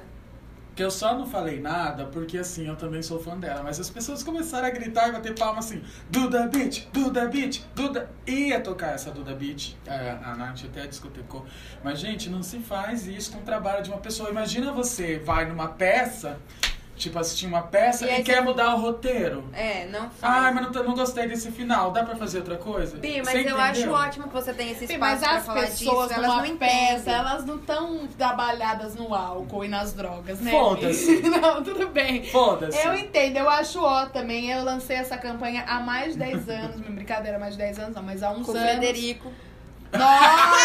que 0.81 0.85
eu 0.85 0.91
só 0.91 1.15
não 1.15 1.27
falei 1.27 1.61
nada 1.61 2.07
porque 2.07 2.39
assim, 2.39 2.67
eu 2.67 2.75
também 2.75 3.03
sou 3.03 3.21
fã 3.21 3.37
dela. 3.37 3.63
Mas 3.63 3.79
as 3.79 3.91
pessoas 3.91 4.23
começaram 4.23 4.67
a 4.67 4.71
gritar 4.71 5.11
e 5.11 5.13
bater 5.13 5.39
palma 5.39 5.59
assim: 5.59 5.83
Duda 6.09 6.47
Beat, 6.47 6.89
Duda 6.91 7.29
Beat, 7.29 7.61
Duda. 7.75 8.11
Ia 8.27 8.63
tocar 8.63 8.95
essa 8.95 9.11
Duda 9.11 9.35
Beat. 9.35 9.77
É, 9.87 10.17
a 10.25 10.35
Nath 10.35 10.65
até 10.65 10.87
discotecou. 10.87 11.45
Mas, 11.85 11.99
gente, 11.99 12.31
não 12.31 12.43
se 12.43 12.61
faz 12.61 13.07
isso 13.07 13.31
com 13.31 13.41
o 13.41 13.43
trabalho 13.43 13.83
de 13.83 13.91
uma 13.91 13.99
pessoa. 13.99 14.31
Imagina 14.31 14.73
você 14.73 15.19
vai 15.19 15.45
numa 15.45 15.69
peça, 15.69 16.39
tipo, 17.01 17.19
assistir 17.19 17.47
uma 17.47 17.63
peça 17.63 18.07
E 18.07 18.21
e, 18.21 18.23
quer 18.23 18.37
você- 18.37 18.41
mudar 18.43 18.75
o 18.75 18.81
roteiro. 18.81 19.45
é, 19.53 19.87
não 19.87 20.09
faz. 20.11 20.45
Ai, 20.45 20.53
mas 20.55 20.71
não, 20.71 20.85
não 20.85 20.95
gostei 20.95 21.27
desse 21.27 21.51
final. 21.51 21.91
Dá 21.91 22.05
pra 22.05 22.15
fazer 22.17 22.39
outra 22.39 22.57
coisa? 22.57 22.97
Bi, 22.99 23.23
mas 23.25 23.31
Você 23.33 23.51
eu 23.51 23.59
acho 23.59 23.91
ótimo 23.91 24.29
que 24.29 24.33
você 24.35 24.53
tenha 24.55 24.73
esse 24.73 24.85
espaço 24.85 25.01
mas 25.01 25.21
pra 25.21 25.37
as 25.37 25.47
falar 25.47 25.61
pessoas 25.63 26.09
disso. 26.09 26.21
Elas 26.21 26.31
numa 26.37 26.47
não 26.47 26.57
peça, 26.57 27.11
elas 27.11 27.45
não 27.47 27.57
estão 27.57 28.09
trabalhadas 28.19 28.95
no 28.95 29.15
álcool 29.15 29.65
e 29.65 29.69
nas 29.69 29.93
drogas, 29.93 30.41
né? 30.41 30.51
Foda-se. 30.51 31.21
não, 31.29 31.63
tudo 31.63 31.89
bem. 31.89 32.25
Foda-se. 32.27 32.79
Eu 32.87 32.95
entendo, 32.95 33.37
eu 33.39 33.49
acho 33.49 33.81
ó 33.83 34.07
também. 34.07 34.51
Eu 34.51 34.63
lancei 34.65 34.97
essa 34.97 35.17
campanha 35.17 35.65
há 35.67 35.81
mais 35.81 36.13
de 36.13 36.19
10 36.19 36.49
anos. 36.49 36.77
Minha 36.81 36.91
brincadeira, 36.93 37.39
mais 37.39 37.53
de 37.55 37.59
10 37.59 37.79
anos, 37.79 37.95
não, 37.97 38.03
mas 38.03 38.23
há 38.23 38.31
uns 38.31 38.47
Com 38.47 38.53
o 38.53 38.57
anos. 38.57 38.69
Frederico. 38.71 39.33
Nossa! 39.93 40.60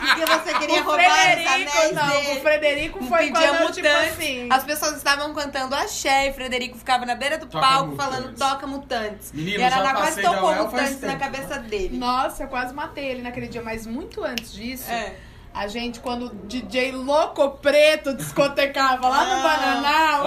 Porque 0.00 0.26
você 0.26 0.54
queria 0.58 0.80
o 0.80 0.84
roubar 0.84 1.06
os 1.06 1.12
Frederico, 1.14 1.76
anéis 1.78 1.92
não. 1.94 2.06
dele. 2.08 2.38
O 2.38 2.40
Frederico 2.42 3.04
foi 3.04 3.18
Pedia 3.18 3.48
quando 3.48 3.60
eu, 3.62 3.72
tipo 3.72 3.88
mutantes. 3.88 4.12
assim... 4.12 4.48
As 4.50 4.64
pessoas 4.64 4.96
estavam 4.96 5.34
cantando 5.34 5.74
axé 5.74 6.28
e 6.28 6.32
Frederico 6.32 6.76
ficava 6.78 7.04
na 7.06 7.14
beira 7.14 7.38
do 7.38 7.46
Toca 7.46 7.66
palco 7.66 7.90
Mutantes. 7.92 8.04
falando 8.14 8.36
toca 8.38 8.66
mutantes. 8.66 9.32
Menino, 9.32 9.60
e 9.60 9.64
a 9.64 9.70
já 9.70 9.76
Naná 9.76 9.94
quase 9.94 10.22
tocou 10.22 10.54
mutantes 10.54 11.00
na 11.00 11.16
cabeça 11.16 11.58
dele. 11.58 11.96
Nossa, 11.96 12.44
eu 12.44 12.48
quase 12.48 12.72
matei 12.74 13.06
ele 13.06 13.22
naquele 13.22 13.48
dia, 13.48 13.62
mas 13.62 13.86
muito 13.86 14.22
antes 14.24 14.52
disso... 14.52 14.90
É. 14.90 15.14
A 15.54 15.66
gente, 15.66 15.98
quando 15.98 16.26
o 16.26 16.34
DJ 16.46 16.92
Louco 16.92 17.50
Preto 17.52 18.14
discotecava 18.14 19.08
lá 19.08 19.24
no 19.24 19.32
Ah. 19.32 19.42
Bananal, 19.42 20.22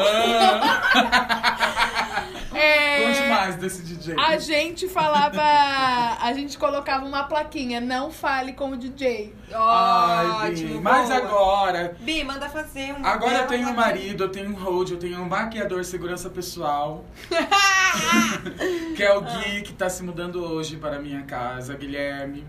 Ah. 0.93 2.20
é, 2.53 3.05
Conte 3.05 3.29
mais 3.29 3.55
desse 3.55 3.81
DJ. 3.81 4.15
A 4.17 4.37
gente 4.37 4.87
falava. 4.87 5.41
A 5.41 6.33
gente 6.33 6.57
colocava 6.57 7.05
uma 7.05 7.23
plaquinha, 7.23 7.79
não 7.79 8.11
fale 8.11 8.53
com 8.53 8.71
o 8.71 8.77
DJ. 8.77 9.33
Ai, 9.53 10.51
Bi, 10.51 10.63
Ótimo, 10.63 10.81
mas 10.81 11.09
boa. 11.09 11.19
agora. 11.19 11.95
Bi, 11.99 12.23
manda 12.23 12.49
fazer 12.49 12.93
um. 12.93 13.05
Agora 13.05 13.39
eu 13.39 13.47
tenho 13.47 13.69
um 13.69 13.73
marido, 13.73 14.23
eu 14.25 14.29
tenho 14.29 14.49
um 14.49 14.55
hold, 14.55 14.91
eu 14.91 14.99
tenho 14.99 15.19
um 15.21 15.27
maquiador 15.27 15.83
segurança 15.83 16.29
pessoal. 16.29 17.05
que 18.95 19.03
é 19.03 19.13
o 19.13 19.21
Gui, 19.21 19.61
que 19.61 19.73
tá 19.73 19.89
se 19.89 20.03
mudando 20.03 20.43
hoje 20.43 20.77
para 20.77 20.97
a 20.97 20.99
minha 20.99 21.23
casa, 21.23 21.75
Guilherme. 21.75 22.45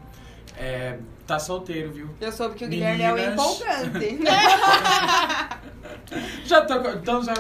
É, 0.57 0.99
tá 1.33 1.39
solteiro, 1.39 1.91
viu? 1.93 2.11
Eu 2.21 2.31
soube 2.31 2.55
que 2.57 2.65
o 2.65 2.69
Guilherme 2.69 3.03
é 3.03 3.13
o 3.13 3.19
empolgante. 3.19 4.19
Já 6.45 6.65
tô. 6.65 6.75
Então 6.91 7.23
já. 7.23 7.35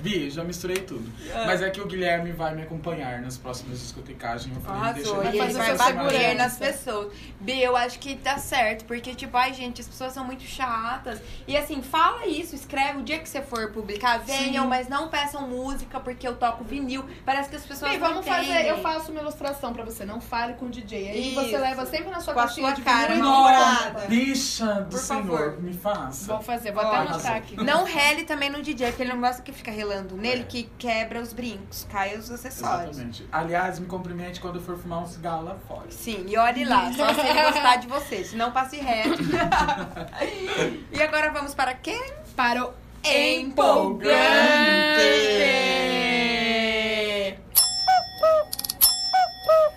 Vi, 0.00 0.30
já 0.30 0.44
misturei 0.44 0.78
tudo. 0.78 1.10
É. 1.32 1.46
Mas 1.46 1.62
é 1.62 1.70
que 1.70 1.80
o 1.80 1.86
Guilherme 1.86 2.32
vai 2.32 2.54
me 2.54 2.62
acompanhar 2.62 3.20
nas 3.20 3.36
próximas 3.36 3.80
discotecagens. 3.80 4.54
Eu 4.54 4.62
falei, 4.62 4.94
deixa 4.94 5.10
Arrasou. 5.10 5.24
ele 5.24 5.36
E 5.36 5.40
ele 5.40 5.54
fazer 5.54 5.76
vai 5.76 6.34
nas 6.34 6.56
pessoas. 6.56 7.12
Bi, 7.40 7.62
eu 7.62 7.76
acho 7.76 7.98
que 7.98 8.16
tá 8.16 8.38
certo. 8.38 8.84
Porque, 8.84 9.14
tipo, 9.14 9.36
ai, 9.36 9.54
gente, 9.54 9.80
as 9.80 9.88
pessoas 9.88 10.12
são 10.12 10.24
muito 10.24 10.42
chatas. 10.42 11.20
E 11.46 11.56
assim, 11.56 11.82
fala 11.82 12.26
isso, 12.26 12.54
escreve. 12.54 12.98
O 12.98 13.02
dia 13.02 13.18
que 13.18 13.28
você 13.28 13.42
for 13.42 13.70
publicar, 13.72 14.18
venham, 14.18 14.64
Sim. 14.64 14.68
mas 14.68 14.88
não 14.88 15.08
peçam 15.08 15.48
música 15.48 16.00
porque 16.00 16.26
eu 16.26 16.36
toco 16.36 16.64
vinil. 16.64 17.04
Parece 17.24 17.48
que 17.48 17.56
as 17.56 17.64
pessoas 17.64 17.90
Bem, 17.90 18.00
não 18.00 18.08
vamos 18.08 18.26
fazer. 18.26 18.44
entendem. 18.50 18.66
Eu 18.66 18.78
faço 18.78 19.10
uma 19.12 19.20
ilustração 19.20 19.72
pra 19.72 19.84
você. 19.84 20.04
Não 20.04 20.20
fale 20.20 20.54
com 20.54 20.66
o 20.66 20.70
DJ. 20.70 21.08
Aí 21.10 21.32
Isso. 21.32 21.40
você 21.40 21.58
leva 21.58 21.86
sempre 21.86 22.10
na 22.10 22.20
sua 22.20 22.34
Com 22.34 22.40
a 22.40 22.44
caixinha 22.44 22.66
sua 22.68 22.76
de 22.76 22.82
cara, 22.82 23.14
vinil 23.14 23.29
nada. 23.30 24.06
Bicha 24.08 24.66
do 24.82 24.90
Por 24.90 24.98
Senhor, 24.98 25.22
favor. 25.26 25.62
me 25.62 25.72
faça. 25.72 26.26
Vou 26.32 26.42
fazer, 26.42 26.72
vou 26.72 26.82
até 26.82 26.96
Ó, 26.96 27.00
anotar 27.00 27.36
aqui. 27.36 27.56
Não 27.62 27.84
rele 27.84 28.24
também 28.24 28.50
no 28.50 28.62
DJ, 28.62 28.88
porque 28.88 29.02
ele 29.02 29.12
não 29.12 29.20
gosta 29.20 29.42
que 29.42 29.52
fica 29.52 29.70
relando 29.70 30.16
nele, 30.16 30.44
que 30.44 30.68
quebra 30.78 31.20
os 31.20 31.32
brincos, 31.32 31.86
cai 31.90 32.16
os 32.16 32.30
acessórios. 32.30 32.90
Exatamente. 32.96 33.26
Aliás, 33.32 33.78
me 33.78 33.86
cumprimente 33.86 34.40
quando 34.40 34.56
eu 34.56 34.62
for 34.62 34.76
fumar 34.78 35.00
um 35.02 35.06
cigarro 35.06 35.44
lá 35.44 35.56
fora. 35.68 35.90
Sim, 35.90 36.24
e 36.28 36.36
olhe 36.36 36.64
lá, 36.64 36.92
só 36.92 37.12
se 37.14 37.20
ele 37.20 37.42
gostar 37.42 37.76
de 37.76 37.86
você, 37.86 38.24
se 38.24 38.36
não 38.36 38.50
passe 38.52 38.76
reto. 38.76 39.18
e 40.92 41.02
agora 41.02 41.30
vamos 41.30 41.54
para 41.54 41.74
quem? 41.74 42.02
Para 42.36 42.64
o 42.66 42.72
Empolgante. 43.02 44.10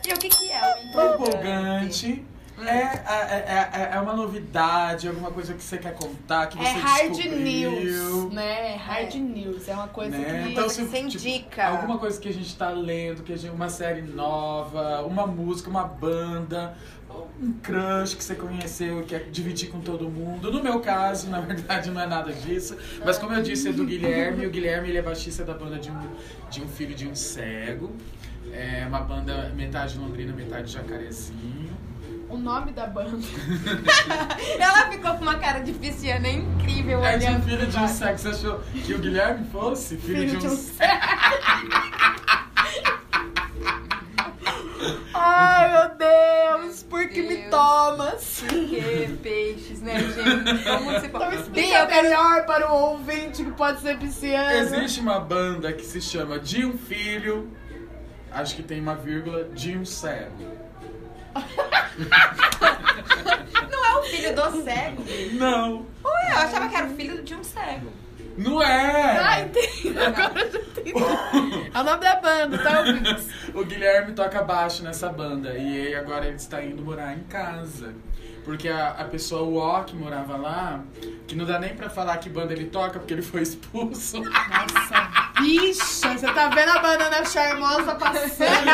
E 0.06 0.14
o 0.14 0.18
que, 0.18 0.30
que 0.30 0.52
é 0.52 0.62
o 0.62 0.76
O 0.78 0.84
empolgante? 0.84 2.08
empolgante 2.10 2.26
é, 2.72 3.04
é, 3.08 3.70
é, 3.92 3.96
é 3.96 4.00
uma 4.00 4.14
novidade, 4.14 5.08
alguma 5.08 5.32
coisa 5.32 5.54
que 5.54 5.64
você 5.64 5.78
quer 5.78 5.94
contar, 5.94 6.48
que 6.48 6.58
você 6.58 6.64
É 6.64 6.72
hard 6.74 7.12
descobriu. 7.14 7.72
news, 7.72 8.34
né? 8.34 8.74
É 8.74 8.76
hard 8.76 9.16
É. 9.16 9.18
news. 9.20 9.68
É 9.68 9.74
uma 9.74 9.88
coisa 9.88 10.18
Né? 10.18 10.44
que. 10.46 10.52
Então, 10.52 10.70
se, 10.70 10.82
você 10.84 10.98
tipo, 10.98 11.06
indica. 11.06 11.68
alguma 11.68 11.98
coisa 11.98 12.20
que 12.20 12.30
a 12.30 12.34
gente 12.34 12.56
tá 12.56 12.70
lendo, 12.70 13.24
que 13.24 13.34
a 13.34 13.38
gente, 13.38 13.54
uma 13.54 13.70
série 13.70 14.02
nova, 14.02 15.02
uma 15.06 15.26
música, 15.28 15.70
uma 15.70 15.84
banda, 15.84 16.76
um 17.42 17.52
crush 17.54 18.16
que 18.16 18.24
você 18.24 18.36
conheceu 18.36 19.02
e 19.02 19.04
quer 19.06 19.30
dividir 19.30 19.70
com 19.70 19.80
todo 19.80 20.10
mundo. 20.10 20.52
No 20.52 20.64
meu 20.64 20.80
caso, 20.80 21.30
na 21.30 21.40
verdade, 21.42 21.92
não 21.92 22.02
é 22.02 22.08
nada 22.08 22.32
disso. 22.32 22.76
Mas 23.06 23.18
como 23.18 23.34
eu 23.34 23.42
disse, 23.44 23.70
é 23.70 23.72
do 23.72 23.86
Guilherme. 23.86 24.46
O 24.46 24.50
Guilherme 24.50 24.90
ele 24.90 24.98
é 24.98 25.02
baixista 25.02 25.44
da 25.44 25.54
banda 25.54 25.78
de 25.78 25.92
um, 25.92 26.00
de 26.50 26.62
um 26.64 26.68
filho 26.68 26.96
de 26.96 27.08
um 27.08 27.14
cego. 27.16 27.92
É 28.52 28.86
uma 28.88 29.00
banda 29.00 29.52
metade 29.56 29.98
londrina, 29.98 30.32
metade 30.34 30.72
jacarezinho. 30.72 31.63
O 32.34 32.38
nome 32.38 32.72
da 32.72 32.88
banda. 32.88 33.12
Ela 34.60 34.90
ficou 34.92 35.14
com 35.14 35.22
uma 35.22 35.36
cara 35.38 35.60
de 35.60 35.72
pisciana 35.74 36.28
incrível 36.28 37.06
É 37.06 37.12
um 37.12 37.16
olhando. 37.20 37.44
filho 37.44 37.68
de 37.68 37.78
um. 37.78 37.88
Você 37.88 38.28
achou 38.30 38.60
que 38.84 38.94
o 38.96 39.00
Guilherme 39.00 39.48
fosse 39.52 39.98
filho, 39.98 40.40
de 40.40 40.48
um 40.48 40.58
cego? 40.58 40.94
Ai, 45.14 45.72
meu 45.72 45.96
Deus! 45.96 46.84
Por 46.84 47.08
que 47.08 47.22
me 47.22 47.50
tomas? 47.50 48.44
Que 48.50 49.18
peixes, 49.22 49.82
né, 49.82 50.00
gente? 50.00 50.64
Como 50.64 50.92
Então 50.92 51.10
pode. 51.12 51.36
explica 51.36 51.80
eu 51.80 51.88
quero 51.88 52.04
melhor 52.10 52.46
para 52.46 52.72
o 52.74 52.76
ouvinte 52.92 53.44
que 53.44 53.52
pode 53.52 53.80
ser 53.82 53.98
pisciano. 53.98 54.52
Existe 54.58 55.00
uma 55.00 55.20
banda 55.20 55.72
que 55.72 55.86
se 55.86 56.02
chama 56.02 56.40
De 56.40 56.66
um 56.66 56.78
Filho, 56.78 57.50
acho 58.32 58.56
que 58.56 58.64
tem 58.64 58.82
uma 58.82 58.96
vírgula, 58.96 59.46
de 59.46 59.78
um 59.78 59.86
cego. 59.86 60.63
Não 63.72 63.86
é 63.86 63.96
o 64.00 64.04
filho 64.04 64.36
do 64.36 64.64
cego? 64.64 65.04
Não, 65.34 65.86
Ué, 66.04 66.32
eu 66.32 66.38
achava 66.38 66.70
que 66.70 66.76
era 66.76 66.88
o 66.88 66.96
filho 66.96 67.24
de 67.24 67.36
um 67.36 67.44
cego. 67.44 67.92
não 68.38 68.62
é! 68.62 69.18
Ah, 69.20 69.42
entendi. 69.42 69.96
Agora 69.98 70.40
eu 70.42 70.52
já 70.52 70.60
entendi. 70.60 70.94
É 71.74 71.80
o 71.80 71.84
nome 71.84 72.02
da 72.04 72.16
banda, 72.18 72.58
tá, 72.60 72.80
ouvintes? 72.82 73.28
o 73.54 73.64
Guilherme 73.66 74.14
toca 74.14 74.44
baixo 74.44 74.84
nessa 74.84 75.10
banda 75.10 75.58
e 75.58 75.96
agora 75.96 76.28
ele 76.28 76.36
está 76.36 76.64
indo 76.64 76.84
morar 76.84 77.16
em 77.18 77.24
casa. 77.24 77.94
Porque 78.44 78.68
a, 78.68 78.90
a 78.90 79.04
pessoa, 79.06 79.42
o 79.44 79.58
O, 79.58 79.84
que 79.84 79.96
morava 79.96 80.36
lá, 80.36 80.82
que 81.28 81.36
não 81.36 81.46
dá 81.46 81.58
nem 81.60 81.74
pra 81.74 81.90
falar 81.90 82.18
que 82.18 82.30
banda 82.30 82.52
ele 82.54 82.66
toca, 82.66 83.00
porque 83.00 83.14
ele 83.14 83.22
foi 83.22 83.42
expulso. 83.42 84.20
Nossa, 84.22 85.32
bicha! 85.42 86.14
Você 86.18 86.28
tá 86.34 86.50
vendo 86.50 86.70
a 86.70 86.80
banana 86.80 87.24
charmosa 87.26 87.96
passando? 87.96 88.70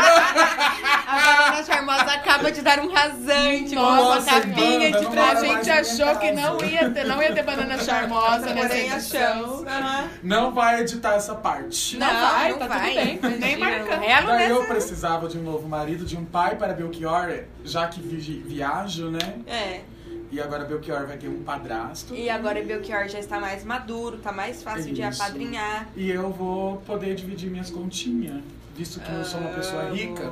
A 1.07 1.15
Banana 1.35 1.63
Charmosa 1.63 2.11
acaba 2.13 2.51
de 2.51 2.61
dar 2.61 2.79
um 2.79 2.91
rasante 2.91 3.75
com 3.75 3.81
uma 3.81 3.95
Nossa, 3.95 4.31
capinha 4.41 4.91
banda, 4.91 4.99
de 4.99 5.03
não 5.05 5.11
A 5.11 5.15
vai 5.15 5.31
trás. 5.31 5.33
mais 5.41 5.65
gente 5.65 5.69
achou 5.69 6.15
que 6.17 6.31
não 6.31 6.63
ia 6.63 6.89
ter, 6.89 7.03
não 7.05 7.21
ia 7.21 7.33
ter 7.33 7.43
banana 7.43 7.77
charmosa 7.79 8.53
nessa 8.53 8.77
edição. 8.77 9.65
Não 10.23 10.51
vai 10.53 10.81
editar 10.81 11.13
essa 11.15 11.35
parte. 11.35 11.97
Não 11.97 12.07
vai, 12.07 12.53
tá 12.55 12.67
tudo 12.67 12.79
bem. 12.81 13.19
Nem 13.39 13.57
marcando. 13.57 13.99
Daí 14.27 14.49
eu 14.49 14.65
precisava 14.65 15.27
de 15.27 15.37
um 15.37 15.43
novo 15.43 15.67
marido, 15.67 16.05
de 16.05 16.15
um 16.17 16.25
pai 16.25 16.55
para 16.55 16.73
Belchior, 16.73 17.43
já 17.63 17.87
que 17.87 17.99
vi- 18.01 18.43
viajo, 18.45 19.09
né? 19.09 19.19
É. 19.47 19.58
E 20.31 20.39
agora 20.39 20.63
Belchior 20.63 21.07
vai 21.07 21.17
ter 21.17 21.27
um 21.27 21.41
padrasto. 21.43 22.13
E 22.13 22.29
agora 22.29 22.61
o 22.61 22.65
Belchior 22.65 23.07
já 23.07 23.19
está 23.19 23.39
mais 23.39 23.63
maduro, 23.63 24.17
tá 24.17 24.31
mais 24.31 24.61
fácil 24.61 24.93
de 24.93 25.01
Isso. 25.01 25.21
apadrinhar. 25.21 25.89
E 25.95 26.09
eu 26.09 26.29
vou 26.31 26.77
poder 26.77 27.15
dividir 27.15 27.49
minhas 27.49 27.71
continhas, 27.71 28.41
visto 28.75 28.99
que 28.99 29.11
eu 29.11 29.25
sou 29.25 29.39
uma 29.39 29.49
pessoa 29.49 29.89
rica. 29.91 30.31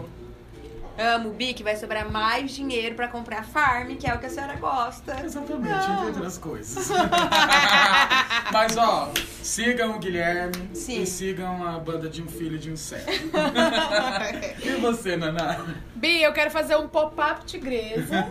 Amo, 0.98 1.30
Bi, 1.32 1.54
que 1.54 1.64
vai 1.64 1.76
sobrar 1.76 2.10
mais 2.12 2.52
dinheiro 2.52 2.96
pra 2.96 3.08
comprar 3.08 3.44
farm, 3.44 3.96
que 3.98 4.10
é 4.10 4.14
o 4.16 4.20
que 4.20 4.26
a 4.26 4.30
senhora 4.30 4.56
gosta. 4.56 5.16
Exatamente, 5.24 5.72
Ah. 5.74 5.94
entre 5.94 6.06
outras 6.08 6.38
coisas. 6.40 6.90
Mas 8.52 8.76
ó, 8.78 9.12
sigam 9.44 9.96
o 9.96 10.00
Guilherme 10.00 10.70
Sim. 10.74 11.02
e 11.04 11.06
sigam 11.06 11.64
a 11.68 11.74
banda 11.80 12.10
de 12.10 12.24
um 12.24 12.28
filho 12.28 12.58
de 12.58 12.72
um 12.72 12.76
cego. 12.76 13.04
e 14.64 14.70
você, 14.82 15.16
Naná? 15.16 15.66
Bi, 15.96 16.22
eu 16.24 16.34
quero 16.34 16.50
fazer 16.50 16.76
um 16.78 16.88
pop-up 16.88 17.46
tigresa. 17.46 18.28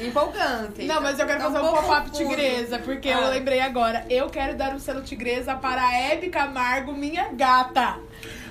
Empolgante. 0.00 0.84
Não, 0.84 1.00
mas 1.00 1.18
eu 1.18 1.26
quero 1.26 1.40
Tá 1.40 1.48
um 1.48 1.52
fazer 1.52 1.64
um 1.64 1.68
pouco 1.70 1.82
pop-up 1.86 2.10
tigresa, 2.12 2.78
porque 2.78 3.08
Ah. 3.08 3.22
eu 3.22 3.28
lembrei 3.30 3.60
agora. 3.60 4.04
Eu 4.08 4.30
quero 4.30 4.56
dar 4.56 4.72
um 4.74 4.78
selo 4.78 5.02
tigresa 5.02 5.54
para 5.56 5.82
a 5.82 5.92
Hebe 5.92 6.28
Camargo, 6.28 6.92
minha 6.92 7.28
gata. 7.32 7.96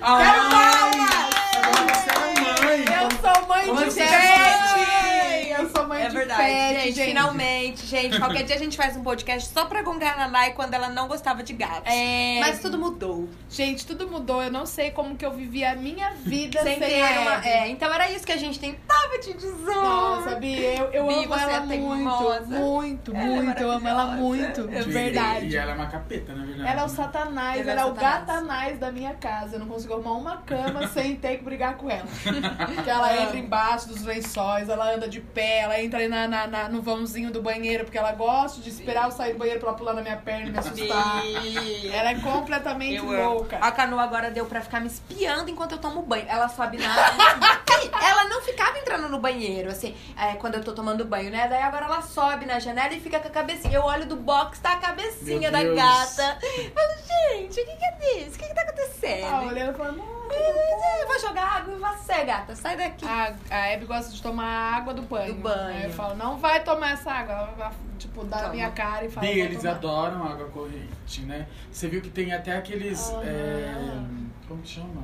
Ai, 0.02 0.26
palmas! 0.50 2.31
Mãe! 2.72 2.86
Eu 2.86 3.10
sou 3.20 3.48
mãe 3.48 3.66
Como 3.66 3.90
de 3.90 4.00
é 4.00 5.11
Eu 5.62 5.70
sou 5.70 5.88
mãe 5.88 6.04
É 6.04 6.10
de 6.10 6.16
verdade, 6.16 6.42
pet, 6.42 6.82
gente, 6.84 6.96
gente. 6.96 7.08
Finalmente, 7.08 7.86
gente. 7.86 8.20
Qualquer 8.20 8.44
dia 8.44 8.56
a 8.56 8.60
gente 8.60 8.78
faz 8.78 8.96
um 8.98 9.04
podcast 9.04 9.50
só 9.54 9.66
pra 9.66 9.82
gongar 9.82 10.14
a 10.16 10.18
Nanai 10.18 10.54
quando 10.54 10.74
ela 10.74 10.90
não 10.90 11.08
gostava 11.08 11.44
de 11.44 11.54
gatos. 11.54 11.92
É. 11.92 12.40
Mas 12.40 12.60
tudo 12.60 12.78
mudou. 12.78 13.30
Gente, 13.50 13.86
tudo 13.86 14.08
mudou. 14.08 14.42
Eu 14.42 14.52
não 14.52 14.66
sei 14.66 14.92
como 14.92 15.16
que 15.16 15.26
eu 15.26 15.32
vivi 15.32 15.64
a 15.64 15.76
minha 15.76 16.12
vida 16.24 16.62
Sem 16.64 16.80
sem, 16.80 16.90
ter 16.90 17.02
a 17.02 17.22
uma. 17.22 17.46
É, 17.46 17.70
então 17.70 17.94
era 17.94 18.10
isso 18.12 18.26
que 18.26 18.32
a 18.32 18.38
gente 18.38 18.60
tentava 18.60 19.18
te 19.20 19.34
dizer. 19.34 19.76
Nossa, 19.76 20.36
Bi, 20.36 20.64
eu, 20.64 20.86
eu 20.92 21.08
Bi, 21.08 21.14
amo 21.26 21.36
ela 21.36 21.54
é 21.54 21.60
muito, 21.60 21.82
muito, 21.84 23.14
Ela 23.16 23.24
é 23.24 23.40
muito. 23.40 23.62
eu 23.62 23.72
amo 23.72 23.88
ela 23.88 24.06
muito, 24.08 24.70
É 24.72 24.80
de 24.82 24.92
verdade. 24.92 25.48
E 25.48 25.56
ela 25.56 25.72
é 25.72 25.76
uma 25.76 25.88
capeta, 25.88 26.34
na 26.34 26.46
verdade. 26.46 26.70
Ela 26.70 26.82
é 26.82 26.86
o 26.86 26.88
né? 26.88 26.96
satanás, 26.96 27.62
Ela 27.62 27.70
é 27.70 27.74
ela 27.74 27.82
é 27.82 27.86
o 27.86 27.96
satanás. 27.96 28.26
gatanás 28.26 28.80
da 28.80 28.92
minha 28.92 29.14
casa. 29.16 29.56
Eu 29.56 29.60
não 29.60 29.68
consigo 29.68 29.94
arrumar 29.94 30.14
uma 30.14 30.38
cama 30.38 30.88
sem 30.88 31.16
ter 31.16 31.38
que 31.38 31.44
brigar 31.44 31.76
com 31.76 31.90
ela. 31.90 32.08
Porque 32.76 32.90
ela 32.90 33.22
entra 33.22 33.38
embaixo 33.38 33.88
dos 33.88 34.02
lençóis, 34.04 34.70
ela 34.70 34.94
anda 34.94 35.08
de 35.08 35.20
pé, 35.20 35.51
ela 35.60 35.80
entra 35.82 36.00
ali 36.00 36.08
na, 36.08 36.28
na- 36.28 36.48
na- 36.48 36.70
no 36.70 36.82
vãozinho 36.82 37.32
do 37.32 37.42
banheiro, 37.42 37.84
porque 37.86 37.98
ela 37.98 38.12
gosta 38.14 38.62
de 38.62 38.70
esperar 38.70 39.06
eu 39.06 39.12
sair 39.12 39.34
do 39.34 39.40
banheiro 39.40 39.60
pra 39.60 39.70
ela 39.70 39.78
pular 39.78 39.94
na 39.94 40.02
minha 40.02 40.18
perna 40.18 40.48
e 40.48 40.52
me 40.52 40.58
assustar. 40.58 41.22
Bi. 41.22 41.88
Ela 41.94 42.12
é 42.12 42.16
completamente 42.20 42.96
Eu 42.98 43.10
amo. 43.12 43.34
louca. 43.34 43.58
A 43.58 43.72
canoa 43.72 44.04
agora 44.04 44.30
deu 44.32 44.46
pra 44.46 44.62
ficar 44.62 44.80
me 44.80 44.88
espiando 44.88 45.50
enquanto 45.50 45.74
eu 45.74 45.78
tomo 45.78 46.02
banho. 46.02 46.26
Ela 46.28 46.48
sobe 46.50 46.78
na. 46.78 46.94
Sim, 46.94 47.90
ela 48.02 48.26
não 48.26 48.42
ficava 48.42 48.78
entrando 48.78 49.10
no 49.10 49.20
banheiro, 49.20 49.70
assim, 49.70 49.96
é, 50.18 50.34
quando 50.36 50.56
eu 50.56 50.64
tô 50.64 50.72
tomando 50.74 51.04
banho, 51.06 51.32
né? 51.32 51.48
Daí 51.48 51.62
agora 51.64 51.86
ela 51.86 52.02
sobe 52.02 52.46
na 52.46 52.60
janela 52.60 52.94
e 52.94 53.00
fica 53.00 53.20
com 53.20 53.28
a 53.28 53.32
cabecinha. 53.32 53.74
Eu 53.76 53.84
olho 53.84 54.06
do 54.06 54.16
box, 54.16 54.60
tá 54.60 54.74
a 54.74 54.78
cabecinha 54.78 55.50
Meu 55.50 55.52
da 55.52 55.60
Deus. 55.62 55.76
gata. 55.76 56.38
Eu 56.44 56.72
falo, 56.72 57.38
gente, 57.38 57.60
o 57.62 57.66
que, 57.66 57.76
que 57.76 57.86
é 57.86 58.18
isso? 58.20 58.36
O 58.36 58.40
que, 58.40 58.48
que 58.48 58.54
tá 58.54 58.62
acontecendo? 58.62 59.26
Ah, 59.26 59.44
olhando 59.48 59.72
e 59.74 59.78
falando, 59.78 60.04
"Não, 60.32 61.02
Eu 61.02 61.08
vou 61.08 61.20
jogar 61.20 61.58
água 61.58 61.74
em 61.74 61.78
você, 61.80 62.24
gata. 62.24 62.56
Sai 62.56 62.78
daqui. 62.78 63.06
A, 63.06 63.34
a 63.50 63.74
Abby 63.74 63.86
gosta 63.86 64.12
de 64.12 64.22
tomar 64.22 64.76
água 64.78 64.94
do 64.94 65.02
banho. 65.02 65.34
Do 65.36 65.42
banho. 65.42 65.78
Aí 65.78 65.84
eu 65.86 65.90
falo, 65.92 66.16
não 66.16 66.38
vai 66.38 66.64
tomar 66.64 66.92
essa 66.94 67.12
água. 67.12 67.34
Ela 67.34 67.52
vai, 67.58 67.72
tipo, 67.98 68.24
dar 68.24 68.38
na 68.38 68.42
Toma. 68.44 68.54
minha 68.54 68.72
cara 68.72 69.06
e 69.06 69.10
fala. 69.10 69.26
"Vou 69.28 69.36
eles 69.36 69.58
tomar." 69.62 69.72
adoram 69.76 70.24
água 70.24 70.48
corrente, 70.50 71.22
né? 71.22 71.48
Você 71.72 71.88
viu 71.88 72.02
que 72.02 72.10
tem 72.10 72.34
até 72.34 72.56
aqueles. 72.58 73.10
É, 73.24 73.74
como 74.48 74.62
que 74.62 74.70
chama? 74.70 75.04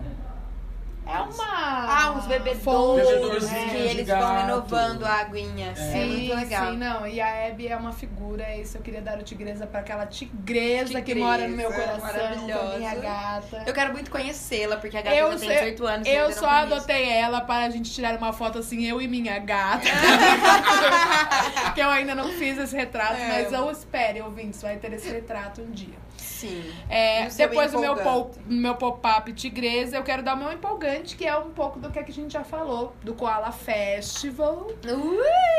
É 1.09 1.19
uma. 1.19 1.45
Ah, 1.47 2.11
uns 2.17 2.25
bebedouros 2.27 3.05
Bebedouros, 3.07 3.45
que 3.49 3.55
é, 3.55 3.85
eles 3.91 4.05
de 4.05 4.11
vão 4.11 4.35
renovando 4.35 5.03
a 5.05 5.13
aguinha. 5.21 5.71
É, 5.71 5.75
Sim, 5.75 6.05
muito 6.17 6.35
legal. 6.35 6.71
sim, 6.71 6.77
não. 6.77 7.07
E 7.07 7.21
a 7.21 7.47
Abby 7.47 7.67
é 7.67 7.75
uma 7.77 7.91
figura, 7.93 8.43
é 8.43 8.59
isso 8.61 8.77
eu 8.77 8.81
queria 8.81 9.01
dar 9.01 9.17
o 9.17 9.23
tigresa 9.23 9.65
pra 9.65 9.79
aquela 9.79 10.05
tigresa, 10.05 10.93
que 11.01 11.13
Tigresa, 11.13 11.25
mora 11.25 11.47
no 11.47 11.55
meu 11.55 11.71
coração, 11.71 11.95
que 11.95 12.01
é 12.01 12.23
maravilhosa. 12.23 12.77
minha 12.77 12.95
gata. 12.95 13.63
Eu 13.65 13.73
quero 13.73 13.93
muito 13.93 14.11
conhecê-la, 14.11 14.77
porque 14.77 14.97
a 14.97 15.01
gata 15.01 15.15
Eu 15.15 15.31
já 15.33 15.39
tem 15.39 15.47
sei- 15.47 15.57
18 15.57 15.85
anos. 15.87 16.07
Eu 16.07 16.33
só 16.33 16.47
adotei 16.49 17.09
ela 17.09 17.41
para 17.41 17.65
a 17.65 17.69
gente 17.69 17.91
tirar 17.91 18.15
uma 18.17 18.33
foto 18.33 18.59
assim, 18.59 18.85
eu 18.85 19.01
e 19.01 19.07
minha 19.07 19.39
gata. 19.39 19.87
que 21.73 21.81
eu 21.81 21.89
ainda 21.89 22.15
não 22.15 22.29
fiz 22.33 22.57
esse 22.57 22.75
retrato, 22.75 23.15
É. 23.15 23.27
mas 23.43 23.53
eu 23.53 23.71
espero, 23.71 24.25
ouvintes, 24.25 24.61
vai 24.61 24.75
ter 24.77 24.91
esse 24.93 25.09
retrato 25.09 25.61
um 25.61 25.71
dia. 25.71 25.95
Sim. 26.38 26.63
É, 26.89 27.27
depois 27.29 27.71
do 27.71 27.79
meu, 27.79 27.95
pop- 27.95 28.38
meu 28.45 28.75
pop-up 28.75 29.33
tigresa, 29.33 29.97
eu 29.97 30.03
quero 30.03 30.21
dar 30.21 30.35
o 30.35 30.38
meu 30.38 30.51
empolgante, 30.51 31.15
que 31.15 31.25
é 31.25 31.35
um 31.38 31.49
pouco 31.49 31.79
do 31.79 31.89
que 31.89 31.99
a 31.99 32.03
gente 32.13 32.31
já 32.33 32.43
falou, 32.43 32.93
do 33.03 33.13
Koala 33.15 33.51
Festival. 33.51 34.67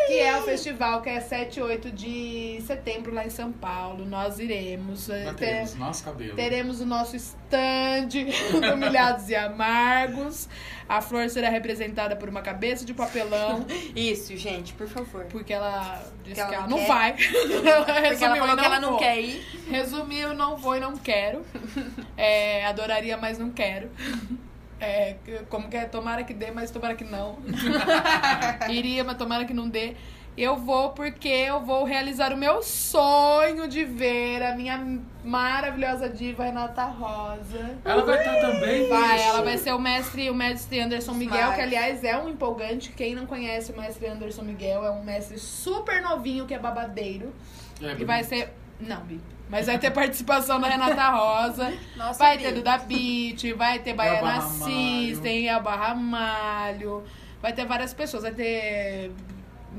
Que 0.07 0.21
é 0.21 0.39
o 0.39 0.43
festival 0.43 1.03
que 1.03 1.09
é 1.11 1.21
7 1.21 1.59
e 1.59 1.63
8 1.63 1.91
de 1.91 2.63
setembro 2.67 3.13
lá 3.15 3.25
em 3.27 3.31
São 3.31 3.53
Paulo. 3.53 4.05
Nós 4.05 4.39
iremos. 4.39 5.09
eh, 5.11 5.25
ter- 5.25 5.33
Batemos 5.33 5.75
nosso 5.75 6.05
cabelo. 6.05 6.37
teremos 6.37 6.81
o 6.81 6.87
nosso 6.87 7.17
stand 7.17 8.09
do 8.09 8.59
Humilhados 8.75 9.29
e 9.29 9.35
Amargos. 9.37 10.49
A 10.89 11.03
flor 11.03 11.29
será 11.29 11.51
representada 11.51 12.17
por 12.17 12.29
uma 12.29 12.41
cabeça 12.41 12.85
de 12.85 12.95
papelão, 12.95 13.67
Isso, 13.95 14.35
gente, 14.37 14.73
por 14.73 14.89
favor. 14.89 15.27
porque 15.27 15.53
ela 15.53 16.03
disse 16.25 16.35
Que 16.35 16.41
ela 16.41 16.49
que 16.49 16.55
ela 16.55 16.67
não 16.69 16.79
não 16.79 16.87
vai. 16.87 17.13
Porque 17.19 18.25
ela 18.25 18.37
falou 18.37 18.57
que 18.57 18.65
ela 18.65 18.81
não 18.81 18.91
vou. 18.91 18.99
quer 18.99 19.21
ir. 19.21 19.45
Resumiu, 19.71 20.33
não 20.35 20.57
vou 20.57 20.77
e 20.77 20.81
não 20.81 20.97
quero. 20.97 21.45
É, 22.17 22.65
adoraria, 22.67 23.17
mas 23.17 23.39
não 23.39 23.51
quero. 23.51 23.91
É, 24.81 25.17
como 25.49 25.69
que 25.69 25.77
é? 25.77 25.85
Tomara 25.85 26.25
que 26.25 26.35
dê, 26.35 26.51
mas 26.51 26.71
tomara 26.71 26.95
que 26.97 27.05
não. 27.05 27.39
Iria, 28.69 29.05
mas 29.05 29.17
tomara 29.17 29.45
que 29.45 29.55
não 29.55 29.69
dê. 29.69 29.95
Eu 30.41 30.57
vou 30.57 30.91
porque 30.91 31.29
eu 31.29 31.61
vou 31.61 31.83
realizar 31.85 32.33
o 32.33 32.37
meu 32.37 32.63
sonho 32.63 33.67
de 33.67 33.85
ver 33.85 34.41
a 34.43 34.55
minha 34.55 35.01
maravilhosa 35.25 36.09
diva 36.09 36.45
Renata 36.45 36.85
Rosa. 36.85 37.77
Ela 37.85 38.05
vai 38.05 38.19
estar 38.19 38.41
também? 38.41 38.89
Vai, 38.89 39.15
bicho? 39.17 39.29
ela 39.29 39.43
vai 39.43 39.59
ser 39.59 39.73
o 39.75 39.79
mestre, 39.81 40.31
o 40.31 40.35
mestre 40.35 40.79
Anderson 40.81 41.15
Miguel, 41.15 41.37
Smart. 41.39 41.57
que 41.57 41.61
aliás 41.63 42.05
é 42.05 42.17
um 42.17 42.29
empolgante. 42.29 42.93
Quem 42.93 43.15
não 43.17 43.27
conhece 43.27 43.73
o 43.73 43.77
mestre 43.81 44.07
Anderson 44.07 44.43
Miguel, 44.43 44.85
é 44.85 44.91
um 44.93 45.03
mestre 45.03 45.39
super 45.39 46.01
novinho 46.01 46.47
que 46.47 46.55
é 46.55 46.59
babadeiro. 46.59 47.35
É, 47.83 47.97
E 48.01 48.05
vai 48.05 48.23
ser. 48.23 48.53
Não, 48.81 49.01
Bi. 49.01 49.21
Mas 49.51 49.67
vai 49.67 49.77
ter 49.79 49.91
participação 49.93 50.61
da 50.61 50.69
Renata 50.69 51.11
Rosa. 51.11 51.73
Nossa, 51.97 52.19
vai 52.19 52.37
Bi. 52.37 52.45
ter 52.45 52.53
Duda 52.53 52.79
Beat, 52.79 53.57
vai 53.57 53.81
ter 53.81 53.93
Baiana. 53.93 54.41
System, 54.43 55.49
Elba 55.49 55.75
Ramalho. 55.75 57.03
Vai 57.43 57.53
ter 57.53 57.67
várias 57.67 57.93
pessoas. 57.93 58.23
Vai 58.23 58.33
ter. 58.33 59.11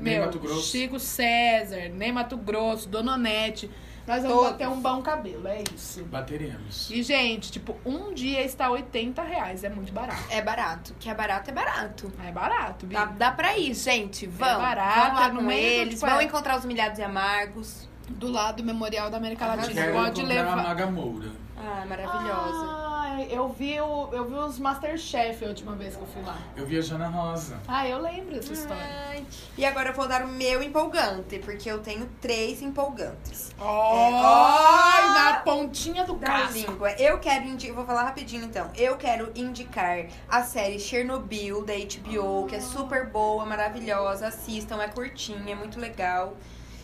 Ney 0.00 0.14
Meu, 0.14 0.24
Mato 0.26 0.38
Grosso. 0.38 0.70
Chico 0.70 0.98
César, 0.98 1.88
Ney 1.90 2.10
Mato 2.12 2.36
Grosso, 2.36 2.88
Dononete. 2.88 3.70
Nós 4.06 4.22
vamos 4.22 4.38
Todos. 4.38 4.50
bater 4.52 4.68
um 4.68 4.80
bom 4.80 5.02
cabelo, 5.02 5.46
é 5.46 5.62
isso. 5.74 6.02
Bateremos. 6.04 6.90
E, 6.90 7.00
gente, 7.02 7.52
tipo, 7.52 7.76
um 7.84 8.12
dia 8.12 8.42
está 8.42 8.68
80 8.70 9.22
reais. 9.22 9.62
É 9.62 9.68
muito 9.68 9.92
barato. 9.92 10.24
É 10.30 10.42
barato. 10.42 10.96
Que 10.98 11.08
é 11.10 11.14
barato, 11.14 11.50
é 11.50 11.52
barato. 11.52 12.12
É 12.26 12.32
barato, 12.32 12.86
Bi. 12.86 12.94
Dá, 12.94 13.04
dá 13.04 13.30
pra 13.30 13.56
ir, 13.56 13.72
gente. 13.74 14.26
Vão. 14.26 14.58
barato, 14.60 15.00
vão 15.10 15.14
lá 15.14 15.26
é 15.26 15.32
no 15.32 15.40
com 15.40 15.46
meio 15.46 15.82
eles. 15.82 15.94
tipo, 15.94 16.06
vão 16.06 16.18
é- 16.20 16.24
encontrar 16.24 16.58
os 16.58 16.64
humilhados 16.64 16.98
e 16.98 17.02
amargos. 17.02 17.88
Do 18.18 18.30
lado 18.30 18.56
do 18.58 18.64
Memorial 18.64 19.10
da 19.10 19.16
América 19.16 19.44
Arrasou. 19.46 19.62
Latina. 19.64 19.80
Quero 19.82 19.94
Pode 19.94 20.20
encontrar 20.20 20.40
a 20.40 20.44
levar. 20.44 20.62
Maga 20.68 20.86
Moura. 20.86 21.30
Ah, 21.56 21.84
maravilhosa. 21.86 22.66
Ai, 23.02 23.28
eu 23.30 23.48
vi, 23.50 23.78
o, 23.80 24.08
eu 24.12 24.24
vi 24.28 24.34
os 24.34 24.58
Masterchef 24.58 25.44
a 25.44 25.48
última 25.48 25.74
vez 25.76 25.94
que 25.94 26.00
eu 26.02 26.06
fui 26.06 26.22
lá. 26.22 26.38
Eu 26.56 26.64
vi 26.66 26.78
a 26.78 26.80
Jana 26.80 27.08
Rosa. 27.08 27.58
Ah, 27.68 27.86
eu 27.86 28.00
lembro 28.00 28.34
dessa 28.34 28.52
história. 28.52 28.82
Ai. 29.10 29.24
E 29.58 29.64
agora 29.64 29.90
eu 29.90 29.94
vou 29.94 30.08
dar 30.08 30.22
o 30.24 30.28
meu 30.28 30.62
empolgante, 30.62 31.38
porque 31.38 31.70
eu 31.70 31.80
tenho 31.80 32.06
três 32.20 32.62
empolgantes. 32.62 33.54
Ai, 33.58 33.64
ó. 33.66 35.12
na 35.14 35.40
pontinha 35.40 36.04
do 36.04 36.14
Da 36.14 36.26
casco. 36.26 36.52
língua. 36.54 36.92
Eu 36.92 37.18
quero 37.18 37.44
indicar. 37.46 37.76
Vou 37.76 37.84
falar 37.84 38.04
rapidinho 38.04 38.44
então. 38.44 38.70
Eu 38.76 38.96
quero 38.96 39.30
indicar 39.34 40.06
a 40.28 40.42
série 40.42 40.78
Chernobyl 40.78 41.62
da 41.64 41.74
HBO, 41.74 42.46
que 42.46 42.56
é 42.56 42.60
super 42.60 43.06
boa, 43.10 43.44
maravilhosa. 43.44 44.28
Assistam, 44.28 44.80
é 44.80 44.88
curtinha, 44.88 45.52
é 45.52 45.56
muito 45.56 45.78
legal. 45.78 46.36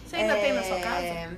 Você 0.07 0.17
ainda 0.17 0.35
tem 0.37 0.53
na 0.53 0.61
É, 0.61 0.63
sua 0.63 0.81
casa? 0.81 1.37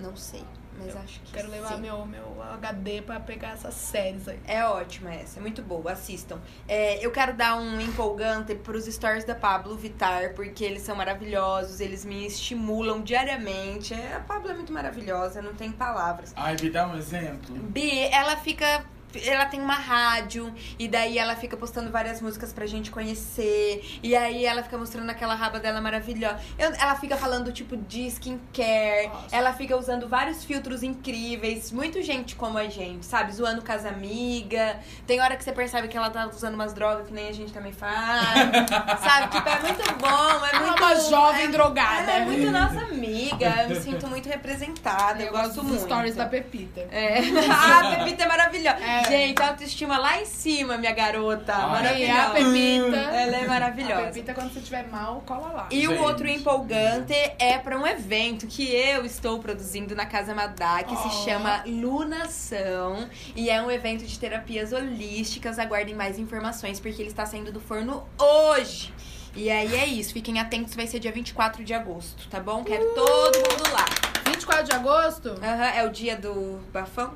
Não 0.00 0.14
sei, 0.14 0.44
mas 0.78 0.94
acho 0.94 1.20
que. 1.20 1.32
Quero 1.32 1.50
levar 1.50 1.74
sim. 1.74 1.80
meu, 1.80 2.04
meu 2.04 2.42
HD 2.54 3.00
pra 3.00 3.18
pegar 3.18 3.52
essas 3.52 3.72
séries 3.74 4.28
aí. 4.28 4.38
É 4.46 4.62
ótima 4.64 5.14
essa, 5.14 5.38
é 5.38 5.40
muito 5.42 5.62
boa, 5.62 5.92
assistam. 5.92 6.38
É, 6.68 7.04
eu 7.04 7.10
quero 7.10 7.32
dar 7.32 7.56
um 7.56 7.80
empolgante 7.80 8.54
pros 8.54 8.84
stories 8.84 9.24
da 9.24 9.34
Pablo 9.34 9.74
Vitar, 9.76 10.34
porque 10.34 10.62
eles 10.64 10.82
são 10.82 10.94
maravilhosos, 10.94 11.80
eles 11.80 12.04
me 12.04 12.26
estimulam 12.26 13.00
diariamente. 13.02 13.94
É, 13.94 14.16
A 14.16 14.20
Pablo 14.20 14.50
é 14.50 14.54
muito 14.54 14.72
maravilhosa, 14.72 15.40
não 15.40 15.54
tem 15.54 15.72
palavras. 15.72 16.32
Ai, 16.36 16.56
me 16.60 16.68
dá 16.68 16.86
um 16.86 16.96
exemplo. 16.96 17.54
B, 17.56 18.08
ela 18.12 18.36
fica. 18.36 18.84
Ela 19.24 19.46
tem 19.46 19.60
uma 19.60 19.74
rádio, 19.74 20.52
e 20.78 20.88
daí 20.88 21.18
ela 21.18 21.34
fica 21.36 21.56
postando 21.56 21.90
várias 21.90 22.20
músicas 22.20 22.52
pra 22.52 22.66
gente 22.66 22.90
conhecer. 22.90 23.84
E 24.02 24.14
aí 24.16 24.44
ela 24.44 24.62
fica 24.62 24.76
mostrando 24.78 25.08
aquela 25.10 25.34
raba 25.34 25.58
dela 25.60 25.80
maravilhosa. 25.80 26.38
Eu- 26.58 26.72
ela 26.74 26.94
fica 26.96 27.16
falando, 27.16 27.52
tipo, 27.52 27.76
de 27.76 28.06
skincare. 28.06 29.08
Nossa. 29.08 29.36
Ela 29.36 29.52
fica 29.52 29.76
usando 29.76 30.08
vários 30.08 30.44
filtros 30.44 30.82
incríveis. 30.82 31.70
Muito 31.72 32.02
gente 32.02 32.34
como 32.36 32.58
a 32.58 32.68
gente, 32.68 33.04
sabe? 33.06 33.32
Zoando 33.32 33.62
com 33.62 33.72
as 33.72 33.84
amigas. 33.84 34.76
Tem 35.06 35.20
hora 35.20 35.36
que 35.36 35.44
você 35.44 35.52
percebe 35.52 35.88
que 35.88 35.96
ela 35.96 36.10
tá 36.10 36.26
usando 36.26 36.54
umas 36.54 36.72
drogas 36.72 37.06
que 37.06 37.12
nem 37.12 37.28
a 37.28 37.32
gente 37.32 37.52
também 37.52 37.72
faz. 37.72 37.86
sabe? 39.02 39.28
Tipo, 39.36 39.48
é 39.48 39.60
muito 39.60 39.94
bom. 39.94 40.46
É 40.46 40.56
Ela 40.56 40.64
é 40.64 40.66
muito, 40.70 40.82
uma 40.82 40.94
jovem 40.96 41.44
é- 41.44 41.48
drogada. 41.48 42.10
Ela 42.10 42.22
é 42.22 42.24
muito 42.24 42.50
nossa 42.50 42.80
amiga. 42.80 43.62
Eu 43.62 43.68
me 43.70 43.76
sinto 43.80 44.06
muito 44.08 44.28
representada. 44.28 45.22
Eu, 45.22 45.32
gosto 45.32 45.54
dos 45.54 45.62
muito. 45.64 45.82
stories 45.82 46.14
da 46.16 46.26
Pepita. 46.26 46.80
É. 46.90 47.16
Ah, 47.48 47.80
a 47.92 47.96
Pepita 47.96 48.24
é 48.24 48.28
maravilhosa. 48.28 48.78
É. 48.78 49.05
Gente, 49.08 49.42
autoestima 49.42 49.98
lá 49.98 50.20
em 50.20 50.24
cima, 50.26 50.76
minha 50.76 50.92
garota. 50.92 51.54
Ai. 51.54 52.02
E 52.04 52.10
a 52.10 52.14
maravilhosa. 52.14 52.34
Pepita. 52.34 52.96
Ela 53.16 53.36
é 53.36 53.44
A 53.44 53.48
maravilhosa. 53.48 54.02
Pepita, 54.06 54.34
quando 54.34 54.52
você 54.52 54.58
estiver 54.58 54.88
mal, 54.88 55.22
cola 55.26 55.48
lá. 55.52 55.68
E 55.70 55.86
o 55.88 56.02
outro 56.02 56.26
empolgante 56.28 57.14
é 57.38 57.58
para 57.58 57.78
um 57.78 57.86
evento 57.86 58.46
que 58.46 58.64
eu 58.74 59.04
estou 59.04 59.38
produzindo 59.38 59.94
na 59.94 60.06
Casa 60.06 60.34
Madá, 60.34 60.82
que 60.82 60.94
Oh. 60.94 60.96
se 61.10 61.24
chama 61.24 61.62
Lunação. 61.66 63.08
E 63.34 63.50
é 63.50 63.60
um 63.62 63.70
evento 63.70 64.04
de 64.04 64.18
terapias 64.18 64.72
holísticas. 64.72 65.58
Aguardem 65.58 65.94
mais 65.94 66.18
informações, 66.18 66.80
porque 66.80 67.00
ele 67.02 67.08
está 67.10 67.26
saindo 67.26 67.52
do 67.52 67.60
forno 67.60 68.06
hoje. 68.18 68.92
E 69.34 69.50
aí 69.50 69.74
é 69.76 69.84
isso, 69.84 70.14
fiquem 70.14 70.40
atentos, 70.40 70.74
vai 70.74 70.86
ser 70.86 70.98
dia 70.98 71.12
24 71.12 71.62
de 71.62 71.74
agosto, 71.74 72.26
tá 72.30 72.40
bom? 72.40 72.64
Quero 72.64 72.94
todo 72.94 73.36
mundo 73.36 73.70
lá. 73.70 73.84
24 74.30 74.64
de 74.64 74.72
agosto? 74.74 75.28
Aham, 75.42 75.70
é 75.76 75.84
o 75.84 75.90
dia 75.90 76.16
do 76.16 76.58
bafão? 76.72 77.12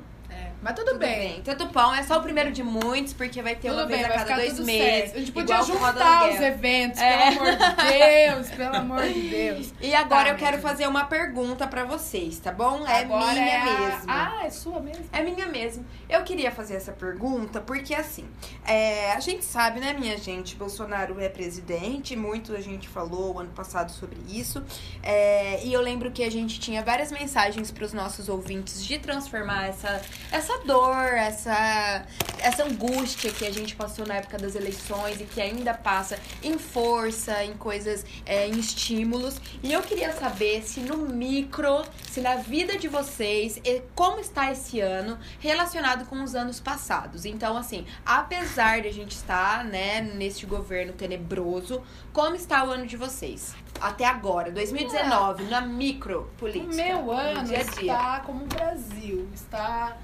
Mas 0.61 0.75
tudo, 0.75 0.97
bem. 0.99 1.41
Tudo 1.41 1.65
bom, 1.69 1.91
é 1.93 2.03
só 2.03 2.19
o 2.19 2.21
primeiro 2.21 2.51
de 2.51 2.61
muitos, 2.61 3.13
porque 3.13 3.41
vai 3.41 3.55
ter 3.55 3.71
uma 3.71 3.81
Tudo 3.81 3.87
vez 3.89 4.01
bem, 4.01 4.05
a 4.11 4.15
vai 4.15 4.25
cada 4.27 4.35
dois 4.41 4.53
tudo 4.53 4.65
meses. 4.65 4.83
certo. 4.83 5.15
A 5.15 5.19
gente 5.19 5.31
podia 5.31 5.61
juntar 5.63 6.29
os 6.29 6.39
eventos, 6.39 6.99
É. 7.01 7.31
pelo 7.31 7.41
amor 7.41 7.55
de 7.57 7.89
Deus, 7.89 8.49
pelo 8.51 8.75
amor 8.75 9.01
de 9.07 9.21
Deus. 9.29 9.73
E 9.81 9.95
agora 9.95 10.25
Tá, 10.25 10.29
eu 10.29 10.35
quero 10.37 10.59
fazer 10.61 10.87
uma 10.87 11.05
pergunta 11.05 11.65
pra 11.67 11.83
vocês, 11.83 12.37
tá 12.37 12.51
bom? 12.51 12.85
É 12.87 12.99
Agora 13.01 13.33
minha 13.33 13.45
é 13.47 13.57
a- 13.59 13.65
mesmo. 13.65 14.03
Ah, 14.07 14.41
é 14.45 14.49
sua 14.51 14.79
mesmo? 14.79 15.03
É 15.11 15.23
minha 15.23 15.47
mesmo. 15.47 15.83
Eu 16.07 16.21
queria 16.23 16.51
fazer 16.51 16.75
essa 16.75 16.91
pergunta 16.91 17.59
porque, 17.59 17.95
assim, 17.95 18.29
é, 18.63 19.11
a 19.13 19.19
gente 19.19 19.43
sabe, 19.43 19.79
né, 19.79 19.93
minha 19.93 20.15
gente? 20.17 20.55
Bolsonaro 20.55 21.19
é 21.19 21.27
presidente, 21.27 22.15
muito 22.15 22.53
a 22.55 22.61
gente 22.61 22.87
falou 22.87 23.39
ano 23.39 23.49
passado 23.49 23.91
sobre 23.91 24.19
isso. 24.29 24.63
É, 25.01 25.63
e 25.63 25.73
eu 25.73 25.81
lembro 25.81 26.11
que 26.11 26.23
a 26.23 26.29
gente 26.29 26.59
tinha 26.59 26.83
várias 26.83 27.11
mensagens 27.11 27.71
para 27.71 27.83
os 27.85 27.93
nossos 27.93 28.29
ouvintes 28.29 28.85
de 28.85 28.99
transformar 28.99 29.67
essa, 29.69 30.01
essa 30.31 30.50
dor, 30.59 31.05
essa, 31.13 32.05
essa 32.39 32.63
angústia 32.63 33.31
que 33.31 33.45
a 33.45 33.51
gente 33.51 33.75
passou 33.75 34.05
na 34.05 34.15
época 34.15 34.37
das 34.37 34.55
eleições 34.55 35.19
e 35.19 35.25
que 35.25 35.41
ainda 35.41 35.73
passa 35.73 36.19
em 36.43 36.57
força, 36.57 37.43
em 37.43 37.53
coisas, 37.53 38.05
é, 38.25 38.47
em 38.47 38.59
estímulos. 38.59 39.39
E 39.63 39.71
eu 39.71 39.81
queria 39.81 40.13
saber 40.13 40.63
se 40.63 40.79
no 40.81 40.97
micro, 40.97 41.83
se 42.09 42.21
na 42.21 42.35
vida 42.35 42.77
de 42.77 42.87
vocês, 42.87 43.59
e 43.63 43.81
como 43.95 44.19
está 44.19 44.51
esse 44.51 44.79
ano 44.79 45.17
relacionado 45.39 46.05
com 46.05 46.23
os 46.23 46.35
anos 46.35 46.59
passados. 46.59 47.25
Então, 47.25 47.57
assim, 47.57 47.85
apesar 48.05 48.81
de 48.81 48.87
a 48.87 48.93
gente 48.93 49.11
estar, 49.11 49.63
né, 49.65 50.01
neste 50.01 50.45
governo 50.45 50.93
tenebroso, 50.93 51.81
como 52.13 52.35
está 52.35 52.63
o 52.63 52.71
ano 52.71 52.85
de 52.85 52.97
vocês? 52.97 53.53
Até 53.79 54.05
agora, 54.05 54.51
2019, 54.51 55.45
na 55.45 55.61
micro 55.61 56.29
O 56.35 56.39
política. 56.39 56.73
meu 56.75 57.01
no 57.03 57.11
ano 57.11 57.43
dia 57.45 57.63
dia. 57.63 57.81
está 57.81 58.19
como 58.19 58.43
o 58.43 58.47
Brasil. 58.47 59.27
Está 59.33 59.97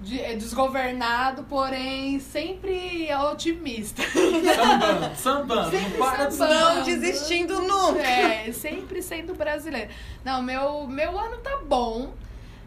de- 0.00 0.20
é, 0.20 0.34
desgovernado, 0.34 1.44
porém 1.44 2.18
sempre 2.20 3.08
otimista. 3.30 4.02
Sambando, 4.02 5.16
sambando. 5.16 5.70
Sempre 5.70 5.98
não 5.98 6.06
para 6.10 6.24
de 6.26 6.34
sambando. 6.34 6.74
Não 6.76 6.82
desistindo 6.84 7.60
nunca. 7.62 8.00
É, 8.00 8.52
sempre 8.52 9.02
sendo 9.02 9.34
brasileiro. 9.34 9.90
Não, 10.24 10.42
meu, 10.42 10.86
meu 10.86 11.18
ano 11.18 11.38
tá 11.38 11.58
bom, 11.66 12.12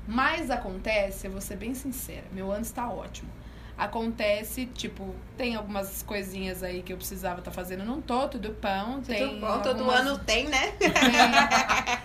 mas 0.07 0.49
acontece, 0.49 1.27
eu 1.27 1.31
vou 1.31 1.41
ser 1.41 1.57
bem 1.57 1.73
sincera, 1.75 2.23
meu 2.31 2.51
ano 2.51 2.61
está 2.61 2.89
ótimo. 2.89 3.29
Acontece, 3.77 4.65
tipo, 4.65 5.13
tem 5.37 5.55
algumas 5.55 6.01
coisinhas 6.01 6.63
aí 6.63 6.81
que 6.81 6.91
eu 6.91 6.97
precisava 6.97 7.39
estar 7.39 7.51
fazendo, 7.51 7.85
não 7.85 8.01
tô, 8.01 8.27
tudo 8.27 8.49
pão, 8.55 9.01
tem 9.01 9.27
Tudo 9.27 9.39
bom, 9.39 9.61
todo 9.61 9.79
algumas- 9.81 9.99
ano 9.99 10.17
tem, 10.19 10.47
né? 10.47 10.71
tem, 10.79 10.89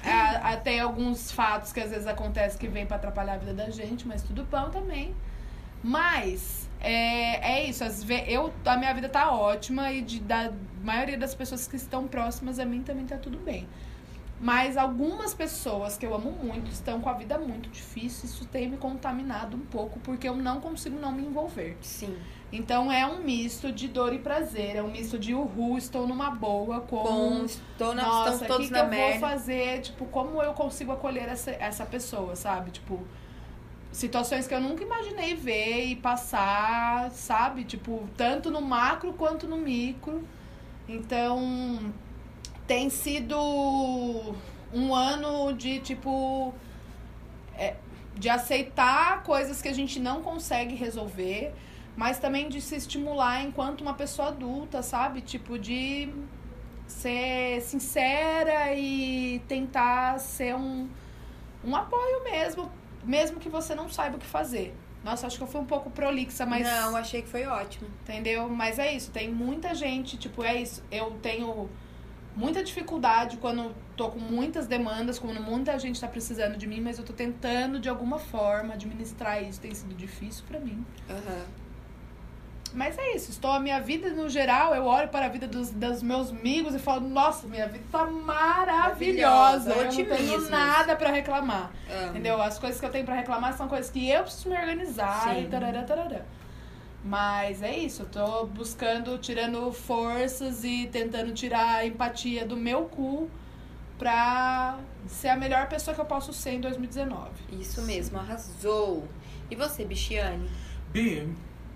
é, 0.05 0.53
é, 0.53 0.57
tem 0.57 0.81
alguns 0.81 1.33
fatos 1.33 1.73
que 1.73 1.81
às 1.81 1.91
vezes 1.91 2.07
acontecem 2.07 2.59
que 2.59 2.68
vem 2.68 2.85
pra 2.85 2.97
atrapalhar 2.97 3.35
a 3.35 3.39
vida 3.39 3.55
da 3.55 3.70
gente, 3.70 4.07
mas 4.07 4.23
tudo 4.23 4.45
pão 4.45 4.70
também. 4.70 5.14
Mas 5.83 6.68
é, 6.81 7.55
é 7.61 7.64
isso, 7.64 7.83
às 7.85 8.05
ve- 8.05 8.25
eu, 8.29 8.53
a 8.64 8.77
minha 8.77 8.93
vida 8.95 9.09
tá 9.09 9.31
ótima 9.33 9.91
e 9.93 10.03
de, 10.03 10.20
da 10.20 10.53
maioria 10.83 11.16
das 11.18 11.35
pessoas 11.35 11.66
que 11.66 11.77
estão 11.77 12.07
próximas 12.07 12.59
a 12.59 12.64
mim 12.64 12.83
também 12.83 13.07
tá 13.07 13.16
tudo 13.16 13.39
bem. 13.39 13.66
Mas 14.43 14.76
algumas 14.76 15.32
pessoas 15.32 15.97
que 15.97 16.05
eu 16.05 16.12
amo 16.12 16.32
muito 16.32 16.68
estão 16.72 17.01
com 17.01 17.09
a 17.09 17.12
vida 17.12 17.38
muito 17.38 17.68
difícil, 17.68 18.24
isso 18.24 18.45
tem 18.47 18.68
me 18.68 18.76
contaminado 18.76 19.57
um 19.57 19.61
pouco, 19.61 20.01
porque 20.01 20.28
eu 20.28 20.34
não 20.34 20.61
consigo 20.61 20.99
não 20.99 21.12
me 21.12 21.22
envolver. 21.22 21.76
Sim. 21.80 22.18
Então 22.53 22.90
é 22.90 23.07
um 23.07 23.22
misto 23.22 23.70
de 23.70 23.86
dor 23.86 24.12
e 24.12 24.18
prazer, 24.18 24.74
é 24.74 24.82
um 24.82 24.90
misto 24.90 25.16
de 25.16 25.32
uhul, 25.32 25.78
estou 25.78 26.09
numa 26.09 26.28
boa 26.30 26.80
com 26.80 26.97
Com, 26.99 27.45
estou 27.45 27.95
na, 27.95 28.03
nossa, 28.03 28.45
o 28.53 28.59
que, 28.59 28.68
que 28.68 28.76
eu 28.76 28.88
merda. 28.88 29.20
vou 29.20 29.30
fazer? 29.30 29.80
Tipo, 29.80 30.07
como 30.07 30.43
eu 30.43 30.53
consigo 30.55 30.90
acolher 30.90 31.28
essa, 31.28 31.53
essa 31.53 31.86
pessoa, 31.86 32.34
sabe? 32.34 32.72
Tipo, 32.72 33.01
situações 33.93 34.49
que 34.49 34.55
eu 34.55 34.61
nunca 34.61 34.82
imaginei 34.82 35.36
ver 35.36 35.84
e 35.84 35.95
passar, 35.95 37.12
sabe? 37.12 37.62
Tipo, 37.62 38.09
tanto 38.16 38.51
no 38.51 38.61
macro 38.61 39.12
quanto 39.12 39.47
no 39.47 39.57
micro. 39.57 40.24
Então, 40.88 41.93
tem 42.66 42.88
sido 42.90 43.36
um 44.72 44.94
ano 44.94 45.52
de, 45.52 45.80
tipo, 45.80 46.54
é, 47.56 47.76
de 48.14 48.28
aceitar 48.28 49.22
coisas 49.22 49.60
que 49.60 49.68
a 49.68 49.72
gente 49.72 50.00
não 50.00 50.22
consegue 50.22 50.74
resolver, 50.74 51.52
mas 51.96 52.18
também 52.18 52.48
de 52.48 52.60
se 52.60 52.76
estimular 52.76 53.42
enquanto 53.42 53.80
uma 53.82 53.94
pessoa 53.94 54.28
adulta, 54.28 54.82
sabe? 54.82 55.20
Tipo, 55.20 55.58
de 55.58 56.08
ser 56.86 57.60
sincera 57.62 58.74
e 58.74 59.40
tentar 59.48 60.18
ser 60.18 60.54
um, 60.54 60.88
um 61.64 61.74
apoio 61.76 62.24
mesmo, 62.24 62.70
mesmo 63.04 63.40
que 63.40 63.48
você 63.48 63.74
não 63.74 63.88
saiba 63.88 64.16
o 64.16 64.18
que 64.20 64.26
fazer. 64.26 64.74
Nossa, 65.04 65.26
acho 65.26 65.36
que 65.36 65.42
eu 65.42 65.48
fui 65.48 65.60
um 65.60 65.66
pouco 65.66 65.90
prolixa, 65.90 66.46
mas. 66.46 66.64
Não, 66.64 66.96
achei 66.96 67.22
que 67.22 67.28
foi 67.28 67.44
ótimo. 67.44 67.88
Entendeu? 68.02 68.48
Mas 68.48 68.78
é 68.78 68.94
isso, 68.94 69.10
tem 69.10 69.28
muita 69.28 69.74
gente, 69.74 70.16
tipo, 70.16 70.44
é 70.44 70.54
isso. 70.54 70.82
Eu 70.90 71.10
tenho 71.20 71.68
muita 72.35 72.62
dificuldade 72.62 73.37
quando 73.37 73.74
tô 73.97 74.09
com 74.11 74.18
muitas 74.18 74.66
demandas, 74.66 75.18
quando 75.18 75.41
muita 75.41 75.78
gente 75.78 76.01
tá 76.01 76.09
precisando 76.09 76.57
de 76.57 76.66
mim, 76.66 76.80
mas 76.80 76.99
eu 76.99 77.05
tô 77.05 77.12
tentando 77.12 77.78
de 77.78 77.89
alguma 77.89 78.18
forma 78.18 78.74
administrar 78.74 79.43
isso. 79.43 79.61
Tem 79.61 79.74
sido 79.74 79.95
difícil 79.95 80.45
pra 80.49 80.59
mim. 80.59 80.85
Aham. 81.09 81.45
Mas 82.74 82.97
é 82.97 83.14
isso, 83.14 83.30
estou 83.30 83.51
a 83.51 83.61
minha 83.61 83.78
vida 83.80 84.09
no 84.11 84.30
geral, 84.30 84.74
eu 84.74 84.85
olho 84.87 85.09
para 85.09 85.26
a 85.26 85.28
vida 85.28 85.47
dos, 85.47 85.70
dos 85.70 86.03
meus 86.03 86.30
amigos 86.30 86.74
e 86.74 86.78
falo, 86.78 87.07
nossa, 87.07 87.47
minha 87.47 87.68
vida 87.68 87.85
tá 87.93 88.07
maravilhosa. 88.07 89.68
Maravilhosa, 89.68 89.70
Eu 89.70 89.85
não 89.85 90.16
tenho 90.16 90.51
nada 90.51 90.97
pra 90.97 91.11
reclamar. 91.11 91.70
Amo. 91.91 92.11
Entendeu? 92.11 92.41
As 92.41 92.59
coisas 92.59 92.80
que 92.80 92.87
eu 92.87 92.91
tenho 92.91 93.05
pra 93.05 93.14
reclamar 93.14 93.55
são 93.55 93.68
coisas 93.68 93.91
que 93.91 94.09
eu 94.09 94.22
preciso 94.22 94.49
me 94.49 94.57
organizar 94.57 95.35
Sim. 95.35 95.43
e 95.43 95.47
tarará, 95.49 95.83
tarará. 95.83 96.22
Mas 97.05 97.62
é 97.62 97.76
isso, 97.76 98.03
eu 98.03 98.07
tô 98.07 98.46
buscando, 98.46 99.18
tirando 99.18 99.72
forças 99.72 100.62
e 100.62 100.86
tentando 100.92 101.32
tirar 101.32 101.76
a 101.78 101.86
empatia 101.86 102.46
do 102.46 102.57
meu 102.57 102.84
cu 102.84 103.28
pra 103.98 104.78
ser 105.09 105.28
a 105.28 105.36
melhor 105.36 105.68
pessoa 105.68 105.94
que 105.94 106.00
eu 106.00 106.05
posso 106.05 106.32
ser 106.32 106.50
em 106.53 106.61
2019. 106.61 107.30
Isso 107.61 107.82
mesmo, 107.82 108.18
arrasou. 108.18 109.09
E 109.50 109.57
você, 109.57 109.84
Bichiane? 109.84 110.48
Bi, 110.92 111.28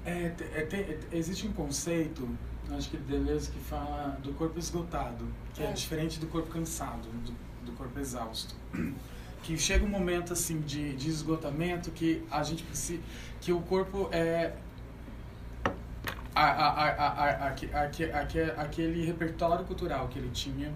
é, 0.04 0.32
é, 0.44 0.68
é, 0.72 0.98
existe 1.12 1.46
um 1.46 1.52
conceito, 1.52 2.28
acho 2.70 2.88
que 2.90 2.96
de 2.96 3.02
Deleuze, 3.04 3.50
que 3.50 3.58
fala 3.58 4.16
do 4.22 4.32
corpo 4.34 4.58
esgotado, 4.58 5.26
que 5.54 5.62
é, 5.62 5.66
É. 5.66 5.72
diferente 5.72 6.20
do 6.20 6.28
corpo 6.28 6.48
cansado, 6.48 7.08
do, 7.24 7.34
do 7.66 7.72
corpo 7.72 7.98
exausto. 7.98 8.54
Que 9.42 9.56
chega 9.56 9.84
um 9.84 9.88
momento 9.88 10.32
assim 10.32 10.58
de, 10.60 10.94
de 10.96 11.08
esgotamento 11.08 11.92
que 11.92 12.24
a 12.32 12.42
gente 12.42 12.64
precisa. 12.64 13.00
que 13.40 13.52
o 13.52 13.60
corpo 13.60 14.08
é. 14.10 14.54
A, 16.36 16.42
a, 16.42 16.68
a, 16.68 16.88
a, 16.90 17.08
a, 17.08 17.48
aque- 17.48 17.70
aque- 17.72 18.12
aque- 18.12 18.52
aquele 18.58 19.06
repertório 19.06 19.64
cultural 19.64 20.06
que 20.08 20.18
ele 20.18 20.30
tinha 20.30 20.70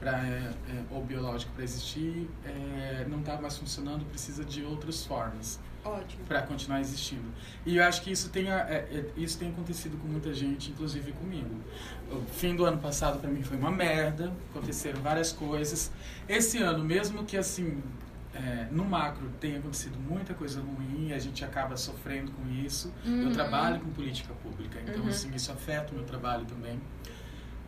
pra, 0.00 0.12
é, 0.26 0.50
é, 0.70 0.82
ou 0.90 1.04
biológico 1.04 1.52
para 1.52 1.62
existir 1.62 2.26
é, 2.44 3.04
não 3.06 3.20
está 3.20 3.36
mais 3.38 3.58
funcionando, 3.58 4.02
precisa 4.06 4.42
de 4.44 4.64
outras 4.64 5.04
formas 5.04 5.60
para 6.26 6.40
continuar 6.40 6.80
existindo. 6.80 7.30
E 7.66 7.76
eu 7.76 7.84
acho 7.84 8.00
que 8.00 8.10
isso 8.10 8.30
tem, 8.30 8.50
é, 8.50 8.54
é, 8.54 9.04
isso 9.14 9.38
tem 9.38 9.50
acontecido 9.50 9.98
com 10.00 10.08
muita 10.08 10.32
gente, 10.32 10.70
inclusive 10.70 11.12
comigo. 11.12 11.54
O 12.10 12.22
fim 12.22 12.56
do 12.56 12.64
ano 12.64 12.78
passado 12.78 13.18
para 13.20 13.28
mim 13.30 13.42
foi 13.42 13.58
uma 13.58 13.70
merda, 13.70 14.32
aconteceram 14.50 15.02
várias 15.02 15.30
coisas. 15.32 15.92
Esse 16.26 16.56
ano, 16.62 16.82
mesmo 16.82 17.24
que 17.26 17.36
assim, 17.36 17.82
é, 18.34 18.66
no 18.70 18.84
macro 18.84 19.30
tenha 19.40 19.58
acontecido 19.58 19.96
muita 19.98 20.34
coisa 20.34 20.60
ruim, 20.60 21.12
a 21.12 21.18
gente 21.18 21.44
acaba 21.44 21.76
sofrendo 21.76 22.32
com 22.32 22.48
isso. 22.50 22.92
Eu 23.04 23.12
Uhum. 23.28 23.32
trabalho 23.32 23.80
com 23.80 23.90
política 23.90 24.34
pública, 24.42 24.80
então 24.82 25.02
Uhum. 25.02 25.08
assim, 25.08 25.32
isso 25.34 25.52
afeta 25.52 25.92
o 25.92 25.94
meu 25.96 26.04
trabalho 26.04 26.44
também. 26.44 26.80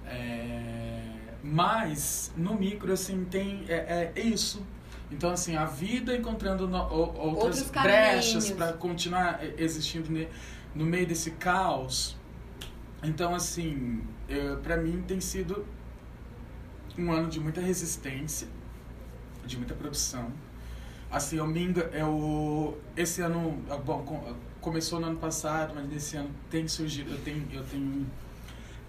É, 0.04 1.02
mas 1.42 2.32
no 2.36 2.54
micro 2.54 2.92
assim 2.92 3.24
tem 3.24 3.64
é, 3.68 4.12
é 4.14 4.20
isso. 4.20 4.64
Então 5.10 5.30
assim 5.30 5.56
a 5.56 5.64
vida 5.64 6.16
encontrando 6.16 6.66
no- 6.68 6.78
o- 6.82 7.18
outras 7.36 7.70
brechas 7.70 8.50
para 8.50 8.72
continuar 8.72 9.40
existindo 9.58 10.10
ne- 10.10 10.28
no 10.74 10.84
meio 10.84 11.06
desse 11.06 11.32
caos. 11.32 12.16
Então 13.02 13.34
assim 13.34 14.02
para 14.62 14.76
mim 14.76 15.02
tem 15.06 15.20
sido 15.20 15.64
um 16.98 17.12
ano 17.12 17.28
de 17.28 17.38
muita 17.38 17.60
resistência, 17.60 18.48
de 19.44 19.56
muita 19.56 19.74
produção. 19.74 20.32
Assim, 21.10 21.36
eu 21.36 21.46
me 21.46 21.72
eu 21.92 22.76
esse 22.96 23.20
ano, 23.22 23.62
ah, 23.70 23.76
bom, 23.76 24.02
com- 24.02 24.34
começou 24.60 24.98
no 25.00 25.06
ano 25.06 25.16
passado, 25.18 25.72
mas 25.74 25.88
nesse 25.88 26.16
ano 26.16 26.30
tem 26.50 26.66
surgido, 26.66 27.12
eu 27.12 27.18
tenho 27.22 27.46
eu 27.52 27.64
tenho 27.64 28.06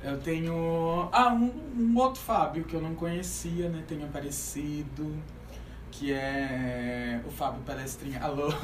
eu 0.03 0.17
tenho 0.19 1.09
ah, 1.11 1.33
um, 1.33 1.51
um 1.77 1.97
outro 1.97 2.21
Fábio 2.21 2.63
que 2.63 2.73
eu 2.75 2.81
não 2.81 2.93
conhecia, 2.95 3.69
né, 3.69 3.83
tem 3.87 4.03
aparecido, 4.03 5.15
que 5.91 6.11
é 6.13 7.19
o 7.25 7.31
Fábio 7.31 7.61
Palestrinha. 7.61 8.19
Alô. 8.21 8.47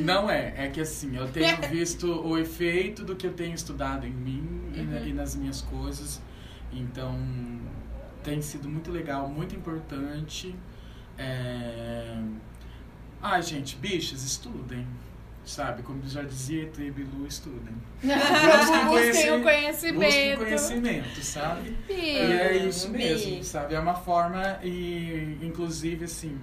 Não 0.00 0.30
é, 0.30 0.54
é 0.56 0.68
que 0.70 0.80
assim, 0.80 1.16
eu 1.16 1.28
tenho 1.30 1.56
visto 1.70 2.06
o 2.26 2.38
efeito 2.38 3.04
do 3.04 3.14
que 3.14 3.26
eu 3.26 3.32
tenho 3.34 3.54
estudado 3.54 4.06
em 4.06 4.10
mim 4.12 4.72
e, 4.74 4.80
na- 4.82 4.98
Uhum. 5.00 5.06
e 5.06 5.12
nas 5.12 5.36
minhas 5.36 5.60
coisas. 5.62 6.20
Então, 6.72 7.18
tem 8.24 8.40
sido 8.40 8.68
muito 8.68 8.90
legal, 8.90 9.28
muito 9.28 9.54
importante. 9.54 10.54
É... 11.18 12.16
Ai, 13.20 13.42
gente, 13.42 13.76
bichos, 13.76 14.24
estudem. 14.24 14.86
Sabe? 15.44 15.82
Como 15.82 16.00
já 16.06 16.22
dizia 16.22 16.68
Tribilu, 16.68 17.26
estudem. 17.26 17.74
Busquem 18.00 18.86
conheci- 18.86 19.28
o 19.30 19.32
Busquem 19.38 19.42
conhecimento. 19.42 20.38
conhecimento, 20.38 21.20
sabe? 21.24 21.70
Bi. 21.88 21.94
E 21.94 22.16
é 22.32 22.56
isso 22.58 22.88
Bi. 22.90 22.98
mesmo, 22.98 23.42
sabe? 23.42 23.74
É 23.74 23.80
uma 23.80 23.94
forma, 23.94 24.58
e 24.62 25.38
inclusive 25.42 26.04
assim, 26.04 26.38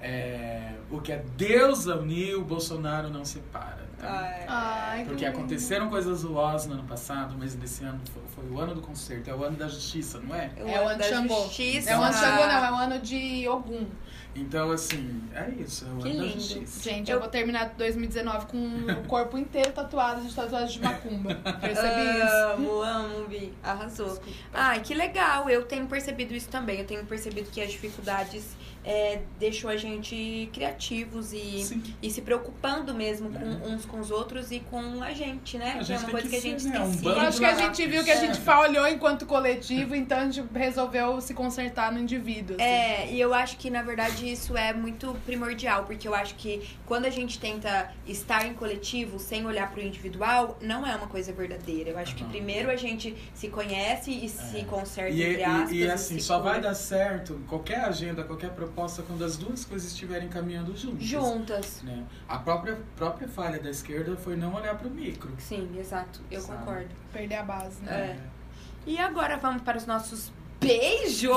é, 0.00 0.72
o 0.90 1.00
que 1.00 1.12
a 1.12 1.22
deusa 1.36 1.94
uniu, 1.96 2.40
o 2.40 2.44
Bolsonaro 2.44 3.08
não 3.08 3.24
separa. 3.24 3.88
Tá? 4.02 4.08
Ai. 4.10 4.44
Ai, 4.48 5.04
Porque 5.04 5.24
aconteceram 5.24 5.88
coisas 5.88 6.18
zoosas 6.18 6.66
no 6.66 6.74
ano 6.74 6.82
passado, 6.84 7.36
mas 7.38 7.54
desse 7.54 7.84
ano 7.84 8.00
foi, 8.12 8.22
foi 8.34 8.50
o 8.50 8.60
ano 8.60 8.74
do 8.74 8.80
concerto, 8.80 9.30
é 9.30 9.34
o 9.34 9.44
ano 9.44 9.56
da 9.56 9.68
justiça, 9.68 10.18
não 10.20 10.34
é? 10.34 10.50
É 10.56 10.80
o 10.80 10.88
ano 10.88 10.98
de 11.02 11.08
da 11.10 11.16
Xangô. 11.16 11.42
justiça. 11.44 11.90
É 11.90 11.96
o 11.98 12.02
ano 12.02 12.12
de 12.12 12.18
Xangô, 12.20 12.46
não, 12.46 12.64
é 12.64 12.72
o 12.72 12.74
ano 12.74 12.98
de 12.98 13.48
Ogum. 13.48 13.86
Então, 14.34 14.70
assim, 14.70 15.22
é 15.34 15.50
isso, 15.50 15.84
é 15.84 15.92
o 15.92 15.98
Que 15.98 16.08
ano 16.08 16.18
da 16.18 16.24
lindo. 16.24 16.40
justiça. 16.40 16.82
Gente, 16.90 17.10
eu, 17.10 17.20
vou 17.20 17.28
terminar 17.28 17.74
2019 17.76 18.46
com 18.46 18.56
o 18.58 19.06
corpo 19.06 19.36
inteiro 19.38 19.70
tatuado 19.72 20.22
de 20.22 20.34
tatuagem 20.34 20.80
de 20.80 20.84
macumba. 20.86 21.34
Percebi 21.60 22.00
isso? 22.18 22.34
Amo, 22.54 22.82
amo, 22.82 23.26
Vi. 23.28 23.52
Arrasou. 23.62 24.18
Ai, 24.52 24.80
que 24.80 24.94
legal. 24.94 25.48
Eu 25.50 25.64
tenho 25.66 25.86
percebido 25.86 26.34
isso 26.34 26.48
também. 26.48 26.80
Eu 26.80 26.86
tenho 26.86 27.04
percebido 27.04 27.50
que 27.50 27.60
as 27.60 27.70
dificuldades 27.70 28.56
é, 28.84 29.20
deixam 29.38 29.70
a 29.70 29.76
gente 29.76 30.48
criativos 30.52 31.32
e, 31.32 31.62
Sim. 31.62 31.82
e 32.02 32.10
se 32.10 32.20
preocupando 32.22 32.92
mesmo 32.94 33.30
com 33.30 33.38
É. 33.38 33.68
uns 33.68 33.84
com 33.84 34.00
os 34.00 34.10
outros 34.10 34.50
e 34.50 34.60
com 34.60 35.02
a 35.02 35.12
gente, 35.12 35.56
né? 35.58 35.72
A 35.74 35.78
que 35.78 35.84
gente 35.84 35.92
é 35.92 35.98
uma 35.98 36.04
tem 36.04 36.10
coisa 36.12 36.28
que 36.28 36.30
que, 36.30 36.36
a 36.36 36.50
gente 36.50 36.62
ser, 36.62 36.68
né? 36.70 36.80
Um 36.80 36.88
esquecia. 36.90 37.08
Eu 37.10 37.20
acho 37.20 37.38
que 37.38 37.44
a 37.44 37.54
gente 37.54 37.86
viu 37.86 38.04
que 38.04 38.10
a 38.10 38.16
gente 38.16 38.38
É. 38.38 38.40
falhou 38.40 38.88
enquanto 38.88 39.26
coletivo, 39.26 39.94
então 39.94 40.18
a 40.18 40.24
gente 40.24 40.42
resolveu 40.54 41.20
se 41.20 41.32
consertar 41.34 41.92
no 41.92 41.98
indivíduo. 41.98 42.56
assim. 42.56 42.64
É, 42.64 43.08
e 43.12 43.20
eu 43.20 43.32
acho 43.34 43.56
que 43.56 43.70
na 43.70 43.82
verdade 43.82 44.30
isso 44.30 44.56
é 44.56 44.72
muito 44.72 45.14
primordial, 45.24 45.84
porque 45.84 46.08
eu 46.08 46.14
acho 46.14 46.34
que 46.34 46.62
quando 46.86 47.04
a 47.04 47.10
gente 47.10 47.38
tenta 47.38 47.92
estar 48.06 48.46
em 48.46 48.54
coletivo 48.54 49.18
sem 49.18 49.46
olhar 49.46 49.70
pro 49.70 49.80
individual, 49.80 50.58
não 50.60 50.86
é 50.86 50.94
uma 50.96 51.06
coisa 51.06 51.32
verdadeira. 51.32 51.90
Eu 51.90 51.98
acho 51.98 52.14
que 52.16 52.24
primeiro 52.24 52.70
a 52.70 52.76
gente 52.76 53.14
se 53.34 53.48
conhece 53.48 54.10
e 54.10 54.28
se 54.28 54.58
É. 54.58 54.64
conserta 54.64 55.12
E, 55.12 55.22
entre 55.22 55.40
e- 55.40 55.44
aspas. 55.44 55.72
e, 55.72 55.90
assim, 55.90 56.18
só 56.18 56.38
cura. 56.40 56.52
vai 56.52 56.60
dar 56.60 56.74
certo 56.74 57.40
qualquer 57.48 57.80
agenda, 57.80 58.24
qualquer 58.24 58.50
proposta 58.50 58.71
quando 58.74 59.24
as 59.24 59.36
duas 59.36 59.64
coisas 59.64 59.90
estiverem 59.90 60.28
caminhando 60.28 60.76
juntas. 60.76 61.04
Juntas. 61.04 61.82
Né? 61.82 62.04
A 62.28 62.38
própria, 62.38 62.78
própria 62.96 63.28
falha 63.28 63.58
da 63.58 63.70
esquerda 63.70 64.16
foi 64.16 64.36
não 64.36 64.54
olhar 64.54 64.76
para 64.76 64.88
o 64.88 64.90
micro. 64.90 65.32
Sim, 65.38 65.70
exato. 65.78 66.20
Eu 66.30 66.40
Sabe? 66.40 66.58
concordo. 66.58 66.88
Perder 67.12 67.36
a 67.36 67.42
base, 67.42 67.82
né? 67.82 67.92
É. 67.92 68.18
E 68.86 68.98
agora 68.98 69.36
vamos 69.36 69.62
para 69.62 69.78
os 69.78 69.86
nossos 69.86 70.32
beijos. 70.60 71.20
Beijos! 71.20 71.28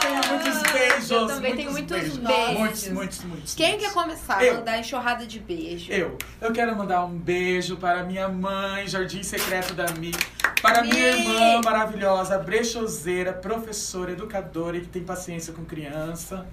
Tenho 0.00 0.26
muitos 0.28 0.72
beijos! 0.72 1.10
Eu 1.10 1.26
também 1.26 1.56
tenho 1.56 1.72
muitos 1.72 1.96
beijos. 1.96 2.18
Muitos, 2.58 2.88
muitos, 2.88 3.24
muitos. 3.24 3.54
Quem 3.54 3.70
muitos. 3.70 3.86
quer 3.86 3.94
começar? 3.94 4.44
Eu. 4.44 4.54
Vou 4.56 4.64
dar 4.64 4.78
enxurrada 4.78 5.26
de 5.26 5.40
beijo. 5.40 5.90
Eu. 5.92 6.16
Eu 6.40 6.52
quero 6.52 6.76
mandar 6.76 7.04
um 7.04 7.18
beijo 7.18 7.76
para 7.76 8.02
minha 8.04 8.28
mãe, 8.28 8.86
Jardim 8.86 9.22
Secreto 9.22 9.74
da 9.74 9.86
Mi. 9.92 10.12
Para 10.62 10.82
Mi. 10.82 10.88
minha 10.90 11.08
irmã 11.10 11.60
maravilhosa, 11.64 12.38
brechoseira, 12.38 13.32
professora, 13.32 14.12
educadora 14.12 14.76
e 14.76 14.80
que 14.80 14.88
tem 14.88 15.04
paciência 15.04 15.52
com 15.52 15.64
criança. 15.64 16.46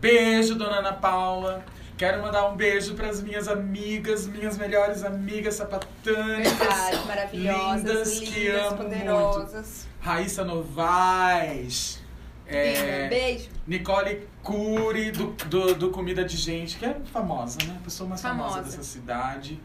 Beijo, 0.00 0.54
dona 0.54 0.76
Ana 0.76 0.92
Paula. 0.92 1.64
Quero 1.96 2.20
mandar 2.22 2.46
um 2.50 2.56
beijo 2.56 2.94
para 2.94 3.08
as 3.08 3.22
minhas 3.22 3.48
amigas, 3.48 4.26
minhas 4.26 4.58
melhores 4.58 5.02
amigas 5.02 5.54
sapatânicas. 5.54 6.52
Verdade, 6.58 7.06
maravilhosas, 7.06 7.78
lindas, 7.78 8.18
lindas, 8.18 8.28
que 8.34 8.48
amo 8.48 8.76
poderosas. 8.76 9.88
Raíssa 10.00 10.44
Novaes. 10.44 12.02
é, 12.46 13.08
Beijo, 13.08 13.08
beijo. 13.08 13.48
Nicole 13.66 14.28
Cury, 14.42 15.10
do, 15.10 15.28
do, 15.46 15.74
do 15.74 15.90
Comida 15.90 16.22
de 16.24 16.36
Gente, 16.36 16.76
que 16.76 16.84
é 16.84 16.94
famosa, 17.12 17.58
né? 17.66 17.76
A 17.80 17.84
pessoa 17.84 18.08
mais 18.08 18.20
famosa, 18.20 18.50
Famosa. 18.56 18.70
dessa 18.70 18.82
cidade. 18.82 19.58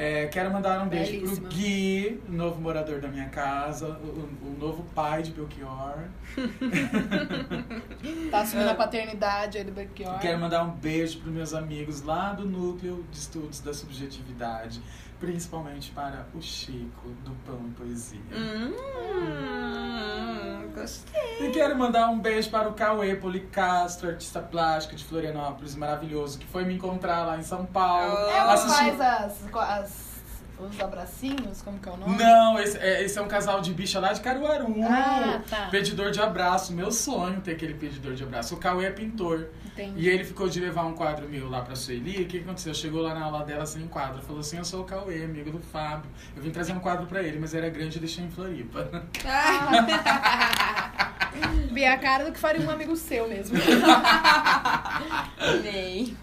É, 0.00 0.28
quero 0.28 0.50
mandar 0.50 0.82
um 0.82 0.88
beijo 0.88 1.12
Belíssima. 1.12 1.46
pro 1.46 1.56
Gui, 1.58 2.22
novo 2.26 2.58
morador 2.58 3.02
da 3.02 3.08
minha 3.08 3.28
casa, 3.28 3.86
o, 3.86 4.46
o 4.46 4.56
novo 4.58 4.82
pai 4.94 5.22
de 5.22 5.30
Belchior. 5.30 6.04
Tá 8.30 8.40
assumindo 8.40 8.70
a 8.70 8.74
paternidade 8.74 9.58
aí 9.58 9.64
do 9.64 9.72
Belchior. 9.72 10.18
Quero 10.20 10.38
mandar 10.38 10.62
um 10.62 10.70
beijo 10.70 11.18
pros 11.20 11.34
meus 11.34 11.52
amigos 11.52 12.00
lá 12.00 12.32
do 12.32 12.46
Núcleo 12.46 13.04
de 13.10 13.18
Estudos 13.18 13.60
da 13.60 13.74
Subjetividade, 13.74 14.80
principalmente 15.18 15.90
para 15.90 16.26
o 16.34 16.40
Chico, 16.40 17.10
do 17.22 17.32
Pão 17.44 17.70
Poesia. 17.76 18.20
Hum, 18.32 18.72
gostei. 20.70 21.48
E 21.48 21.50
quero 21.50 21.76
mandar 21.76 22.08
um 22.08 22.18
beijo 22.18 22.50
para 22.50 22.68
o 22.68 22.74
Cauê 22.74 23.14
Policastro, 23.16 24.08
artista 24.08 24.40
plástico 24.40 24.96
de 24.96 25.04
Florianópolis, 25.04 25.74
maravilhoso, 25.74 26.38
que 26.38 26.46
foi 26.46 26.64
me 26.64 26.74
encontrar 26.74 27.24
lá 27.26 27.36
em 27.38 27.42
São 27.42 27.64
Paulo. 27.66 28.12
Oh. 28.12 28.30
Ela 28.30 28.52
Assistiu- 28.54 28.96
faz 28.96 29.00
as, 29.00 29.54
as- 29.54 30.09
os 30.66 30.80
abracinhos, 30.80 31.62
como 31.62 31.78
que 31.78 31.88
é 31.88 31.92
o 31.92 31.96
nome? 31.96 32.16
Não, 32.16 32.58
esse 32.58 32.78
é, 32.78 33.02
esse 33.02 33.18
é 33.18 33.22
um 33.22 33.28
casal 33.28 33.60
de 33.60 33.72
bicha 33.72 33.98
lá 33.98 34.12
de 34.12 34.20
Caruaru. 34.20 34.74
Ah, 34.82 35.40
tá. 35.48 35.68
Pedidor 35.70 36.10
de 36.10 36.20
abraço. 36.20 36.72
Meu 36.72 36.90
sonho 36.90 37.40
ter 37.40 37.52
aquele 37.52 37.74
pedidor 37.74 38.14
de 38.14 38.22
abraço. 38.22 38.54
O 38.54 38.58
Cauê 38.58 38.86
é 38.86 38.90
pintor. 38.90 39.48
Entendi. 39.66 40.00
E 40.00 40.08
ele 40.08 40.24
ficou 40.24 40.48
de 40.48 40.60
levar 40.60 40.84
um 40.84 40.94
quadro 40.94 41.28
meu 41.28 41.48
lá 41.48 41.62
pra 41.62 41.74
Sueli. 41.74 42.22
O 42.22 42.26
que 42.26 42.38
aconteceu? 42.38 42.74
Chegou 42.74 43.02
lá 43.02 43.14
na 43.14 43.24
aula 43.24 43.44
dela 43.44 43.66
sem 43.66 43.86
quadro. 43.88 44.22
Falou 44.22 44.40
assim: 44.40 44.58
Eu 44.58 44.64
sou 44.64 44.82
o 44.82 44.84
Cauê, 44.84 45.24
amigo 45.24 45.50
do 45.50 45.60
Fábio. 45.60 46.10
Eu 46.36 46.42
vim 46.42 46.50
trazer 46.50 46.72
um 46.72 46.80
quadro 46.80 47.06
pra 47.06 47.22
ele, 47.22 47.38
mas 47.38 47.54
era 47.54 47.68
grande 47.70 47.96
e 47.96 48.00
deixei 48.00 48.24
em 48.24 48.30
Floripa. 48.30 48.88
Vi 51.70 51.84
a 51.84 51.96
cara 51.98 52.24
do 52.24 52.32
que 52.32 52.38
faria 52.38 52.66
um 52.66 52.70
amigo 52.70 52.96
seu 52.96 53.28
mesmo. 53.28 53.56
Amei. 55.38 56.16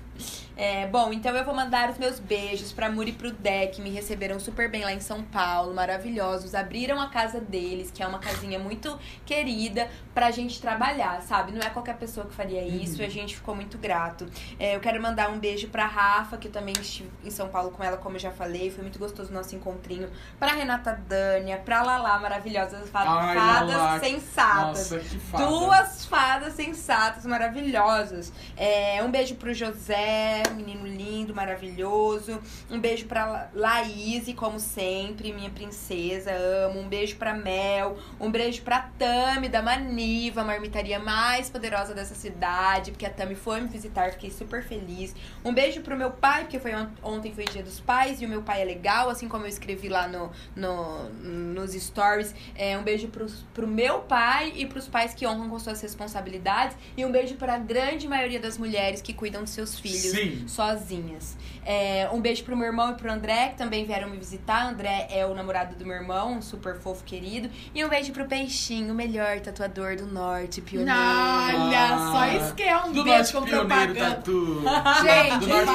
É, 0.58 0.88
bom, 0.88 1.14
então 1.14 1.36
eu 1.36 1.46
vou 1.46 1.54
mandar 1.54 1.92
os 1.92 2.00
meus 2.00 2.20
beijos 2.20 2.74
pra 2.74 2.90
Muri 2.90 3.12
e 3.12 3.14
pro 3.14 3.32
Dé, 3.32 3.68
que 3.68 3.80
me 3.80 3.92
receberam 3.92 4.40
super 4.40 4.70
bem 4.72 4.84
lá 4.84 4.92
em 4.92 5.00
São 5.00 5.22
Paulo, 5.22 5.72
maravilhosos. 5.72 6.56
Abriram 6.56 7.00
a 7.00 7.10
casa 7.10 7.40
deles, 7.40 7.92
que 7.92 8.02
é 8.02 8.08
uma 8.08 8.18
casinha 8.18 8.58
muito 8.58 8.98
querida, 9.24 9.88
pra 10.16 10.32
gente 10.32 10.60
trabalhar, 10.60 11.22
sabe? 11.22 11.52
Não 11.52 11.62
é 11.62 11.70
qualquer 11.70 11.96
pessoa 11.98 12.26
que 12.26 12.34
faria 12.34 12.64
isso 12.64 13.04
e 13.04 13.06
a 13.06 13.10
gente 13.10 13.36
ficou 13.36 13.54
muito 13.54 13.78
grato. 13.78 14.26
É, 14.60 14.76
eu 14.76 14.80
quero 14.80 15.00
mandar 15.00 15.30
um 15.30 15.38
beijo 15.38 15.68
pra 15.68 15.86
Rafa, 15.86 16.38
que 16.38 16.48
eu 16.48 16.52
também 16.52 16.74
estive 16.82 17.12
em 17.24 17.30
São 17.30 17.50
Paulo 17.50 17.70
com 17.70 17.84
ela, 17.84 17.98
como 17.98 18.16
eu 18.16 18.20
já 18.20 18.32
falei. 18.32 18.72
Foi 18.72 18.82
muito 18.82 18.98
gostoso 18.98 19.30
o 19.30 19.34
nosso 19.34 19.56
encontrinho. 19.56 20.10
Pra 20.40 20.54
Renata 20.54 21.00
Dânia, 21.08 21.58
pra 21.58 21.84
Lala, 21.84 22.18
maravilhosas 22.20 22.90
Ai, 22.96 23.36
fadas 23.36 24.02
sensatas. 24.02 24.92
Nossa, 24.92 25.00
que 25.00 25.20
fada. 25.20 25.46
Duas 25.46 26.06
fadas 26.06 26.54
sensatas, 26.54 27.26
maravilhosas. 27.28 28.34
É, 28.56 29.04
um 29.04 29.12
beijo 29.12 29.36
pro 29.36 29.54
José, 29.54 30.42
menino 30.50 30.86
lindo, 30.86 31.34
maravilhoso. 31.34 32.40
Um 32.70 32.80
beijo 32.80 33.06
pra 33.06 33.26
La- 33.26 33.50
Laís, 33.54 34.28
como 34.36 34.60
sempre, 34.60 35.32
minha 35.34 35.50
princesa, 35.50 36.32
amo. 36.68 36.80
Um 36.82 36.88
beijo 36.88 37.16
pra 37.18 37.34
Mel. 37.34 37.98
Um 38.20 38.30
beijo 38.32 38.62
pra 38.62 38.90
Tami, 39.00 39.50
da 39.50 39.62
Maniva, 39.62 40.42
a 40.42 40.44
marmitaria 40.44 41.00
mais 41.00 41.50
poderosa 41.50 41.94
dessa 41.94 42.16
cidade, 42.16 42.92
porque 42.92 43.06
a 43.06 43.10
Tami 43.10 43.36
foi 43.36 43.62
me 43.62 43.68
visitar, 43.68 44.12
fiquei 44.12 44.30
super 44.32 44.64
feliz. 44.64 45.16
Um 45.44 45.54
beijo 45.54 45.82
pro 45.82 45.96
meu 45.98 46.12
pai, 46.12 46.42
porque 46.42 46.60
foi 46.60 46.76
on- 46.76 46.90
ontem 47.04 47.34
foi 47.34 47.46
dia 47.46 47.64
dos 47.64 47.80
pais, 47.80 48.22
e 48.22 48.26
o 48.26 48.30
meu 48.30 48.42
pai 48.42 48.62
é 48.62 48.66
legal, 48.66 49.10
assim 49.10 49.28
como 49.28 49.46
eu 49.46 49.50
escrevi 49.50 49.90
lá 49.90 50.08
no, 50.08 50.32
no, 50.56 51.10
nos 51.54 51.74
stories. 51.74 52.34
É, 52.56 52.78
um 52.78 52.84
beijo 52.84 53.08
pros, 53.08 53.46
pro 53.54 53.68
meu 53.68 54.00
pai 54.00 54.54
e 54.56 54.66
pros 54.66 54.88
pais 54.88 55.14
que 55.14 55.26
honram 55.26 55.50
com 55.50 55.60
suas 55.60 55.82
responsabilidades. 55.82 56.76
E 56.96 57.06
um 57.06 57.12
beijo 57.12 57.36
pra 57.36 57.58
grande 57.58 58.08
maioria 58.08 58.40
das 58.40 58.58
mulheres 58.58 59.02
que 59.02 59.14
cuidam 59.14 59.42
dos 59.42 59.52
seus 59.52 59.80
filhos 59.80 59.98
Sim. 60.12 60.37
Sozinhas. 60.46 61.38
É, 61.66 62.08
um 62.14 62.22
beijo 62.22 62.44
pro 62.44 62.56
meu 62.56 62.68
irmão 62.68 62.92
e 62.92 62.94
pro 62.96 63.12
André, 63.12 63.50
que 63.50 63.58
também 63.58 63.86
vieram 63.86 64.10
me 64.10 64.18
visitar. 64.18 64.66
André 64.68 65.08
é 65.10 65.26
o 65.26 65.34
namorado 65.34 65.76
do 65.76 65.86
meu 65.86 65.96
irmão, 65.96 66.34
um 66.34 66.42
super 66.42 66.76
fofo 66.80 67.04
querido. 67.04 67.50
E 67.76 67.84
um 67.84 67.90
beijo 67.90 68.12
pro 68.14 68.26
Peixinho, 68.26 68.94
o 68.94 68.96
melhor 68.96 69.40
tatuador 69.42 69.96
do 69.98 70.06
norte, 70.06 70.62
pioneiro. 70.62 70.98
Olha, 71.00 71.88
só 71.98 72.18
Ah, 72.20 72.36
isso 72.36 72.56
que 72.56 72.64
é 72.64 72.78
um 72.78 72.92
Do 72.94 73.04
beijo 73.04 73.18
Norte 73.18 73.34
com 73.34 73.42
Pioneiro 73.44 73.94
propaganda. 73.94 74.16
Tatu. 74.16 74.64
Gente, 75.04 75.40
do 75.40 75.48
Norte 75.48 75.66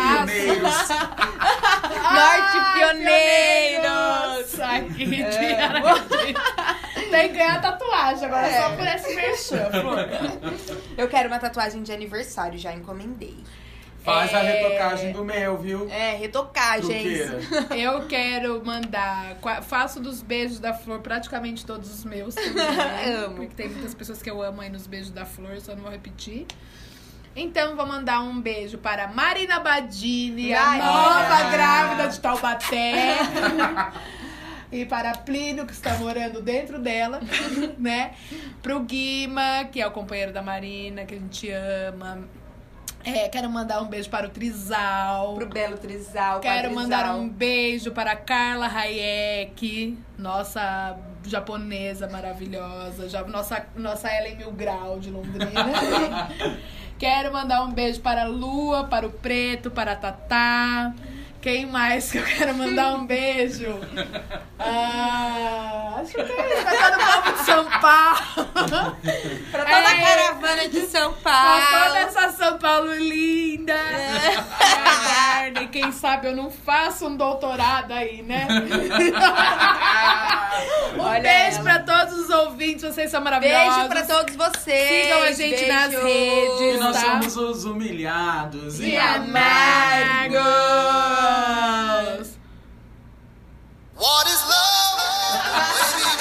massa. 0.62 0.94
Pioneiros. 0.94 1.42
Norte 2.12 2.58
Pioneiros! 2.74 4.60
Ai, 4.60 4.82
que 4.96 5.04
ridículo. 5.04 6.32
Tem 7.10 7.28
que 7.28 7.36
ganhar 7.36 7.60
tatuagem 7.60 8.24
agora, 8.26 8.46
É. 8.46 8.60
só 8.62 8.70
por 8.76 8.86
esse 8.86 9.14
merchan. 9.14 9.68
Eu 10.96 11.08
quero 11.08 11.28
uma 11.28 11.38
tatuagem 11.38 11.82
de 11.82 11.92
aniversário, 11.92 12.58
já 12.58 12.72
encomendei. 12.72 13.36
Faz 14.04 14.34
a 14.34 14.40
É. 14.40 14.52
retocagem 14.62 15.12
do 15.12 15.24
meu, 15.24 15.56
viu? 15.58 15.88
É, 15.90 16.16
retocagens. 16.16 17.30
Truqueira. 17.48 17.76
Eu 17.76 18.06
quero 18.06 18.62
mandar. 18.64 19.36
Faço 19.62 20.00
dos 20.00 20.20
beijos 20.22 20.58
da 20.58 20.74
flor 20.74 21.00
praticamente 21.00 21.64
todos 21.64 21.88
os 21.92 22.04
meus. 22.04 22.34
também, 22.34 23.14
Amo. 23.24 23.36
Porque 23.36 23.54
tem 23.54 23.68
muitas 23.68 23.94
pessoas 23.94 24.20
que 24.20 24.28
eu 24.30 24.42
amo 24.42 24.60
aí 24.60 24.68
nos 24.70 24.86
beijos 24.86 25.10
da 25.10 25.24
flor, 25.24 25.60
só 25.60 25.74
não 25.74 25.82
vou 25.82 25.90
repetir. 25.92 26.46
Então, 27.34 27.74
vou 27.76 27.86
mandar 27.86 28.20
um 28.20 28.40
beijo 28.40 28.76
para 28.76 29.08
Marina 29.08 29.58
Badini, 29.58 30.52
a 30.52 30.74
nova 30.76 31.50
grávida 31.50 32.08
de 32.08 32.20
Taubaté. 32.20 33.16
E 34.74 34.86
para 34.86 35.12
Plínio, 35.12 35.66
que 35.66 35.72
está 35.74 35.92
morando 35.96 36.40
dentro 36.40 36.78
dela, 36.78 37.20
né? 37.76 38.12
Pro 38.62 38.80
Guima, 38.80 39.66
que 39.70 39.82
é 39.82 39.86
o 39.86 39.90
companheiro 39.90 40.32
da 40.32 40.40
Marina, 40.40 41.04
que 41.04 41.14
a 41.14 41.18
gente 41.18 41.50
ama. 41.50 42.20
É, 43.04 43.28
quero 43.28 43.50
mandar 43.50 43.82
um 43.82 43.86
beijo 43.86 44.08
para 44.08 44.26
o 44.26 44.30
Trizal. 44.30 45.34
Pro 45.34 45.48
Belo 45.48 45.76
Trizal. 45.76 46.40
Quero 46.40 46.74
mandar 46.74 47.14
um 47.16 47.28
beijo 47.28 47.90
para 47.90 48.14
Carla 48.14 48.66
Hayek, 48.66 49.98
nossa 50.16 50.96
japonesa 51.24 52.08
maravilhosa, 52.08 53.08
já, 53.08 53.22
nossa, 53.24 53.66
nossa 53.76 54.08
Ellen 54.12 54.36
Mil 54.36 54.52
Grau 54.52 54.98
de 54.98 55.10
Londrina. 55.10 55.50
Quero 56.98 57.32
mandar 57.32 57.64
um 57.64 57.72
beijo 57.72 58.00
para 58.00 58.22
a 58.22 58.28
Lua, 58.28 58.84
para 58.84 59.06
o 59.06 59.10
Preto, 59.10 59.70
para 59.70 59.92
a 59.92 59.96
Tatá. 59.96 60.94
Quem 61.42 61.66
mais 61.66 62.10
que 62.12 62.18
eu 62.18 62.24
quero 62.24 62.54
mandar 62.54 62.94
um 62.94 63.04
beijo? 63.04 63.76
Ah, 64.60 65.96
acho 66.00 66.12
que 66.14 66.20
é. 66.20 66.62
Pra 66.62 66.90
todo 66.90 67.04
povo 67.04 67.32
de 67.32 67.38
São 67.44 67.64
Paulo. 67.80 68.96
Pra 69.50 69.64
toda 69.64 69.88
a 69.88 69.92
É. 69.92 70.00
caravana 70.00 70.68
de 70.68 70.82
São 70.86 71.12
Pra 71.14 71.32
Paulo. 71.32 71.62
toda 71.86 71.98
essa 71.98 72.30
São 72.30 72.58
Paulo 72.58 72.94
linda. 72.94 73.74
Aguardem, 73.74 75.66
quem 75.66 75.90
sabe 75.90 76.28
eu 76.28 76.36
não 76.36 76.48
faço 76.48 77.08
um 77.08 77.16
doutorado 77.16 77.90
aí, 77.92 78.22
né? 78.22 78.46
um 80.96 81.00
Olha 81.00 81.20
beijo 81.20 81.58
ela. 81.58 81.62
pra 81.64 81.80
todos 81.80 82.20
os 82.20 82.30
ouvintes, 82.30 82.84
vocês 82.84 83.10
são 83.10 83.20
maravilhosos. 83.20 83.74
Beijo 83.74 83.88
pra 83.88 84.02
todos 84.04 84.36
vocês. 84.36 85.06
Sigam 85.06 85.22
a 85.22 85.32
gente 85.32 85.66
nas 85.66 85.88
Beijo. 85.90 86.06
redes. 86.06 86.76
E 86.76 86.78
nós 86.78 86.96
Tá. 86.96 87.02
somos 87.02 87.36
os 87.36 87.64
humilhados 87.64 88.78
E 88.78 88.90
e 88.90 88.96
amargos. 88.96 90.40
What 93.96 94.26
is 94.26 94.42
love? 94.48 96.08